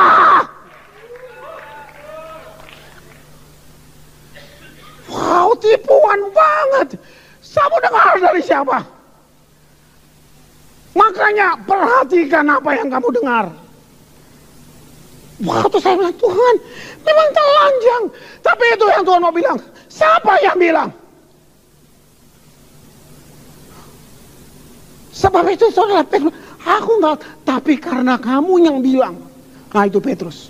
Wow, 5.12 5.54
tipuan 5.62 6.20
banget. 6.34 6.98
Kamu 7.52 7.76
dengar 7.84 8.14
dari 8.18 8.42
siapa? 8.42 9.01
Makanya 10.92 11.56
perhatikan 11.64 12.44
apa 12.52 12.70
yang 12.76 12.88
kamu 12.92 13.08
dengar. 13.16 13.46
Waktu 15.42 15.76
saya 15.82 15.98
bilang, 15.98 16.16
Tuhan, 16.20 16.54
memang 17.02 17.28
telanjang. 17.34 18.04
Tapi 18.44 18.64
itu 18.78 18.84
yang 18.86 19.02
Tuhan 19.02 19.20
mau 19.24 19.34
bilang. 19.34 19.58
Siapa 19.90 20.32
yang 20.44 20.56
bilang? 20.60 20.90
Sebab 25.12 25.44
itu 25.52 25.68
saudara 25.68 26.04
Petrus, 26.06 26.32
aku 26.64 26.90
nggak, 27.00 27.44
tapi 27.44 27.76
karena 27.76 28.16
kamu 28.16 28.54
yang 28.64 28.78
bilang. 28.80 29.14
Nah 29.72 29.84
itu 29.84 30.00
Petrus. 30.00 30.48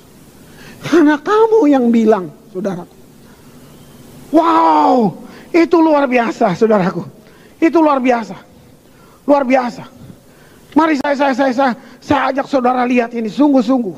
Karena 0.82 1.18
kamu 1.18 1.70
yang 1.70 1.86
bilang, 1.90 2.30
saudaraku. 2.51 2.95
Wow, 4.32 5.12
itu 5.53 5.76
luar 5.78 6.09
biasa, 6.09 6.57
saudaraku. 6.57 7.05
Itu 7.62 7.78
luar 7.78 8.03
biasa. 8.03 8.36
Luar 9.28 9.45
biasa. 9.47 10.02
Mari 10.73 10.97
saya 10.97 11.14
saya 11.16 11.35
saya 11.37 11.53
saya, 11.53 11.73
saya 12.01 12.20
ajak 12.33 12.47
saudara 12.49 12.89
lihat 12.89 13.12
ini 13.12 13.29
sungguh-sungguh. 13.29 13.97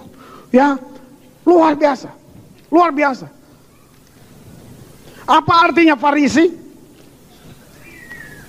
Ya, 0.50 0.74
luar 1.46 1.78
biasa. 1.78 2.10
Luar 2.70 2.90
biasa. 2.90 3.30
Apa 5.24 5.70
artinya 5.70 5.94
Farisi? 5.94 6.50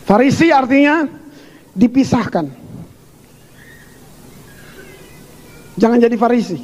Farisi 0.05 0.49
artinya 0.49 1.05
dipisahkan. 1.77 2.49
Jangan 5.77 5.97
jadi 6.01 6.17
Farisi. 6.17 6.57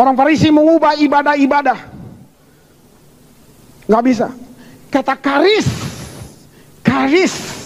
Orang 0.00 0.16
Farisi 0.16 0.48
mengubah 0.48 0.96
ibadah-ibadah. 0.96 1.78
Gak 3.84 4.04
bisa. 4.08 4.32
Kata 4.88 5.16
karis, 5.16 5.68
karis 6.84 7.61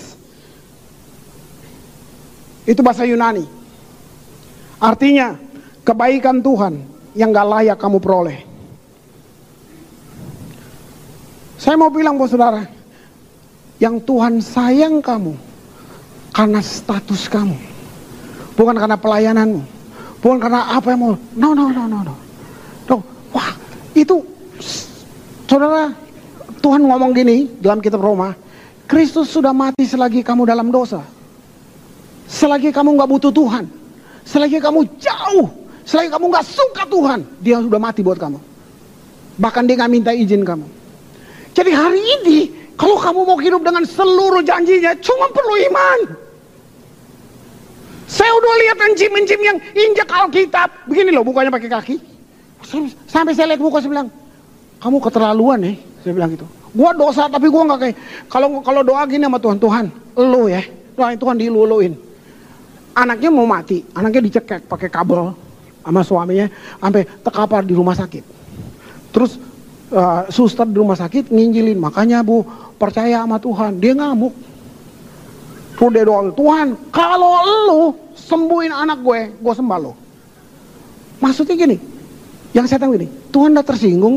itu 2.66 2.82
bahasa 2.82 3.06
Yunani. 3.06 3.46
Artinya 4.82 5.38
kebaikan 5.86 6.42
Tuhan 6.42 6.82
yang 7.16 7.32
gak 7.32 7.48
layak 7.48 7.78
kamu 7.78 8.02
peroleh. 8.02 8.44
Saya 11.56 11.80
mau 11.80 11.88
bilang 11.88 12.20
buat 12.20 12.28
saudara, 12.28 12.68
yang 13.80 13.96
Tuhan 13.96 14.44
sayang 14.44 15.00
kamu 15.00 15.32
karena 16.36 16.60
status 16.60 17.32
kamu, 17.32 17.56
bukan 18.52 18.76
karena 18.76 19.00
pelayananmu, 19.00 19.64
bukan 20.20 20.36
karena 20.36 20.76
apa 20.76 20.92
yang 20.92 21.00
mau. 21.00 21.16
No, 21.32 21.56
no, 21.56 21.72
no, 21.72 21.88
no, 21.88 21.98
no. 22.04 22.14
no. 22.92 22.96
Wah, 23.32 23.56
itu 23.96 24.20
saudara 25.48 25.96
Tuhan 26.60 26.84
ngomong 26.84 27.16
gini 27.16 27.48
dalam 27.56 27.80
kitab 27.80 28.04
Roma, 28.04 28.36
Kristus 28.84 29.32
sudah 29.32 29.56
mati 29.56 29.88
selagi 29.88 30.20
kamu 30.20 30.44
dalam 30.44 30.68
dosa. 30.68 31.15
Selagi 32.26 32.74
kamu 32.74 32.98
nggak 32.98 33.10
butuh 33.10 33.30
Tuhan, 33.30 33.70
selagi 34.26 34.58
kamu 34.58 34.82
jauh, 34.98 35.46
selagi 35.86 36.10
kamu 36.10 36.24
nggak 36.34 36.46
suka 36.46 36.82
Tuhan, 36.90 37.22
Dia 37.38 37.62
sudah 37.62 37.78
mati 37.78 38.02
buat 38.02 38.18
kamu. 38.18 38.38
Bahkan 39.38 39.62
Dia 39.70 39.74
nggak 39.78 39.90
minta 39.90 40.10
izin 40.10 40.42
kamu. 40.42 40.66
Jadi 41.54 41.70
hari 41.70 42.02
ini, 42.02 42.38
kalau 42.74 42.98
kamu 42.98 43.20
mau 43.24 43.38
hidup 43.38 43.62
dengan 43.62 43.86
seluruh 43.86 44.42
janjinya, 44.42 44.92
cuma 44.98 45.30
perlu 45.30 45.54
iman. 45.70 46.00
Saya 48.06 48.30
udah 48.30 48.52
lihat 48.62 48.78
encim-encim 48.92 49.40
yang 49.42 49.58
injak 49.74 50.06
Alkitab. 50.06 50.68
Begini 50.86 51.10
loh, 51.10 51.26
bukanya 51.26 51.50
pakai 51.50 51.70
kaki. 51.70 51.96
Sampai 53.06 53.34
saya 53.34 53.54
lihat 53.54 53.62
buku, 53.62 53.78
saya 53.82 53.90
bilang, 53.90 54.08
kamu 54.82 54.98
keterlaluan 55.02 55.58
ya. 55.62 55.72
Saya 56.02 56.12
bilang 56.14 56.30
gitu. 56.34 56.46
Gua 56.76 56.92
dosa 56.92 57.24
tapi 57.26 57.48
gua 57.48 57.64
nggak 57.72 57.80
kayak 57.80 57.96
kalau 58.28 58.60
kalau 58.60 58.84
doa 58.84 59.02
gini 59.08 59.24
sama 59.24 59.40
Tuhan, 59.40 59.56
Tuhan, 59.56 59.84
lu 60.20 60.42
ya, 60.52 60.62
doain 60.92 61.16
Tuhan 61.16 61.36
diluluin 61.40 61.92
anaknya 62.96 63.28
mau 63.28 63.44
mati, 63.44 63.84
anaknya 63.92 64.24
dicekek 64.24 64.64
pakai 64.64 64.88
kabel 64.88 65.36
sama 65.84 66.00
suaminya 66.00 66.48
sampai 66.80 67.04
terkapar 67.20 67.62
di 67.68 67.76
rumah 67.76 67.92
sakit. 67.92 68.24
Terus 69.12 69.36
uh, 69.92 70.24
suster 70.32 70.64
di 70.64 70.80
rumah 70.80 70.96
sakit 70.96 71.28
nginjilin, 71.28 71.76
makanya 71.76 72.24
bu 72.24 72.42
percaya 72.80 73.20
sama 73.20 73.36
Tuhan, 73.36 73.76
dia 73.76 73.92
ngamuk. 73.92 74.32
Udah 75.76 76.02
doa 76.08 76.32
Tuhan, 76.32 76.72
kalau 76.88 77.36
lu 77.68 77.82
sembuhin 78.16 78.72
anak 78.72 79.04
gue, 79.04 79.20
gue 79.36 79.52
sembah 79.52 79.78
lo. 79.78 79.92
Maksudnya 81.20 81.52
gini, 81.52 81.76
yang 82.56 82.64
saya 82.64 82.80
tahu 82.80 82.96
gini, 82.96 83.08
Tuhan 83.28 83.52
udah 83.52 83.64
tersinggung, 83.64 84.16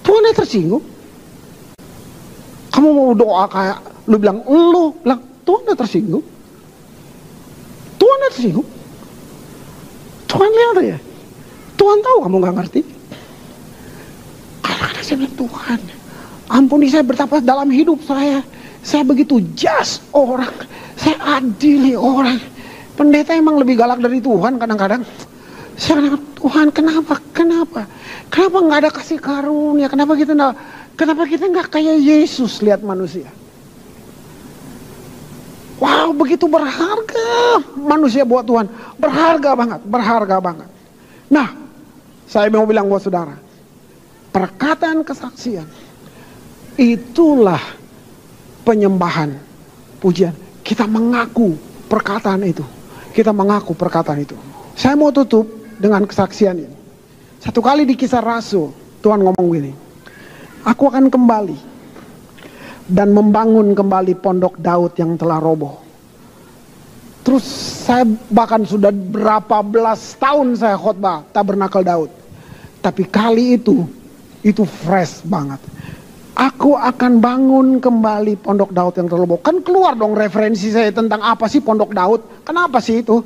Tuhan 0.00 0.20
udah 0.24 0.36
tersinggung. 0.40 0.84
Kamu 2.72 2.88
mau 2.92 3.12
doa 3.12 3.44
kayak 3.48 3.78
lu 4.08 4.16
bilang 4.16 4.40
lu, 4.48 4.96
bilang 5.04 5.20
Tuhan 5.44 5.60
udah 5.68 5.78
tersinggung. 5.84 6.24
Tuhan 8.06 8.22
ada 8.22 8.30
tersinggung. 8.30 8.68
Tuhan 10.30 10.50
lihat 10.54 10.78
ya. 10.86 10.98
Tuhan 11.74 11.98
tahu 12.06 12.18
kamu 12.22 12.36
nggak 12.38 12.54
ngerti. 12.62 12.80
Karena 14.62 15.00
saya 15.02 15.16
bilang 15.18 15.34
Tuhan, 15.34 15.80
ampuni 16.46 16.86
saya 16.86 17.02
betapa 17.02 17.42
dalam 17.42 17.66
hidup 17.66 17.98
saya. 18.06 18.46
Saya 18.86 19.02
begitu 19.02 19.42
jas 19.58 19.98
orang. 20.14 20.54
Saya 20.94 21.18
adili 21.42 21.98
orang. 21.98 22.38
Pendeta 22.94 23.34
emang 23.34 23.58
lebih 23.58 23.74
galak 23.74 23.98
dari 23.98 24.22
Tuhan 24.22 24.54
kadang-kadang. 24.62 25.02
Saya 25.74 25.98
kadang 25.98 26.22
Tuhan 26.38 26.66
kenapa? 26.70 27.14
Kenapa? 27.34 27.90
Kenapa 28.30 28.56
nggak 28.62 28.78
ada 28.86 28.90
kasih 28.94 29.18
karunia? 29.18 29.90
Kenapa 29.90 30.14
kita 30.14 30.30
nggak? 30.30 30.54
Kenapa 30.94 31.26
kita 31.26 31.44
nggak 31.50 31.68
kayak 31.74 31.98
Yesus 31.98 32.62
lihat 32.62 32.86
manusia? 32.86 33.26
Wow, 36.06 36.14
begitu 36.14 36.46
berharga 36.46 37.58
manusia 37.74 38.22
buat 38.22 38.46
Tuhan. 38.46 38.70
Berharga 38.94 39.58
banget, 39.58 39.80
berharga 39.90 40.38
banget. 40.38 40.70
Nah, 41.26 41.50
saya 42.30 42.46
mau 42.46 42.62
bilang 42.62 42.86
buat 42.86 43.02
saudara, 43.02 43.34
perkataan 44.30 45.02
kesaksian 45.02 45.66
itulah 46.78 47.58
penyembahan, 48.62 49.34
pujian. 49.98 50.30
Kita 50.62 50.86
mengaku 50.86 51.58
perkataan 51.90 52.46
itu. 52.46 52.62
Kita 53.10 53.34
mengaku 53.34 53.74
perkataan 53.74 54.22
itu. 54.22 54.38
Saya 54.78 54.94
mau 54.94 55.10
tutup 55.10 55.50
dengan 55.74 56.06
kesaksian 56.06 56.54
ini. 56.54 56.76
Satu 57.42 57.58
kali 57.58 57.82
di 57.82 57.98
kisah 57.98 58.22
Rasul, 58.22 58.70
Tuhan 59.02 59.26
ngomong 59.26 59.46
gini, 59.50 59.74
Aku 60.70 60.86
akan 60.86 61.10
kembali 61.10 61.58
dan 62.94 63.10
membangun 63.10 63.74
kembali 63.74 64.14
pondok 64.22 64.54
Daud 64.62 64.94
yang 64.94 65.18
telah 65.18 65.42
roboh. 65.42 65.85
Terus 67.26 67.42
saya 67.82 68.06
bahkan 68.30 68.62
sudah 68.62 68.94
berapa 68.94 69.58
belas 69.66 70.14
tahun 70.14 70.54
saya 70.54 70.78
khotbah 70.78 71.26
tabernakel 71.34 71.82
Daud. 71.82 72.10
Tapi 72.78 73.02
kali 73.02 73.58
itu, 73.58 73.82
itu 74.46 74.62
fresh 74.62 75.26
banget. 75.26 75.58
Aku 76.38 76.78
akan 76.78 77.18
bangun 77.18 77.82
kembali 77.82 78.38
pondok 78.38 78.70
Daud 78.70 78.94
yang 78.94 79.10
terlebok. 79.10 79.42
Kan 79.42 79.58
keluar 79.66 79.98
dong 79.98 80.14
referensi 80.14 80.70
saya 80.70 80.94
tentang 80.94 81.18
apa 81.18 81.50
sih 81.50 81.58
pondok 81.58 81.90
Daud. 81.90 82.46
Kenapa 82.46 82.78
sih 82.78 83.02
itu? 83.02 83.18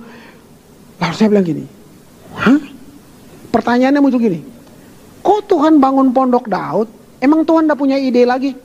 Lalu 0.97 1.15
saya 1.19 1.29
bilang 1.29 1.45
gini. 1.45 1.65
Hah? 2.41 2.57
Pertanyaannya 3.53 4.01
muncul 4.01 4.23
gini. 4.23 4.41
Kok 5.21 5.41
Tuhan 5.45 5.77
bangun 5.77 6.09
pondok 6.17 6.49
Daud? 6.49 6.89
Emang 7.21 7.45
Tuhan 7.45 7.69
udah 7.69 7.77
punya 7.77 8.01
ide 8.01 8.25
lagi? 8.25 8.57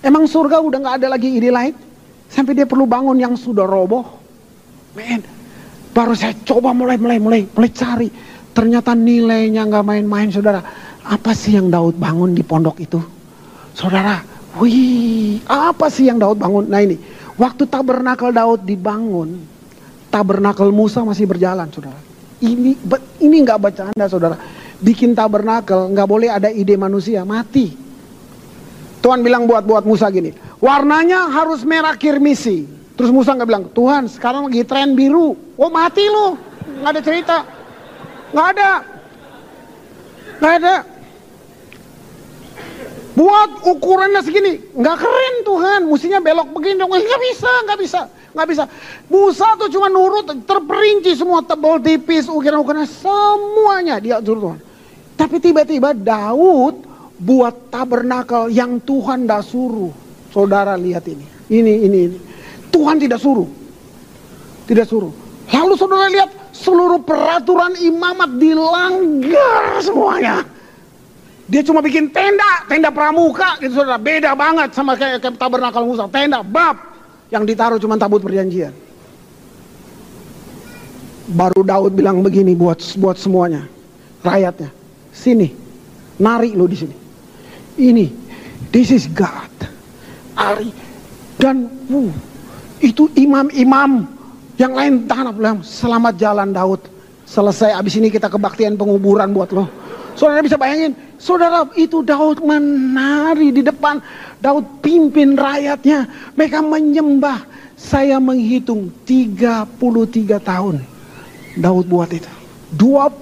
Emang 0.00 0.24
surga 0.24 0.64
udah 0.64 0.80
gak 0.80 0.96
ada 1.04 1.12
lagi 1.12 1.28
ide 1.28 1.52
lain? 1.52 1.76
Sampai 2.28 2.56
dia 2.56 2.66
perlu 2.66 2.88
bangun 2.88 3.16
yang 3.18 3.34
sudah 3.38 3.64
roboh? 3.64 4.04
Men, 4.94 5.22
baru 5.90 6.14
saya 6.14 6.34
coba 6.46 6.70
mulai 6.70 6.98
mulai 6.98 7.18
mulai 7.18 7.40
mulai 7.50 7.70
cari. 7.74 8.08
Ternyata 8.54 8.94
nilainya 8.94 9.66
nggak 9.66 9.84
main-main, 9.84 10.30
saudara. 10.30 10.62
Apa 11.04 11.34
sih 11.34 11.58
yang 11.58 11.68
Daud 11.68 11.98
bangun 11.98 12.32
di 12.32 12.46
pondok 12.46 12.78
itu? 12.78 13.02
Saudara, 13.74 14.22
wih, 14.62 15.42
apa 15.50 15.90
sih 15.90 16.06
yang 16.06 16.22
Daud 16.22 16.38
bangun? 16.38 16.70
Nah 16.70 16.78
ini, 16.78 16.94
waktu 17.34 17.66
tabernakel 17.66 18.30
Daud 18.30 18.62
dibangun, 18.62 19.42
tabernakel 20.08 20.70
Musa 20.70 21.02
masih 21.02 21.26
berjalan, 21.26 21.66
saudara. 21.74 21.98
Ini 22.38 22.78
ini 23.18 23.36
nggak 23.42 23.58
bercanda, 23.58 24.06
saudara. 24.06 24.38
Bikin 24.78 25.18
tabernakel 25.18 25.90
nggak 25.90 26.08
boleh 26.08 26.30
ada 26.30 26.46
ide 26.46 26.78
manusia, 26.78 27.26
mati. 27.26 27.83
Tuhan 29.04 29.20
bilang 29.20 29.44
buat 29.44 29.68
buat 29.68 29.84
Musa 29.84 30.08
gini, 30.08 30.32
warnanya 30.64 31.28
harus 31.28 31.60
merah 31.60 31.92
kirmisi. 31.92 32.64
Terus 32.96 33.12
Musa 33.12 33.36
nggak 33.36 33.48
bilang, 33.52 33.64
Tuhan 33.76 34.08
sekarang 34.08 34.48
lagi 34.48 34.64
tren 34.64 34.96
biru. 34.96 35.36
Oh 35.60 35.68
mati 35.68 36.08
lu, 36.08 36.40
nggak 36.80 36.88
ada 36.88 37.02
cerita, 37.04 37.36
nggak 38.32 38.46
ada, 38.56 38.70
nggak 40.40 40.54
ada. 40.56 40.74
Buat 43.12 43.50
ukurannya 43.68 44.24
segini, 44.24 44.72
nggak 44.72 44.96
keren 44.96 45.34
Tuhan, 45.44 45.80
mestinya 45.84 46.24
belok 46.24 46.48
begini 46.56 46.80
dong, 46.80 46.88
nggak 46.88 47.22
bisa, 47.28 47.52
nggak 47.68 47.78
bisa, 47.84 48.00
nggak 48.32 48.48
bisa. 48.56 48.64
Musa 49.12 49.52
tuh 49.60 49.68
cuma 49.68 49.92
nurut, 49.92 50.32
terperinci 50.48 51.12
semua 51.12 51.44
tebal 51.44 51.76
tipis, 51.76 52.24
ukiran-ukiran 52.24 52.88
semuanya 52.88 54.00
dia 54.00 54.16
suruh 54.24 54.48
Tuhan. 54.48 54.60
Tapi 55.14 55.36
tiba-tiba 55.44 55.92
Daud 55.92 56.93
buat 57.18 57.70
tabernakel 57.70 58.50
yang 58.50 58.82
Tuhan 58.82 59.26
dah 59.28 59.42
suruh. 59.44 59.92
Saudara 60.34 60.74
lihat 60.74 61.06
ini, 61.06 61.26
ini, 61.46 61.86
ini, 61.86 61.98
ini. 62.10 62.18
Tuhan 62.74 62.98
tidak 62.98 63.22
suruh, 63.22 63.46
tidak 64.66 64.90
suruh. 64.90 65.14
Lalu 65.46 65.74
saudara 65.78 66.10
lihat 66.10 66.30
seluruh 66.50 66.98
peraturan 67.06 67.78
imamat 67.78 68.34
dilanggar 68.42 69.78
semuanya. 69.78 70.42
Dia 71.44 71.60
cuma 71.60 71.84
bikin 71.84 72.08
tenda, 72.08 72.64
tenda 72.66 72.88
pramuka 72.88 73.60
gitu 73.60 73.78
saudara. 73.78 74.00
Beda 74.00 74.32
banget 74.32 74.72
sama 74.72 74.96
kayak, 74.96 75.20
kayak 75.20 75.36
tabernakel 75.36 75.84
Musa. 75.84 76.08
Tenda, 76.08 76.40
bab. 76.40 76.96
Yang 77.28 77.54
ditaruh 77.54 77.78
cuma 77.78 77.94
tabut 78.00 78.24
perjanjian. 78.24 78.72
Baru 81.30 81.62
Daud 81.64 81.92
bilang 81.92 82.24
begini 82.24 82.56
buat 82.56 82.80
buat 82.96 83.20
semuanya. 83.20 83.68
Rakyatnya. 84.24 84.72
Sini. 85.12 85.48
Nari 86.16 86.56
lo 86.56 86.64
di 86.64 86.76
sini. 86.78 87.03
Ini. 87.74 88.06
This 88.70 88.90
is 88.90 89.06
God. 89.10 89.50
Ari. 90.34 90.70
Dan 91.38 91.70
uh, 91.90 92.10
itu 92.82 93.10
imam-imam 93.14 94.06
yang 94.54 94.72
lain 94.74 95.06
tangan 95.10 95.34
bilang 95.34 95.58
selamat 95.62 96.14
jalan 96.18 96.50
Daud. 96.54 96.82
Selesai 97.24 97.74
abis 97.74 97.98
ini 97.98 98.12
kita 98.12 98.30
kebaktian 98.30 98.78
penguburan 98.78 99.34
buat 99.34 99.50
lo. 99.50 99.66
Saudara 100.14 100.46
bisa 100.46 100.54
bayangin, 100.54 100.94
saudara 101.18 101.66
itu 101.74 101.98
Daud 102.06 102.38
menari 102.38 103.50
di 103.50 103.66
depan, 103.66 103.98
Daud 104.38 104.78
pimpin 104.78 105.34
rakyatnya, 105.34 106.06
mereka 106.38 106.62
menyembah. 106.62 107.50
Saya 107.74 108.22
menghitung 108.22 108.88
33 109.02 110.38
tahun 110.38 110.78
Daud 111.58 111.84
buat 111.90 112.06
itu. 112.14 112.30
24 112.78 113.18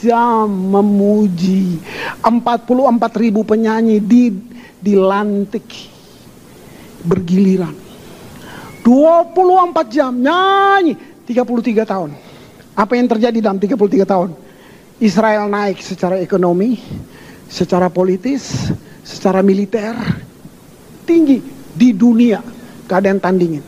jam 0.00 0.48
memuji, 0.48 1.78
44 2.24 3.20
ribu 3.20 3.44
penyanyi 3.44 4.00
di 4.00 4.32
dilantik 4.80 5.68
bergiliran. 7.04 7.76
24 8.80 9.92
jam 9.92 10.12
nyanyi 10.16 10.96
33 11.28 11.84
tahun. 11.84 12.10
Apa 12.72 12.96
yang 12.96 13.06
terjadi 13.06 13.38
dalam 13.44 13.60
33 13.60 14.08
tahun? 14.08 14.30
Israel 15.00 15.48
naik 15.48 15.80
secara 15.84 16.16
ekonomi, 16.20 16.80
secara 17.48 17.92
politis, 17.92 18.72
secara 19.04 19.44
militer, 19.44 19.96
tinggi 21.04 21.40
di 21.76 21.92
dunia. 21.92 22.40
Gak 22.88 23.04
ada 23.04 23.08
yang 23.12 23.22
tandingin. 23.22 23.64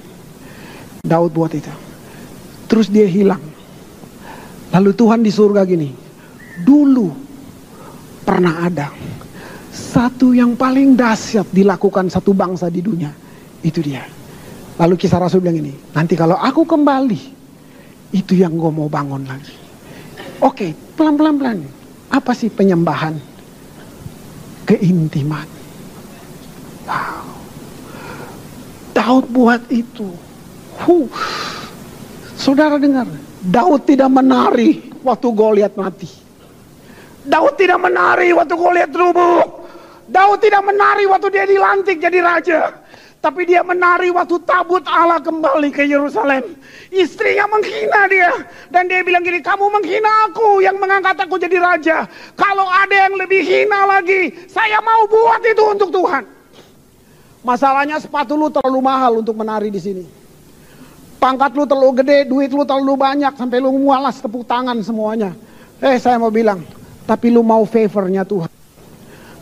Daud 1.04 1.30
buat 1.30 1.52
itu. 1.54 1.70
Terus 2.66 2.88
dia 2.88 3.06
hilang. 3.06 3.42
Lalu 4.72 4.90
Tuhan 4.96 5.20
di 5.20 5.28
surga 5.28 5.62
gini. 5.68 6.01
Dulu 6.60 7.08
pernah 8.28 8.68
ada 8.68 8.92
satu 9.72 10.36
yang 10.36 10.52
paling 10.52 10.92
dahsyat 10.92 11.48
dilakukan 11.48 12.12
satu 12.12 12.36
bangsa 12.36 12.68
di 12.68 12.84
dunia. 12.84 13.08
Itu 13.64 13.80
dia. 13.80 14.04
Lalu 14.76 14.94
kisah 15.00 15.16
Rasul 15.16 15.40
bilang 15.40 15.64
ini. 15.64 15.72
Nanti 15.96 16.12
kalau 16.12 16.36
aku 16.36 16.68
kembali. 16.68 17.40
Itu 18.12 18.36
yang 18.36 18.60
gue 18.60 18.68
mau 18.68 18.92
bangun 18.92 19.24
lagi. 19.24 19.56
Oke, 20.44 20.76
pelan-pelan 20.96 21.40
pelan. 21.40 21.58
Apa 22.12 22.36
sih 22.36 22.52
penyembahan? 22.52 23.16
Keintiman. 24.68 25.48
Wow. 26.84 27.24
Daud 28.92 29.24
buat 29.32 29.62
itu. 29.72 30.12
Huh. 30.84 31.08
Saudara 32.36 32.76
dengar, 32.76 33.08
Daud 33.40 33.88
tidak 33.88 34.12
menari 34.12 34.92
waktu 35.00 35.28
Goliat 35.32 35.72
mati. 35.78 36.10
Daud 37.22 37.54
tidak 37.54 37.78
menari 37.78 38.34
waktu 38.34 38.54
Goliat 38.58 38.90
rubuh. 38.90 39.46
Daud 40.10 40.38
tidak 40.42 40.62
menari 40.66 41.06
waktu 41.06 41.28
dia 41.30 41.44
dilantik 41.46 42.02
jadi 42.02 42.18
raja. 42.18 42.60
Tapi 43.22 43.46
dia 43.46 43.62
menari 43.62 44.10
waktu 44.10 44.34
tabut 44.42 44.82
Allah 44.90 45.22
kembali 45.22 45.70
ke 45.70 45.86
Yerusalem. 45.86 46.42
Istrinya 46.90 47.46
menghina 47.46 48.10
dia. 48.10 48.34
Dan 48.66 48.90
dia 48.90 49.06
bilang 49.06 49.22
gini, 49.22 49.38
kamu 49.38 49.70
menghina 49.70 50.26
aku 50.26 50.58
yang 50.58 50.74
mengangkat 50.82 51.22
aku 51.22 51.38
jadi 51.38 51.62
raja. 51.62 52.10
Kalau 52.34 52.66
ada 52.66 53.06
yang 53.06 53.14
lebih 53.14 53.46
hina 53.46 53.86
lagi, 53.86 54.34
saya 54.50 54.82
mau 54.82 55.06
buat 55.06 55.38
itu 55.46 55.62
untuk 55.62 55.94
Tuhan. 55.94 56.26
Masalahnya 57.46 58.02
sepatu 58.02 58.34
lu 58.34 58.50
terlalu 58.50 58.82
mahal 58.82 59.22
untuk 59.22 59.38
menari 59.38 59.70
di 59.70 59.78
sini. 59.78 60.04
Pangkat 61.22 61.54
lu 61.54 61.62
terlalu 61.62 62.02
gede, 62.02 62.26
duit 62.26 62.50
lu 62.50 62.66
terlalu 62.66 62.98
banyak, 62.98 63.38
sampai 63.38 63.62
lu 63.62 63.70
mualas 63.78 64.18
tepuk 64.18 64.42
tangan 64.42 64.82
semuanya. 64.82 65.30
Eh 65.78 65.94
saya 66.02 66.18
mau 66.18 66.34
bilang, 66.34 66.58
tapi 67.08 67.30
lu 67.30 67.42
mau 67.44 67.62
favornya 67.66 68.26
Tuhan. 68.26 68.52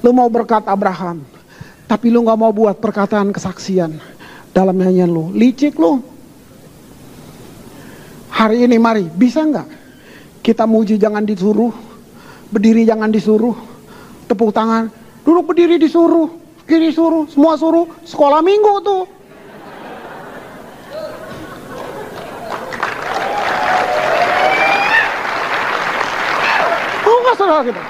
Lu 0.00 0.10
mau 0.16 0.28
berkat 0.32 0.64
Abraham 0.64 1.40
tapi 1.90 2.06
lu 2.06 2.22
gak 2.22 2.38
mau 2.38 2.54
buat 2.54 2.78
perkataan 2.78 3.34
kesaksian 3.34 3.98
dalam 4.54 4.78
nyanyian 4.78 5.10
lu. 5.10 5.34
Licik 5.34 5.74
lu. 5.74 5.98
Hari 8.30 8.62
ini 8.62 8.78
mari, 8.78 9.10
bisa 9.10 9.42
nggak? 9.42 9.68
Kita 10.40 10.64
muji 10.64 10.96
jangan 10.96 11.26
disuruh, 11.26 11.74
berdiri 12.48 12.86
jangan 12.86 13.10
disuruh, 13.10 13.52
tepuk 14.30 14.54
tangan, 14.54 14.88
duduk 15.26 15.50
berdiri 15.50 15.76
disuruh, 15.76 16.30
kiri 16.64 16.94
suruh, 16.94 17.26
semua 17.26 17.58
suruh, 17.58 17.90
sekolah 18.06 18.40
minggu 18.40 18.74
tuh. 18.86 19.02
Oh 27.04 27.16
nggak 27.26 27.29
saudara 27.40 27.64
kita? 27.64 27.82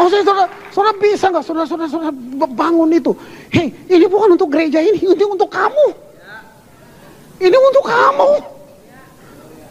Oh 0.00 0.08
saya 0.08 0.24
saudara, 0.24 0.48
saudara 0.72 0.96
bisa 0.96 1.26
nggak 1.28 1.44
saudara, 1.44 1.66
saudara, 1.68 1.88
saudara 1.92 2.12
bangun 2.48 2.88
itu? 2.96 3.12
Hei, 3.52 3.68
ini 3.92 4.08
bukan 4.08 4.32
untuk 4.40 4.48
gereja 4.48 4.80
ini, 4.80 4.96
ini 4.96 5.24
untuk 5.28 5.52
kamu. 5.52 5.86
Ini 7.36 7.52
untuk 7.52 7.84
kamu. 7.84 8.30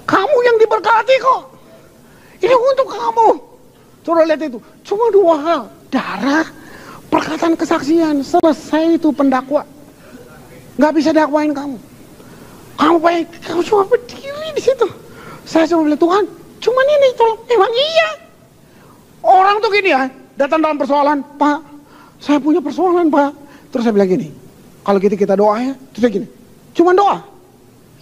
Kamu 0.06 0.38
yang 0.46 0.58
diberkati 0.62 1.16
kok. 1.18 1.42
Ini 2.46 2.54
untuk 2.54 2.88
kamu. 2.94 3.30
Saudara 4.06 4.30
lihat 4.30 4.42
itu, 4.46 4.60
cuma 4.86 5.10
dua 5.10 5.36
hal. 5.42 5.62
Darah, 5.90 6.46
perkataan 7.10 7.58
kesaksian. 7.58 8.22
Selesai 8.22 9.02
itu 9.02 9.10
pendakwa. 9.10 9.66
Nggak 10.78 10.94
bisa 10.94 11.10
dakwain 11.10 11.50
kamu. 11.50 11.78
Kamu 12.78 12.98
baik, 13.02 13.26
kamu 13.46 13.62
cuma 13.66 13.84
berdiri 13.90 14.50
di 14.54 14.62
situ. 14.62 14.88
Saya 15.46 15.66
cuma 15.70 15.86
bilang, 15.86 16.02
Tuhan, 16.02 16.24
cuman 16.62 16.86
ini, 16.86 17.08
tolong. 17.18 17.40
Emang 17.50 17.74
iya. 17.74 18.21
Orang 19.22 19.62
tuh 19.62 19.70
gini 19.70 19.94
ya, 19.94 20.10
datang 20.34 20.60
dalam 20.66 20.78
persoalan, 20.82 21.22
Pak, 21.38 21.60
saya 22.18 22.42
punya 22.42 22.58
persoalan 22.58 23.08
Pak. 23.14 23.30
Terus 23.70 23.84
saya 23.86 23.94
bilang 23.94 24.10
gini, 24.10 24.28
kalau 24.82 24.98
gitu 24.98 25.16
kita 25.16 25.38
doa 25.38 25.56
ya, 25.62 25.74
terus 25.94 26.02
saya 26.02 26.12
gini, 26.12 26.28
cuman 26.74 26.94
doa. 26.98 27.18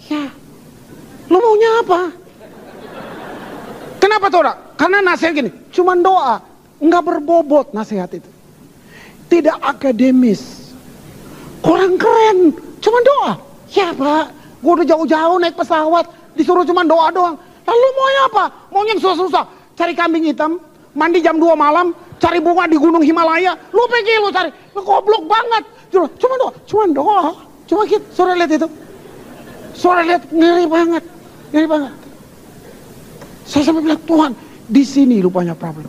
Ya, 0.08 0.24
lo 1.28 1.36
maunya 1.38 1.70
apa? 1.84 2.00
Kenapa 4.00 4.26
Tora? 4.32 4.52
Karena 4.80 5.04
nasihat 5.04 5.36
gini, 5.36 5.50
cuman 5.70 6.00
doa, 6.00 6.40
nggak 6.80 7.02
berbobot 7.04 7.76
nasihat 7.76 8.08
itu. 8.16 8.30
tidak 9.30 9.56
akademis. 9.62 10.74
Kurang 11.62 11.94
keren, 11.94 12.50
cuma 12.82 12.98
doa. 13.06 13.32
Ya 13.70 13.94
pak, 13.94 14.34
gue 14.58 14.72
udah 14.82 14.86
jauh-jauh 14.90 15.38
naik 15.38 15.54
pesawat, 15.54 16.10
disuruh 16.34 16.66
cuma 16.66 16.82
doa 16.82 17.14
doang. 17.14 17.38
Lalu 17.62 17.86
maunya 17.94 18.22
apa? 18.26 18.44
Mau 18.74 18.82
yang 18.82 18.98
susah-susah, 18.98 19.46
cari 19.78 19.94
kambing 19.94 20.26
hitam, 20.26 20.58
mandi 21.00 21.24
jam 21.24 21.40
2 21.40 21.56
malam, 21.56 21.96
cari 22.20 22.44
bunga 22.44 22.68
di 22.68 22.76
gunung 22.76 23.00
Himalaya. 23.00 23.56
Lu 23.72 23.80
pikir 23.88 24.20
lu 24.20 24.28
cari, 24.28 24.52
lu 24.76 24.84
goblok 24.84 25.24
banget. 25.24 25.64
Cuma, 25.88 26.36
doa, 26.36 26.52
cuma 26.68 26.84
doa. 26.92 27.32
Cuma 27.64 27.82
kita, 27.88 28.04
sore 28.12 28.36
lihat 28.36 28.52
itu. 28.52 28.68
Sore 29.72 30.04
lihat 30.04 30.28
ngeri 30.28 30.68
banget, 30.68 31.04
ngeri 31.56 31.64
banget. 31.64 31.92
Saya 33.48 33.62
sampai 33.64 33.82
bilang, 33.88 34.02
Tuhan, 34.04 34.32
di 34.68 34.84
sini 34.84 35.24
rupanya 35.24 35.56
problem. 35.56 35.88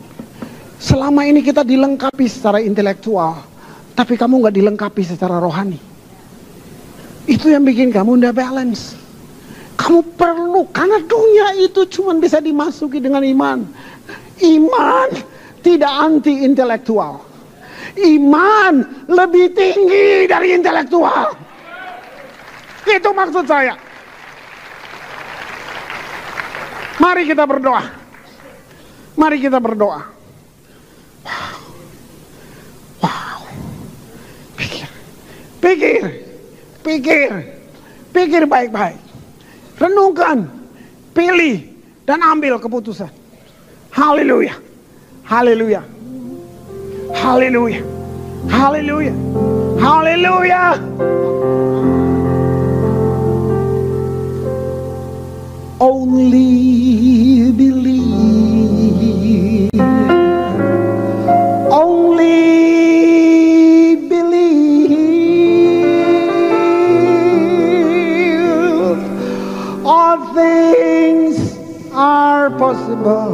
Selama 0.79 1.27
ini 1.27 1.43
kita 1.43 1.61
dilengkapi 1.61 2.25
secara 2.25 2.63
intelektual, 2.63 3.43
tapi 3.93 4.15
kamu 4.15 4.41
nggak 4.41 4.55
dilengkapi 4.55 5.03
secara 5.05 5.37
rohani. 5.37 5.77
Itu 7.29 7.53
yang 7.53 7.61
bikin 7.67 7.93
kamu 7.93 8.17
udah 8.17 8.33
balance. 8.33 8.97
Kamu 9.77 10.17
perlu, 10.17 10.65
karena 10.73 10.97
dunia 11.05 11.57
itu 11.61 11.85
cuma 11.89 12.17
bisa 12.17 12.41
dimasuki 12.41 12.97
dengan 12.97 13.21
iman. 13.21 13.65
Iman 14.41 15.09
tidak 15.61 15.91
anti 15.93 16.41
intelektual. 16.41 17.21
Iman 17.97 19.05
lebih 19.05 19.53
tinggi 19.53 20.25
dari 20.25 20.57
intelektual. 20.57 21.33
Itu 22.87 23.09
maksud 23.13 23.45
saya. 23.45 23.77
Mari 26.97 27.25
kita 27.29 27.45
berdoa. 27.45 27.83
Mari 29.17 29.37
kita 29.41 29.57
berdoa. 29.61 30.01
Wow. 33.01 33.39
Pikir. 34.57 34.89
Pikir. 35.61 36.03
Pikir. 36.81 37.29
Pikir 38.13 38.43
baik-baik. 38.49 38.97
Renungkan. 39.77 40.49
Pilih. 41.13 41.69
Dan 42.05 42.21
ambil 42.25 42.57
keputusan. 42.57 43.20
Haleluya. 43.91 44.53
Hallelujah. 45.23 45.83
Hallelujah. 47.13 47.83
Hallelujah. 48.49 49.15
Haleluya. 49.83 50.79
Only 55.79 57.51
believe. 57.51 58.91
Only 61.71 62.35
believe. 64.07 64.61
All 69.85 70.33
things 70.33 71.57
are 71.93 72.49
possible. 72.51 73.30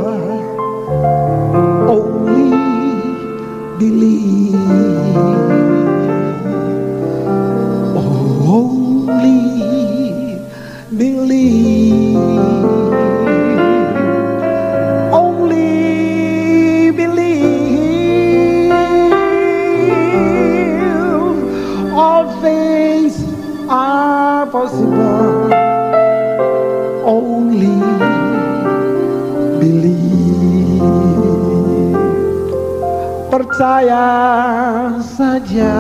Percaya 33.58 35.02
saja. 35.02 35.78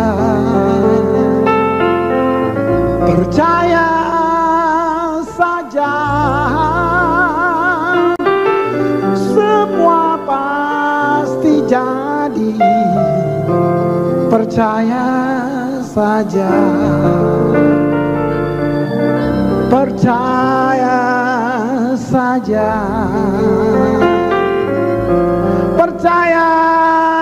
Percaya 3.05 3.89
saja. 5.38 5.93
Semua 9.13 10.17
pasti 10.25 11.61
jadi. 11.69 12.57
Percaya 14.25 15.05
saja. 15.86 16.53
Percaya 19.69 20.97
saja. 21.93 22.73
Percaya 25.78 27.16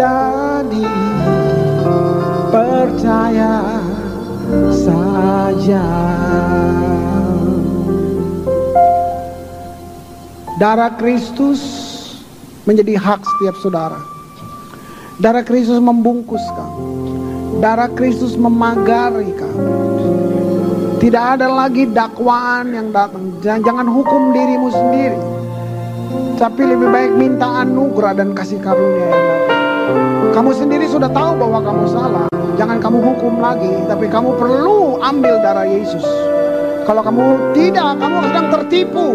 jadi 0.00 0.86
Percaya 2.50 3.62
saja. 4.74 5.86
Darah 10.58 10.92
Kristus 10.98 11.60
menjadi 12.66 12.98
hak 12.98 13.22
setiap 13.22 13.54
saudara. 13.62 14.00
Darah 15.22 15.46
Kristus 15.46 15.78
membungkus 15.78 16.42
kamu. 16.52 16.84
Darah 17.62 17.88
Kristus 17.94 18.34
memagari 18.34 19.30
kamu. 19.36 19.64
Tidak 20.98 21.24
ada 21.38 21.46
lagi 21.48 21.86
dakwaan 21.86 22.74
yang 22.74 22.90
datang. 22.90 23.38
Jangan, 23.40 23.62
jangan 23.62 23.86
hukum 23.88 24.34
dirimu 24.34 24.68
sendiri. 24.74 25.20
Tapi 26.34 26.62
lebih 26.66 26.88
baik 26.90 27.12
minta 27.14 27.62
anugerah 27.62 28.18
dan 28.18 28.34
kasih 28.34 28.58
karunia 28.58 29.06
yang 29.06 29.22
datang 29.22 29.49
Kamu 30.30 30.54
sendiri 30.54 30.86
sudah 30.86 31.10
tahu 31.10 31.42
bahwa 31.42 31.58
kamu 31.58 31.84
salah. 31.90 32.26
Jangan 32.54 32.78
kamu 32.78 32.98
hukum 33.02 33.40
lagi 33.42 33.72
Tapi 33.88 34.06
kamu 34.06 34.38
perlu 34.38 35.02
ambil 35.02 35.42
darah 35.42 35.66
Yesus. 35.66 36.06
Kalau 36.86 37.02
kamu 37.02 37.54
tidak, 37.54 37.98
kamu 37.98 38.16
sedang 38.30 38.46
tertipu. 38.54 39.06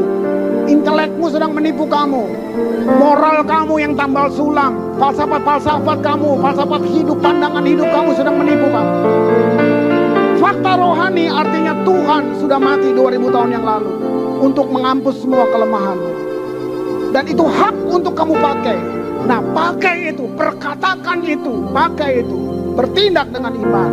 Intelekmu 0.68 1.26
sedang 1.32 1.56
menipu 1.56 1.88
kamu. 1.88 2.24
Moral 3.00 3.48
kamu 3.48 3.80
yang 3.80 3.94
tambal 3.96 4.28
sulam. 4.28 4.76
Falsafat-falsafat 5.00 6.00
kamu 6.04 6.40
Falsafat 6.40 6.84
hidup, 6.88 7.18
pandangan 7.24 7.64
hidup 7.64 7.88
kamu 7.92 8.10
sedang 8.16 8.36
menipu 8.36 8.68
kamu. 8.68 8.94
Fakta 10.36 10.72
rohani 10.78 11.32
artinya 11.32 11.74
Tuhan 11.88 12.24
sudah 12.44 12.60
mati 12.60 12.92
2000 12.92 13.34
tahun 13.34 13.50
yang 13.56 13.66
lalu 13.66 13.92
Untuk 14.44 14.68
menghapus 14.68 15.16
semua 15.24 15.48
kelemahanmu. 15.48 16.12
Dan 17.16 17.24
itu 17.32 17.44
hak 17.48 17.76
untuk 17.88 18.12
kamu 18.12 18.36
pakai 18.36 19.05
Nah 19.26 19.42
pakai 19.42 20.14
itu, 20.14 20.30
perkatakan 20.38 21.26
itu, 21.26 21.66
pakai 21.74 22.22
itu 22.22 22.38
Bertindak 22.78 23.34
dengan 23.34 23.58
iman 23.58 23.92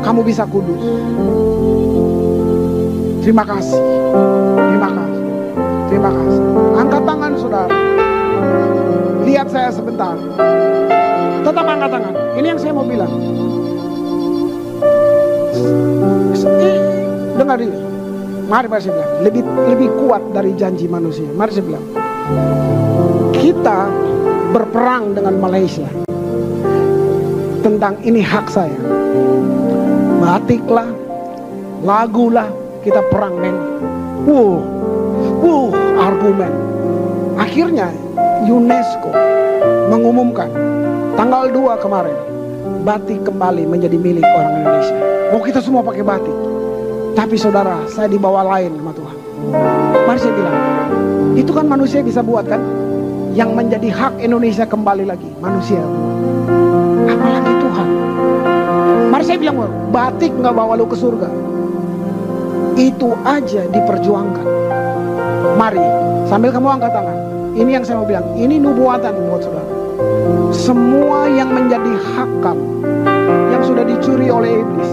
Kamu 0.00 0.24
bisa 0.24 0.48
kudus 0.48 0.80
Terima 3.20 3.44
kasih 3.44 3.80
Terima 4.72 4.88
kasih 4.88 5.16
Terima 5.86 6.10
kasih. 6.10 6.42
Angkat 6.76 7.02
tangan 7.06 7.32
saudara. 7.38 7.78
Lihat 9.22 9.46
saya 9.48 9.70
sebentar. 9.70 10.18
Tetap 11.46 11.64
angkat 11.64 11.90
tangan. 11.94 12.14
Ini 12.34 12.46
yang 12.52 12.60
saya 12.60 12.72
mau 12.74 12.82
bilang. 12.82 13.12
Eh, 16.42 16.78
Dengar 17.38 17.58
ini. 17.62 17.78
Mari 18.50 18.66
mari 18.66 18.82
saya 18.82 18.94
bilang. 18.98 19.12
Lebih 19.22 19.42
lebih 19.70 19.88
kuat 20.04 20.22
dari 20.34 20.50
janji 20.58 20.90
manusia. 20.90 21.26
Mari 21.38 21.50
saya 21.54 21.64
bilang. 21.64 21.84
Kita 23.30 23.86
berperang 24.50 25.14
dengan 25.14 25.34
Malaysia. 25.38 25.88
Tentang 27.62 27.98
ini 28.06 28.22
hak 28.22 28.46
saya. 28.46 28.78
Batiklah, 30.22 30.90
lagulah, 31.82 32.50
kita 32.82 33.02
perang 33.10 33.38
men. 33.38 33.56
Wow, 34.26 34.58
Wuh, 35.42 35.70
argumen. 35.98 36.52
Akhirnya 37.36 37.90
UNESCO 38.46 39.10
mengumumkan 39.90 40.50
tanggal 41.14 41.50
2 41.50 41.82
kemarin 41.82 42.18
batik 42.86 43.26
kembali 43.26 43.66
menjadi 43.66 43.98
milik 43.98 44.22
orang 44.22 44.62
Indonesia. 44.62 44.98
Oh 45.34 45.42
kita 45.42 45.58
semua 45.58 45.82
pakai 45.82 46.06
batik. 46.06 46.36
Tapi 47.16 47.34
saudara, 47.40 47.82
saya 47.88 48.06
dibawa 48.06 48.44
lain 48.44 48.76
sama 48.76 48.92
Tuhan. 48.92 49.16
Mari 50.04 50.18
saya 50.20 50.34
bilang, 50.36 50.58
itu 51.34 51.50
kan 51.50 51.64
manusia 51.64 52.04
bisa 52.04 52.20
buat 52.20 52.44
kan? 52.44 52.60
Yang 53.36 53.50
menjadi 53.52 53.88
hak 53.92 54.16
Indonesia 54.16 54.64
kembali 54.64 55.04
lagi, 55.04 55.28
manusia. 55.44 55.84
Apalagi 57.04 57.52
Tuhan. 57.60 57.88
Mari 59.12 59.24
saya 59.28 59.36
bilang, 59.36 59.68
batik 59.92 60.32
nggak 60.32 60.56
bawa 60.56 60.72
lu 60.72 60.88
ke 60.88 60.96
surga. 60.96 61.28
Itu 62.80 63.12
aja 63.28 63.68
diperjuangkan. 63.68 64.46
Mari, 65.60 65.84
sambil 66.32 66.48
kamu 66.48 66.80
angkat 66.80 66.96
tangan. 66.96 67.18
Ini 67.52 67.70
yang 67.76 67.84
saya 67.84 68.00
mau 68.00 68.08
bilang, 68.08 68.24
ini 68.40 68.56
nubuatan 68.56 69.12
buat 69.28 69.44
saudara. 69.44 69.68
Semua 70.56 71.28
yang 71.28 71.52
menjadi 71.52 71.92
hak 71.92 72.30
kamu, 72.40 72.68
yang 73.52 73.62
sudah 73.68 73.84
dicuri 73.84 74.32
oleh 74.32 74.64
iblis, 74.64 74.92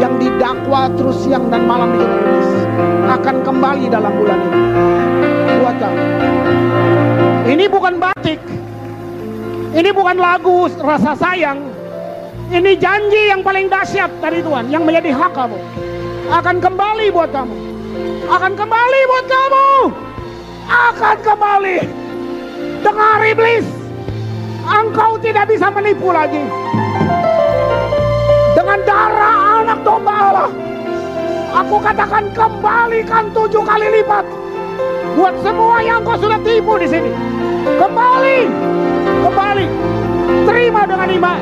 yang 0.00 0.16
didakwa 0.16 0.88
terus 0.96 1.20
siang 1.20 1.52
dan 1.52 1.68
malam 1.68 1.92
di 1.92 2.00
iblis, 2.00 2.48
akan 3.12 3.44
kembali 3.44 3.92
dalam 3.92 4.12
bulan 4.16 4.40
ini. 4.40 4.60
Kamu. 5.74 6.04
Ini 7.44 7.64
bukan 7.68 7.94
batik, 8.00 8.40
ini 9.74 9.90
bukan 9.90 10.16
lagu 10.16 10.70
rasa 10.80 11.12
sayang, 11.18 11.60
ini 12.52 12.76
janji 12.78 13.32
yang 13.32 13.42
paling 13.42 13.66
dahsyat 13.66 14.10
dari 14.20 14.38
Tuhan 14.44 14.68
yang 14.70 14.86
menjadi 14.86 15.10
hak 15.10 15.32
kamu. 15.32 15.58
Akan 16.30 16.56
kembali 16.62 17.10
buat 17.12 17.30
kamu. 17.32 17.56
Akan 18.28 18.52
kembali 18.56 19.00
buat 19.10 19.26
kamu. 19.28 19.68
Akan 20.68 21.16
kembali. 21.20 21.78
Dengar 22.80 23.20
iblis. 23.24 23.66
Engkau 24.64 25.20
tidak 25.20 25.52
bisa 25.52 25.68
menipu 25.68 26.08
lagi. 26.12 26.40
Dengan 28.56 28.78
darah 28.88 29.60
anak 29.60 29.78
domba 29.84 30.14
Allah. 30.32 30.50
Aku 31.54 31.76
katakan 31.78 32.24
kembalikan 32.32 33.30
tujuh 33.36 33.62
kali 33.62 34.00
lipat. 34.00 34.43
Buat 35.14 35.34
semua 35.46 35.78
yang 35.78 36.02
kau 36.02 36.18
sudah 36.18 36.38
tipu 36.42 36.74
di 36.74 36.90
sini. 36.90 37.10
Kembali. 37.78 38.38
Kembali. 39.22 39.66
Terima 40.42 40.82
dengan 40.90 41.08
iman. 41.08 41.40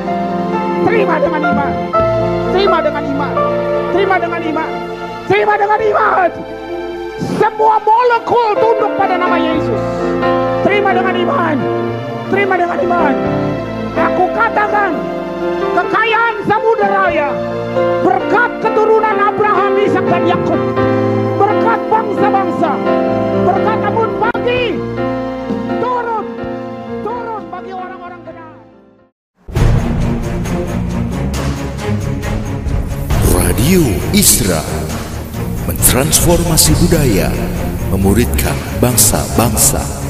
Terima 0.85 1.15
dengan 1.17 1.41
iman. 1.41 1.73
Terima 2.53 2.79
dengan 2.85 3.03
iman. 3.09 3.35
Terima 3.93 4.17
dengan 4.21 4.41
iman. 4.45 4.69
Terima 5.25 5.55
dengan 5.57 5.81
iman. 5.81 6.31
Semua 7.41 7.75
molekul 7.81 8.51
tunduk 8.61 8.93
pada 9.01 9.17
nama 9.17 9.37
Yesus. 9.41 9.83
Terima 10.69 10.91
dengan 10.93 11.15
iman. 11.17 11.57
Terima 12.29 12.55
dengan 12.61 12.79
iman. 12.81 13.15
Aku 13.93 14.25
katakan 14.37 14.93
kekayaan 15.77 16.35
samudera 16.45 17.09
raya 17.09 17.29
berkat 18.05 18.51
keturunan 18.63 19.17
Abraham, 19.17 19.73
Ishak 19.81 20.07
dan 20.09 20.23
Yakub 20.29 20.61
berkat 21.37 21.81
bangsa-bangsa 21.91 22.71
Radio 33.73 33.89
Isra 34.13 34.61
mentransformasi 35.65 36.77
budaya, 36.77 37.33
memuridkan 37.89 38.53
bangsa-bangsa. 38.85 40.02